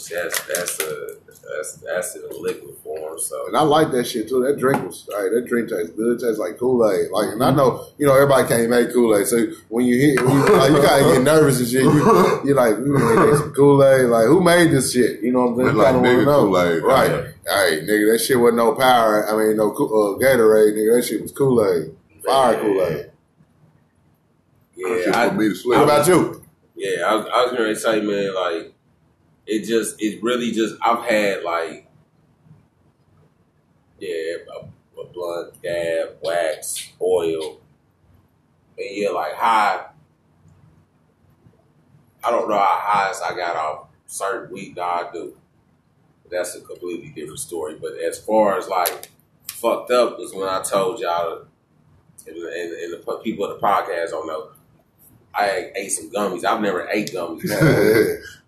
Which 0.04 0.12
That's 0.12 0.40
that's 0.46 0.80
a 0.80 1.16
that's 1.56 1.72
that's 1.76 2.16
in 2.16 2.22
a 2.30 2.34
liquid 2.34 2.76
form. 2.82 3.18
So 3.18 3.46
And 3.46 3.56
I 3.56 3.62
like 3.62 3.90
that 3.92 4.04
shit 4.06 4.28
too. 4.28 4.42
That 4.44 4.58
drink 4.58 4.84
was 4.84 5.08
all 5.12 5.22
right. 5.22 5.30
That 5.32 5.46
drink 5.48 5.68
tastes 5.68 5.90
good. 5.90 6.20
It 6.20 6.24
tastes 6.24 6.38
like 6.38 6.58
Kool 6.58 6.88
Aid. 6.90 7.10
Like, 7.10 7.32
and 7.32 7.42
I 7.42 7.50
know 7.50 7.86
you 7.98 8.06
know 8.06 8.14
everybody 8.14 8.46
can't 8.48 8.68
make 8.70 8.92
Kool 8.92 9.16
Aid. 9.16 9.26
So 9.26 9.46
when 9.68 9.86
you 9.86 9.98
hit, 9.98 10.24
when 10.24 10.34
you, 10.34 10.56
like, 10.56 10.70
you 10.70 10.82
gotta 10.82 11.14
get 11.14 11.22
nervous 11.22 11.60
and 11.60 11.68
shit. 11.68 11.82
You, 11.82 12.42
you're 12.44 12.54
like, 12.54 12.78
we 12.78 12.90
gonna 12.90 13.36
some 13.36 13.52
Kool 13.52 13.84
Aid. 13.84 14.06
Like, 14.06 14.26
who 14.26 14.42
made 14.42 14.70
this 14.70 14.92
shit? 14.92 15.20
You 15.22 15.32
know 15.32 15.46
what 15.46 15.50
I'm 15.50 15.56
saying? 15.56 15.68
It's 15.68 15.76
You 15.76 15.82
like 15.82 15.94
kinda 15.94 16.08
wanna 16.08 16.22
nigga 16.22 16.26
know. 16.26 16.40
Kool-Aid. 16.44 16.82
right? 16.82 17.10
Yeah. 17.10 17.30
Hey, 17.46 17.80
nigga, 17.82 18.12
that 18.12 18.24
shit 18.24 18.40
wasn't 18.40 18.56
no 18.56 18.74
power. 18.74 19.28
I 19.28 19.36
mean, 19.36 19.56
no 19.56 19.70
uh, 19.70 20.18
Gatorade, 20.18 20.74
nigga. 20.74 20.96
That 20.96 21.06
shit 21.06 21.22
was 21.22 21.32
Kool 21.32 21.64
Aid, 21.64 21.94
fire 22.24 22.60
Kool 22.60 22.82
Aid. 22.82 23.10
That 24.76 25.04
yeah, 25.06 25.18
I, 25.20 25.28
put 25.28 25.38
me. 25.38 25.50
What 25.64 25.82
about 25.82 26.06
you? 26.08 26.44
Yeah, 26.74 27.06
I 27.06 27.14
was, 27.14 27.26
I 27.32 27.44
was 27.44 27.52
gonna 27.52 27.74
tell 27.76 28.02
you, 28.02 28.10
man. 28.10 28.34
Like, 28.34 28.73
it 29.46 29.64
just, 29.64 30.00
it 30.00 30.22
really 30.22 30.52
just. 30.52 30.76
I've 30.82 31.04
had 31.04 31.42
like, 31.42 31.88
yeah, 33.98 34.36
a, 34.54 35.00
a 35.00 35.04
blunt, 35.12 35.60
dab, 35.62 36.16
wax, 36.22 36.92
oil, 37.00 37.60
and 38.78 38.88
yeah, 38.90 39.10
like 39.10 39.34
high. 39.34 39.86
I 42.22 42.30
don't 42.30 42.48
know 42.48 42.56
how 42.56 42.80
highest 42.82 43.22
I 43.22 43.36
got 43.36 43.56
off 43.56 43.88
certain 44.06 44.52
week. 44.52 44.76
Now 44.76 44.82
I 44.82 45.10
do. 45.12 45.36
That's 46.30 46.56
a 46.56 46.60
completely 46.62 47.10
different 47.10 47.38
story. 47.38 47.76
But 47.80 47.98
as 47.98 48.18
far 48.18 48.58
as 48.58 48.66
like 48.66 49.10
fucked 49.46 49.90
up 49.90 50.18
was 50.18 50.34
when 50.34 50.48
I 50.48 50.62
told 50.62 51.00
y'all, 51.00 51.46
and, 52.26 52.36
and, 52.36 52.72
and 52.72 52.92
the 52.92 53.20
people 53.22 53.50
at 53.50 53.60
the 53.60 53.66
podcast 53.66 54.10
don't 54.10 54.26
know. 54.26 54.50
I 55.34 55.72
ate 55.74 55.88
some 55.90 56.10
gummies. 56.10 56.44
I've 56.44 56.60
never 56.60 56.88
ate 56.88 57.12
gummies. 57.12 57.50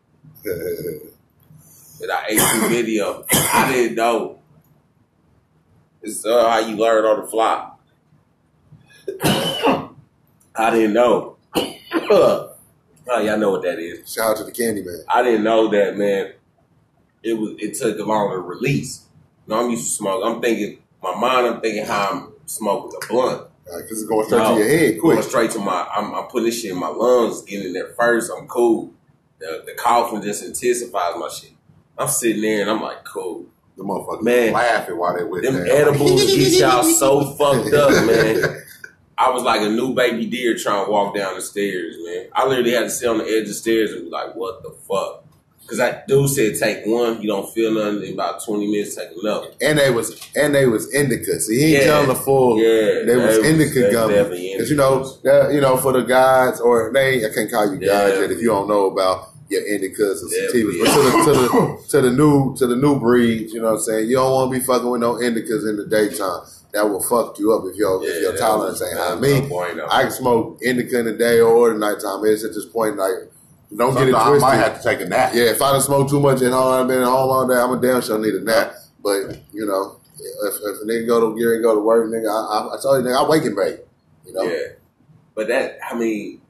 But 1.99 2.11
I 2.11 2.27
ate 2.29 2.39
some 2.39 2.71
video. 2.71 3.25
I 3.33 3.73
didn't 3.73 3.97
know. 3.97 4.39
It's 6.03 6.25
uh, 6.25 6.49
how 6.49 6.59
you 6.61 6.77
learn 6.77 7.05
on 7.05 7.21
the 7.23 7.27
fly. 7.27 7.71
I 10.55 10.71
didn't 10.71 10.93
know. 10.93 11.37
oh, 11.57 12.55
y'all 13.07 13.39
know 13.39 13.51
what 13.51 13.63
that 13.63 13.79
is. 13.81 14.13
Shout 14.13 14.31
out 14.33 14.37
to 14.39 14.45
the 14.45 14.53
Candy 14.53 14.85
Man. 14.85 15.03
I 15.09 15.23
didn't 15.23 15.43
know 15.43 15.69
that, 15.69 15.97
man. 15.97 16.35
It 17.23 17.35
was. 17.35 17.57
It 17.59 17.75
took 17.75 17.99
a 17.99 18.05
longer 18.05 18.37
to 18.37 18.43
release. 18.43 19.07
You 19.47 19.55
know, 19.55 19.65
I'm 19.65 19.71
used 19.71 19.85
to 19.85 19.91
smoke. 19.91 20.23
I'm 20.25 20.41
thinking, 20.41 20.79
my 21.03 21.15
mind. 21.19 21.47
I'm 21.47 21.61
thinking 21.61 21.85
how 21.85 22.09
I'm 22.11 22.33
smoking 22.47 22.93
a 23.03 23.07
blunt. 23.13 23.49
Because 23.65 23.91
it's 23.91 24.05
going 24.05 24.27
straight 24.27 24.39
No, 24.39 24.55
to 24.55 24.61
your 24.61 24.69
head 24.69 25.01
quick. 25.01 25.17
Going 25.17 25.29
straight 25.29 25.51
to 25.53 25.59
my. 25.59 25.89
I'm, 25.93 26.15
I'm 26.15 26.25
putting 26.29 26.47
this 26.47 26.63
shit 26.63 26.71
in 26.71 26.79
my 26.79 26.89
lungs. 26.89 27.43
Getting 27.43 27.67
in 27.69 27.73
there 27.73 27.89
first. 27.95 28.31
I'm 28.31 28.47
cool. 28.47 28.93
The, 29.39 29.63
the 29.67 29.73
coughing 29.73 30.23
just 30.23 30.45
intensifies 30.45 31.15
my 31.17 31.29
shit. 31.29 31.53
I'm 31.99 32.09
sitting 32.09 32.43
there 32.43 32.63
and 32.63 32.71
I'm 32.71 32.81
like, 32.81 33.05
cool. 33.05 33.47
The 33.77 33.83
motherfuckers 33.85 34.23
Man. 34.23 34.53
laughing 34.55 34.97
while 34.97 35.17
they 35.17 35.25
with 35.25 35.43
Them 35.45 35.67
edibles 35.69 36.25
get 36.35 36.53
y'all 36.53 36.83
so 36.83 37.35
fucked 37.35 37.75
up, 37.75 38.07
man. 38.07 38.63
I 39.19 39.31
was 39.31 39.43
like 39.43 39.61
a 39.63 39.69
new 39.69 39.95
baby 39.95 40.27
deer 40.27 40.57
trying 40.57 40.85
to 40.85 40.91
walk 40.91 41.15
down 41.15 41.35
the 41.35 41.43
stairs, 41.43 41.97
man. 42.03 42.27
I 42.35 42.47
literally 42.47 42.73
had 42.73 42.85
to 42.85 42.91
sit 42.91 43.09
on 43.09 43.19
the 43.19 43.25
edge 43.25 43.43
of 43.43 43.49
the 43.49 43.55
stairs 43.55 43.93
and 43.93 44.05
be 44.05 44.11
like, 44.11 44.35
what 44.35 44.63
the 44.63 44.71
fuck? 44.71 45.26
Because 45.67 45.79
that 45.79 46.07
dude 46.07 46.31
said 46.31 46.55
take 46.61 46.87
one, 46.87 47.21
you 47.21 47.27
don't 47.27 47.53
feel 47.53 47.73
nothing. 47.73 48.05
In 48.07 48.15
about 48.15 48.45
20 48.45 48.71
minutes, 48.71 48.95
take 48.95 49.09
another. 49.21 49.49
And 49.61 49.77
they 49.81 49.91
was 49.91 50.17
and 50.37 50.55
they 50.55 50.67
was 50.67 50.93
indica. 50.95 51.41
See, 51.41 51.59
he 51.59 51.65
ain't 51.75 51.85
Yeah. 51.85 51.91
telling 51.91 52.09
the 52.09 52.15
full. 52.15 52.59
Yeah, 52.59 53.03
they 53.05 53.17
was 53.17 53.41
they 53.43 53.51
indica 53.51 53.91
definitely 53.91 54.53
Because 54.53 54.71
you 54.71 54.77
know, 54.77 55.05
you 55.51 55.61
know, 55.61 55.77
for 55.79 55.93
the 55.93 56.03
guys 56.03 56.61
or 56.61 56.93
they, 56.95 57.25
I 57.27 57.31
can't 57.35 57.51
call 57.51 57.67
you 57.75 57.79
guys 57.81 58.15
Yeah. 58.15 58.21
yet 58.21 58.31
if 58.31 58.41
you 58.41 58.47
don't 58.49 58.69
know 58.69 58.87
about 58.87 59.31
your 59.49 59.63
indicas 59.63 60.23
or 60.23 60.29
Yeah, 60.31 60.51
sativas. 60.53 60.79
But 60.79 60.95
to 60.95 61.03
the, 61.03 61.25
to 61.25 61.33
the 61.41 61.79
to 61.91 62.01
the 62.03 62.11
new 62.13 62.55
to 62.59 62.67
the 62.69 62.77
new 62.77 63.01
breeds, 63.01 63.53
you 63.53 63.61
know 63.61 63.73
what 63.73 63.79
I'm 63.79 63.83
saying. 63.83 64.09
You 64.09 64.17
don't 64.17 64.31
want 64.33 64.53
to 64.53 64.61
be 64.61 64.65
fucking 64.65 64.89
with 64.89 65.01
no 65.01 65.15
indicas 65.15 65.69
in 65.69 65.77
the 65.79 65.87
daytime. 65.91 66.43
That 66.75 66.89
will 66.91 67.03
fuck 67.03 67.39
you 67.41 67.53
up 67.55 67.65
if 67.67 67.75
your 67.77 68.05
if 68.05 68.21
your 68.23 68.37
tolerance 68.37 68.83
ain't 68.83 68.99
high. 68.99 69.15
was 69.15 69.21
Me, 69.21 69.41
no 69.41 69.49
bueno. 69.49 69.87
I 69.91 70.03
can 70.03 70.11
smoke 70.13 70.59
indica 70.63 70.99
in 71.01 71.07
the 71.07 71.13
day 71.15 71.41
or 71.41 71.73
the 71.73 71.79
nighttime. 71.79 72.21
It's 72.25 72.45
at 72.45 72.55
this 72.55 72.67
point 72.67 72.97
like 72.97 73.33
don't 73.75 73.95
get 73.95 74.09
it 74.09 74.13
Sometimes 74.13 74.43
I 74.43 74.47
might 74.47 74.57
have 74.57 74.77
to 74.77 74.83
take 74.83 75.01
a 75.01 75.09
nap. 75.09 75.33
Yeah, 75.35 75.45
if 75.45 75.63
I 75.63 75.73
done 75.73 75.81
smoked 75.81 76.11
too 76.11 76.21
much 76.21 76.43
at 76.43 76.53
home, 76.53 76.83
I've 76.83 76.89
been 76.89 77.01
at 77.01 77.07
home 77.07 77.31
all 77.31 77.47
day, 77.49 77.57
I'm 77.57 77.73
a 77.73 77.81
damn 77.81 78.03
sure 78.03 78.19
need 78.19 78.35
a 78.35 78.41
nap. 78.41 78.75
But, 79.03 79.41
you 79.53 79.67
know, 79.67 80.01
if, 80.19 80.55
if 80.55 80.83
a 80.83 80.85
nigga 80.85 81.07
go 81.07 81.31
to 81.31 81.37
gear 81.39 81.55
and 81.55 81.63
go 81.63 81.75
to 81.75 81.81
work, 81.81 82.09
nigga, 82.11 82.29
I, 82.29 82.59
I, 82.59 82.79
I 82.79 82.83
told 82.83 83.05
you, 83.05 83.11
nigga, 83.11 83.25
I 83.25 83.29
wake 83.29 83.45
and 83.45 83.57
bake. 83.57 83.81
You 84.27 84.33
know? 84.33 84.43
Yeah. 84.43 84.73
But 85.35 85.49
that, 85.49 85.79
I 85.89 85.97
mean, 85.97 86.41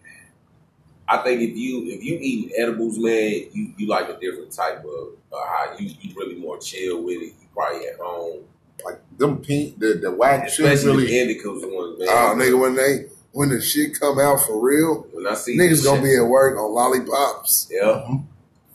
I 1.09 1.19
think 1.19 1.41
if 1.41 1.57
you 1.57 1.85
if 1.87 2.03
you 2.03 2.19
eating 2.21 2.51
edibles, 2.59 2.99
man, 2.99 3.47
you, 3.53 3.73
you 3.77 3.87
like 3.87 4.09
a 4.09 4.19
different 4.19 4.53
type 4.53 4.79
of 4.79 5.09
uh, 5.33 5.37
how 5.37 5.77
you 5.79 5.91
you 6.01 6.15
really 6.17 6.35
more 6.37 6.59
chill 6.59 7.03
with 7.03 7.17
it. 7.17 7.35
You 7.41 7.49
probably 7.55 7.87
at 7.87 7.97
home, 7.99 8.45
Like 8.85 9.01
them 9.17 9.39
pink, 9.39 9.79
the, 9.79 9.95
the 9.95 10.11
wax 10.11 10.53
especially 10.59 11.05
really. 11.05 11.07
the 11.07 11.35
indicas 11.35 11.61
ones, 11.63 11.99
man. 11.99 12.09
Oh, 12.11 12.35
nigga, 12.37 12.61
when 12.61 12.75
they, 12.75 13.07
when 13.37 13.51
the 13.51 13.61
shit 13.61 13.99
come 14.01 14.19
out 14.19 14.41
for 14.47 14.59
real, 14.61 15.07
when 15.13 15.27
I 15.27 15.35
see 15.35 15.57
niggas 15.59 15.85
gonna 15.85 15.99
shit- 16.01 16.05
be 16.05 16.17
at 16.17 16.23
work 16.29 16.59
on 16.59 16.73
lollipops. 16.73 17.69
yeah. 17.71 18.17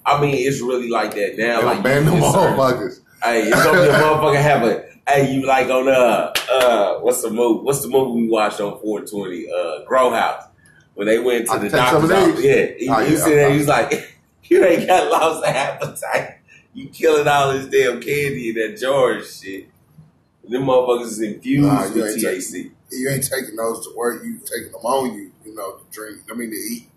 I 0.06 0.20
mean, 0.22 0.36
it's 0.36 0.62
really 0.62 0.90
like 0.90 1.14
that 1.16 1.38
now. 1.38 1.60
They 1.62 1.66
like 1.66 1.84
ban 1.84 2.06
them 2.06 2.16
motherfuckers. 2.20 3.00
Hey, 3.24 3.44
it's 3.44 3.64
gonna 3.64 3.84
be 3.84 3.88
a 3.88 3.92
motherfucker 3.94 4.42
have 4.42 4.64
a. 4.64 4.84
Hey, 5.08 5.32
you 5.36 5.46
like 5.46 5.70
on 5.70 5.88
uh 5.88 6.34
uh 6.52 7.00
what's 7.02 7.22
the 7.22 7.30
movie? 7.30 7.64
What's 7.64 7.82
the 7.84 7.88
movie 7.90 8.22
we 8.24 8.28
watched 8.28 8.60
on 8.60 8.80
420? 8.82 9.48
Uh, 9.48 9.86
Grow 9.86 10.10
House 10.12 10.46
when 10.96 11.06
they 11.08 11.20
went 11.20 11.46
to 11.46 11.52
I 11.54 11.58
the 11.60 11.70
doctor's 11.70 12.10
office. 12.10 12.44
Yeah, 12.44 12.66
he, 12.78 12.90
Oh, 12.90 13.06
he 13.06 13.14
yeah, 13.14 13.20
said 13.20 13.30
there, 13.30 13.46
okay. 13.46 13.52
he 13.54 13.58
was 13.60 13.68
like, 13.68 14.18
"You 14.46 14.66
ain't 14.66 14.88
got 14.88 15.12
lost 15.12 15.44
of 15.48 15.56
appetite. 15.56 16.38
You 16.74 16.90
killing 16.90 17.28
all 17.28 17.54
this 17.54 17.68
damn 17.68 18.02
candy 18.02 18.50
in 18.50 18.56
that 18.56 18.80
jar 18.80 19.12
and 19.12 19.26
shit. 19.26 19.68
Them 20.50 20.64
motherfuckers 20.64 21.06
is 21.08 21.22
infused 21.22 21.68
Nah, 21.68 21.84
with 21.94 22.18
THC. 22.18 22.72
You 22.92 23.10
ain't 23.10 23.24
taking 23.24 23.56
those 23.56 23.86
to 23.88 23.94
work, 23.96 24.24
you 24.24 24.40
taking 24.40 24.72
them 24.72 24.82
on 24.82 25.14
you, 25.16 25.32
you 25.46 25.56
know, 25.56 25.78
to 25.78 25.84
drink, 25.92 26.22
I 26.30 26.34
mean, 26.36 26.50
to 26.50 26.56
eat. 26.56 26.88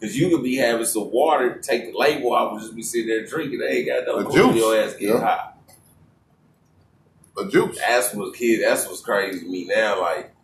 Cause 0.00 0.14
you 0.14 0.28
could 0.28 0.42
be 0.42 0.56
having 0.56 0.84
some 0.84 1.10
water, 1.10 1.58
take 1.58 1.90
the 1.90 1.98
label 1.98 2.34
off, 2.34 2.52
and 2.52 2.60
just 2.60 2.76
be 2.76 2.82
sitting 2.82 3.08
there 3.08 3.24
drinking. 3.24 3.60
They 3.60 3.78
ain't 3.78 3.86
got 3.86 4.06
no 4.06 4.22
The 4.22 4.30
juice. 4.30 4.56
Your 4.56 4.76
ass 4.76 4.94
get 4.94 5.08
Yeah. 5.08 5.20
high. 5.20 5.52
The 7.34 7.48
juice. 7.48 7.78
That's 7.78 8.14
what 8.14 8.34
kid. 8.34 8.62
That's 8.62 8.86
what's 8.86 9.00
crazy 9.00 9.40
to 9.40 9.46
me 9.46 9.66
now. 9.66 10.00
Like 10.00 10.34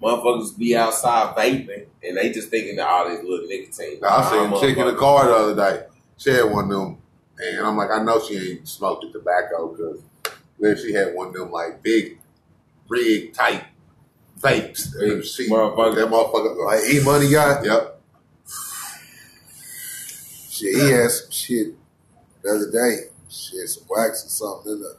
motherfuckers 0.00 0.56
be 0.56 0.76
outside 0.76 1.34
vaping, 1.36 1.86
and 2.04 2.16
they 2.16 2.30
just 2.30 2.50
thinking 2.50 2.76
that 2.76 2.86
all 2.86 3.08
this 3.08 3.22
little 3.24 3.46
nicotine. 3.46 3.98
Now, 4.00 4.18
I 4.18 4.30
seen 4.30 4.52
a 4.52 4.60
chick 4.60 4.76
in 4.76 4.86
the 4.86 4.94
car 4.94 5.26
the 5.26 5.34
other 5.34 5.56
day. 5.56 5.86
She 6.16 6.30
had 6.30 6.44
one 6.44 6.64
of 6.64 6.70
them, 6.70 6.98
and 7.38 7.66
I'm 7.66 7.76
like, 7.76 7.90
I 7.90 8.02
know 8.02 8.20
she 8.20 8.52
ain't 8.52 8.68
smoked 8.68 9.04
the 9.06 9.18
tobacco 9.18 9.68
because 9.74 10.00
then 10.60 10.76
she 10.76 10.92
had 10.92 11.14
one 11.14 11.28
of 11.28 11.34
them 11.34 11.50
like 11.50 11.82
big 11.82 12.18
rig 12.88 13.32
type 13.32 13.64
vapes. 14.44 14.94
And 14.98 15.24
she, 15.24 15.48
Motherfucker. 15.48 15.94
That 15.96 16.08
motherfucker. 16.08 16.64
Like 16.64 16.84
E 16.92 17.02
Money 17.02 17.30
guy. 17.30 17.62
Yep. 17.64 18.00
Shit, 20.50 20.74
he 20.76 20.90
had 20.90 21.10
some 21.10 21.30
shit 21.30 21.66
the 22.42 22.50
other 22.50 22.70
day. 22.70 23.08
Shit, 23.28 23.68
some 23.68 23.84
wax 23.90 24.24
or 24.24 24.28
something 24.28 24.72
in 24.72 24.80
the 24.82 24.96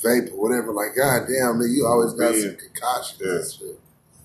vape 0.00 0.32
or 0.32 0.40
whatever. 0.48 0.72
Like, 0.72 0.94
god 0.96 1.26
damn, 1.26 1.58
nigga, 1.58 1.74
you 1.74 1.86
always 1.86 2.12
got 2.14 2.34
Yeah. 2.34 2.42
some 2.42 2.56
concoction 2.56 3.18
Yeah. 3.20 3.32
and 3.32 3.50
shit. 3.50 3.80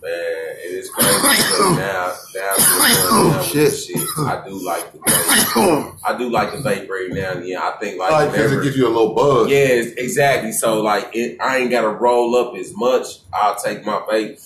Man, 0.05 0.13
it 0.13 0.71
is 0.71 0.89
crazy. 0.91 1.09
now, 1.77 2.13
now, 2.35 2.51
what's 2.53 2.69
going 2.69 2.93
down 2.93 3.27
with 3.27 3.37
oh, 3.37 3.49
Shit. 3.51 3.73
shit. 3.73 3.97
I 4.19 4.43
do 4.47 4.63
like 4.63 4.91
the 4.91 4.99
vape. 4.99 5.53
Oh. 5.55 5.97
I 6.05 6.15
do 6.15 6.29
like 6.29 6.51
the 6.51 6.57
vape 6.59 6.87
right 6.87 7.09
now. 7.09 7.31
and 7.31 7.47
Yeah, 7.47 7.61
I 7.61 7.77
think 7.79 7.97
like 7.97 8.11
Like, 8.11 8.29
because 8.31 8.43
whenever- 8.51 8.61
it 8.61 8.65
gives 8.65 8.77
you 8.77 8.87
a 8.87 8.89
little 8.89 9.15
buzz. 9.15 9.49
Yeah, 9.49 9.57
exactly. 9.97 10.51
So 10.51 10.83
like, 10.83 11.09
it, 11.15 11.41
I 11.41 11.57
ain't 11.57 11.71
gotta 11.71 11.89
roll 11.89 12.35
up 12.35 12.55
as 12.55 12.71
much. 12.75 13.21
I'll 13.33 13.55
take 13.55 13.83
my 13.83 13.97
vape, 14.07 14.37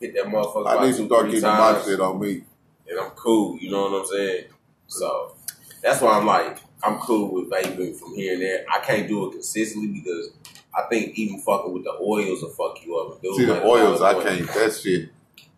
hit 0.00 0.14
that 0.14 0.24
motherfucker 0.24 0.66
I 0.66 0.84
need 0.84 0.96
some 0.96 1.06
dark 1.06 1.26
three 1.26 1.34
kid 1.34 1.42
my 1.42 1.56
times, 1.56 1.84
shit 1.84 2.00
on 2.00 2.18
me. 2.20 2.42
and 2.88 2.98
I'm 2.98 3.10
cool. 3.10 3.56
You 3.60 3.70
know 3.70 3.88
what 3.88 4.00
I'm 4.00 4.06
saying? 4.06 4.44
So 4.88 5.36
that's 5.80 6.00
why 6.00 6.18
I'm 6.18 6.26
like, 6.26 6.58
I'm 6.82 6.98
cool 6.98 7.32
with 7.32 7.50
vaping 7.50 7.96
from 7.96 8.16
here 8.16 8.32
and 8.32 8.42
there. 8.42 8.64
I 8.68 8.80
can't 8.80 9.06
do 9.06 9.28
it 9.28 9.32
consistently 9.32 9.92
because 10.00 10.30
I 10.74 10.82
think 10.88 11.16
even 11.18 11.40
fucking 11.40 11.72
with 11.72 11.84
the 11.84 11.92
oils 12.00 12.42
will 12.42 12.50
fuck 12.50 12.84
you 12.84 12.96
up. 12.96 13.19
Dude, 13.46 13.48
See 13.48 13.60
the 13.60 13.64
oils, 13.64 14.02
I 14.02 14.14
can't. 14.22 14.46
That 14.48 14.78
shit. 14.82 15.10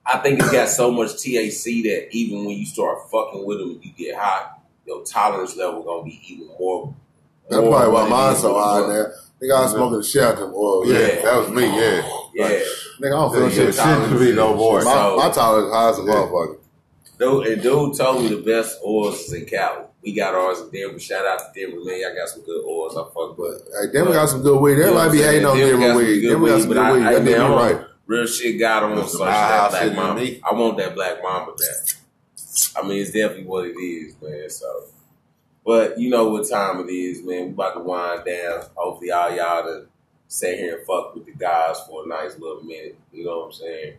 I 0.04 0.18
think 0.18 0.40
it's 0.40 0.50
got 0.50 0.68
so 0.68 0.90
much 0.90 1.10
THC 1.10 1.82
that 1.84 2.08
even 2.12 2.44
when 2.44 2.56
you 2.58 2.66
start 2.66 2.98
fucking 3.10 3.44
with 3.46 3.58
them 3.58 3.78
you 3.82 3.92
get 3.96 4.16
hot, 4.16 4.60
your 4.86 5.04
tolerance 5.04 5.56
level 5.56 5.82
gonna 5.82 6.04
be 6.04 6.20
even 6.28 6.48
more. 6.58 6.94
That's 7.48 7.60
more 7.62 7.70
probably 7.70 7.92
why 7.94 8.08
mine's 8.08 8.38
so 8.40 8.54
high 8.58 8.80
the- 8.80 8.88
now. 8.88 9.04
Nigga, 9.42 9.58
I 9.58 9.62
was 9.62 9.72
smoking 9.72 9.98
the 9.98 10.04
shit 10.04 10.22
out 10.22 10.36
them 10.36 10.52
oil. 10.54 10.86
Yeah, 10.86 10.98
Yeah. 10.98 11.22
that 11.22 11.36
was 11.38 11.48
me. 11.50 11.62
Yeah. 11.64 12.08
Yeah. 12.34 12.48
Nigga, 13.00 13.06
I 13.06 13.08
don't 13.08 13.32
feel 13.32 13.50
shit. 13.50 13.74
shit 13.74 13.84
to 13.84 14.18
me 14.20 14.32
no 14.32 14.54
more. 14.54 14.82
My, 14.82 15.16
my 15.16 15.30
tolerance 15.30 15.66
is 15.66 15.72
high 15.72 15.88
as 15.90 15.98
a 15.98 16.02
Yeah. 16.02 16.08
motherfucker. 16.08 16.56
Dude, 17.18 17.46
and 17.48 17.62
dude 17.62 17.96
told 17.96 18.22
me 18.22 18.28
the 18.28 18.36
best 18.42 18.78
oils 18.86 19.20
is 19.20 19.32
in 19.32 19.44
Cali. 19.46 19.84
We 20.02 20.12
got 20.14 20.34
ours 20.34 20.60
in 20.60 20.70
Denver. 20.70 20.98
Shout 20.98 21.24
out 21.24 21.38
to 21.54 21.60
Denver, 21.60 21.82
man. 21.84 22.00
Y'all 22.00 22.14
got 22.14 22.28
some 22.28 22.42
good 22.42 22.64
oils. 22.64 22.96
I 22.96 23.02
fuck 23.14 23.36
but 23.36 23.62
Hey, 23.80 23.92
Denver 23.92 24.12
got 24.12 24.28
some 24.28 24.42
good 24.42 24.60
weed. 24.60 24.80
Everybody 24.80 25.18
be 25.18 25.22
hating 25.24 25.44
on 25.46 25.56
Denver 25.56 25.96
weed. 25.96 26.22
Denver 26.22 26.46
got 26.48 26.60
some 26.60 26.68
good 26.68 26.78
I, 26.78 26.92
weed. 26.92 27.02
I, 27.02 27.12
That 27.14 27.24
man, 27.24 27.34
nigga 27.34 27.40
I 27.40 27.50
want 27.50 27.72
right. 27.78 27.86
Real 28.06 28.26
shit 28.26 28.58
got 28.58 28.82
on 28.82 28.96
Listen, 28.96 29.10
such 29.10 29.20
my 29.20 29.26
that 29.30 29.70
black 29.70 29.82
sitting 29.82 29.96
mama. 29.96 30.20
me. 30.20 30.40
I 30.42 30.54
want 30.54 30.76
that 30.78 30.94
black 30.94 31.22
mama 31.22 31.52
back. 31.52 31.96
I 32.76 32.86
mean, 32.86 33.00
it's 33.00 33.12
definitely 33.12 33.44
what 33.44 33.66
it 33.66 33.76
is, 33.78 34.14
man. 34.20 34.50
So, 34.50 34.84
but 35.64 35.98
you 35.98 36.10
know 36.10 36.28
what 36.30 36.48
time 36.50 36.80
it 36.80 36.92
is, 36.92 37.22
man. 37.22 37.46
We 37.46 37.50
about 37.52 37.74
to 37.74 37.80
wind 37.80 38.24
down. 38.26 38.64
Hopefully, 38.74 39.12
all 39.12 39.30
y'all 39.34 39.62
to 39.62 39.86
sit 40.26 40.58
here 40.58 40.78
and 40.78 40.86
fuck 40.86 41.14
with 41.14 41.26
the 41.26 41.32
guys 41.32 41.76
for 41.88 42.04
a 42.04 42.08
nice 42.08 42.36
little 42.38 42.62
minute. 42.62 42.98
You 43.12 43.24
know 43.24 43.38
what 43.38 43.46
I'm 43.46 43.52
saying? 43.52 43.94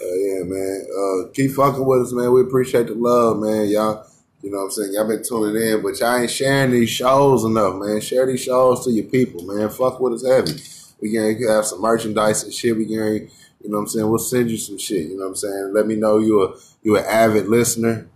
Uh, 0.00 0.14
yeah, 0.14 0.42
man. 0.44 0.86
Uh, 0.92 1.28
keep 1.32 1.52
fucking 1.52 1.84
with 1.84 2.02
us, 2.02 2.12
man. 2.12 2.30
We 2.32 2.42
appreciate 2.42 2.86
the 2.88 2.94
love, 2.94 3.38
man. 3.38 3.68
Y'all, 3.68 4.06
you 4.42 4.50
know 4.50 4.58
what 4.58 4.64
I'm 4.64 4.70
saying? 4.70 4.92
Y'all 4.92 5.08
been 5.08 5.22
tuning 5.22 5.60
in, 5.60 5.82
but 5.82 5.98
y'all 5.98 6.16
ain't 6.16 6.30
sharing 6.30 6.70
these 6.70 6.90
shows 6.90 7.44
enough, 7.44 7.74
man. 7.76 8.00
Share 8.00 8.26
these 8.26 8.42
shows 8.42 8.84
to 8.84 8.92
your 8.92 9.06
people, 9.06 9.42
man. 9.42 9.68
Fuck 9.68 10.00
with 10.00 10.14
us 10.14 10.26
heavy. 10.26 10.60
We 11.00 11.12
can 11.12 11.48
have 11.48 11.64
some 11.64 11.80
merchandise 11.80 12.44
and 12.44 12.52
shit. 12.52 12.76
We 12.76 12.86
can, 12.86 12.96
you 12.96 13.28
know 13.64 13.78
what 13.78 13.82
I'm 13.82 13.88
saying? 13.88 14.08
We'll 14.08 14.18
send 14.18 14.50
you 14.50 14.56
some 14.56 14.78
shit, 14.78 15.08
you 15.08 15.16
know 15.16 15.24
what 15.24 15.30
I'm 15.30 15.36
saying? 15.36 15.72
Let 15.74 15.86
me 15.86 15.96
know 15.96 16.18
you 16.18 16.44
a 16.44 16.54
you're 16.82 16.98
an 16.98 17.06
avid 17.06 17.48
listener, 17.48 18.06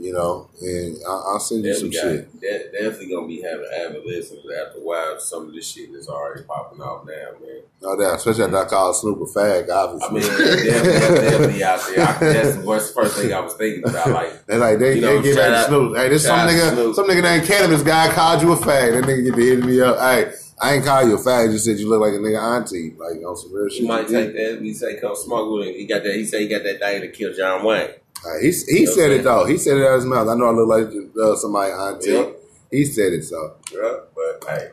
you 0.00 0.12
know, 0.14 0.48
and 0.62 0.96
I'll, 1.06 1.24
I'll 1.34 1.40
send 1.40 1.64
you 1.64 1.74
some 1.74 1.90
Definitely, 1.90 2.18
shit. 2.18 2.32
got, 2.32 2.72
de- 2.72 2.72
definitely 2.84 3.14
gonna 3.14 3.26
be 3.28 3.42
having 3.42 3.66
avid 3.76 4.04
listeners 4.06 4.44
after 4.66 4.78
a 4.78 4.82
while. 4.82 5.20
Some 5.20 5.48
of 5.48 5.52
this 5.54 5.68
shit 5.70 5.90
is 5.90 6.08
already 6.08 6.42
popping 6.44 6.80
off 6.80 7.06
now, 7.06 7.32
man. 7.44 7.60
No 7.82 7.96
doubt, 7.98 8.16
especially 8.16 8.44
after 8.44 8.56
I 8.58 8.64
call 8.66 8.94
Snoop 8.94 9.20
a 9.20 9.24
fag, 9.24 9.68
obviously. 9.70 10.08
I 10.08 10.12
mean, 10.12 10.64
definitely, 10.64 11.20
definitely 11.30 11.64
out 11.64 11.80
there. 11.86 12.00
I, 12.06 12.18
that's 12.32 12.56
the 12.56 12.64
worst, 12.66 12.94
first 12.94 13.16
thing 13.16 13.32
I 13.32 13.40
was 13.40 13.54
thinking 13.54 13.88
about. 13.88 14.10
Like, 14.10 14.46
They 14.46 14.56
like 14.56 14.78
they, 14.78 14.94
You 14.96 15.00
know, 15.02 15.20
they 15.22 15.34
back 15.34 15.50
out- 15.50 15.66
Snoop. 15.68 15.96
Hey, 15.96 16.08
this 16.08 16.24
some 16.26 16.38
nigga, 16.48 16.72
Snoop. 16.72 16.94
some 16.96 17.06
nigga 17.08 17.22
named 17.22 17.46
cannabis 17.46 17.82
guy 17.82 18.12
called 18.14 18.42
you 18.42 18.52
a 18.52 18.56
fag. 18.56 18.92
That 19.00 19.04
nigga 19.04 19.24
get 19.24 19.34
to 19.34 19.40
hitting 19.40 19.66
me 19.66 19.80
up. 19.80 19.98
Hey, 19.98 20.32
I 20.62 20.74
ain't 20.74 20.84
call 20.84 21.06
you 21.08 21.14
a 21.14 21.18
fag. 21.18 21.52
Just 21.52 21.64
said 21.64 21.78
you 21.78 21.88
look 21.88 22.00
like 22.02 22.12
a 22.12 22.16
nigga 22.18 22.38
auntie, 22.40 22.94
like 22.98 23.16
on 23.24 23.34
some 23.36 23.52
real 23.54 23.68
shit. 23.70 23.80
you 23.82 23.88
might 23.88 24.08
take 24.08 24.34
that. 24.34 24.58
We 24.60 24.72
say 24.74 25.00
come 25.00 25.14
smoke 25.16 25.50
with 25.58 25.68
him. 25.68 25.74
He 25.74 25.86
got 25.86 26.02
that. 26.04 26.14
He 26.14 26.24
said 26.26 26.40
he 26.42 26.48
got 26.48 26.62
that 26.64 26.80
thing 26.80 27.00
to 27.02 27.08
kill 27.08 27.32
John 27.34 27.64
Wayne. 27.64 27.90
Uh, 28.24 28.38
he 28.40 28.48
he 28.48 28.86
said 28.86 29.10
it 29.12 29.24
though. 29.24 29.46
He 29.46 29.56
said 29.56 29.76
it 29.78 29.82
out 29.84 29.94
of 29.94 30.00
his 30.00 30.04
mouth. 30.06 30.28
I 30.28 30.34
know 30.34 30.46
I 30.46 30.50
look 30.50 30.68
like 30.68 30.88
uh, 31.22 31.36
somebody 31.36 31.72
auntie. 31.72 32.10
Yeah. 32.10 32.30
He 32.70 32.84
said 32.84 33.12
it. 33.14 33.24
So 33.24 33.56
Yeah, 33.72 33.96
but 34.14 34.48
hey, 34.48 34.68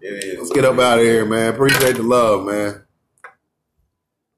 it 0.00 0.24
is. 0.24 0.38
let's 0.38 0.50
get 0.50 0.64
up 0.64 0.78
out 0.78 0.98
of 0.98 1.04
here, 1.04 1.24
man. 1.24 1.54
Appreciate 1.54 1.96
the 1.96 2.02
love, 2.02 2.44
man. 2.44 2.82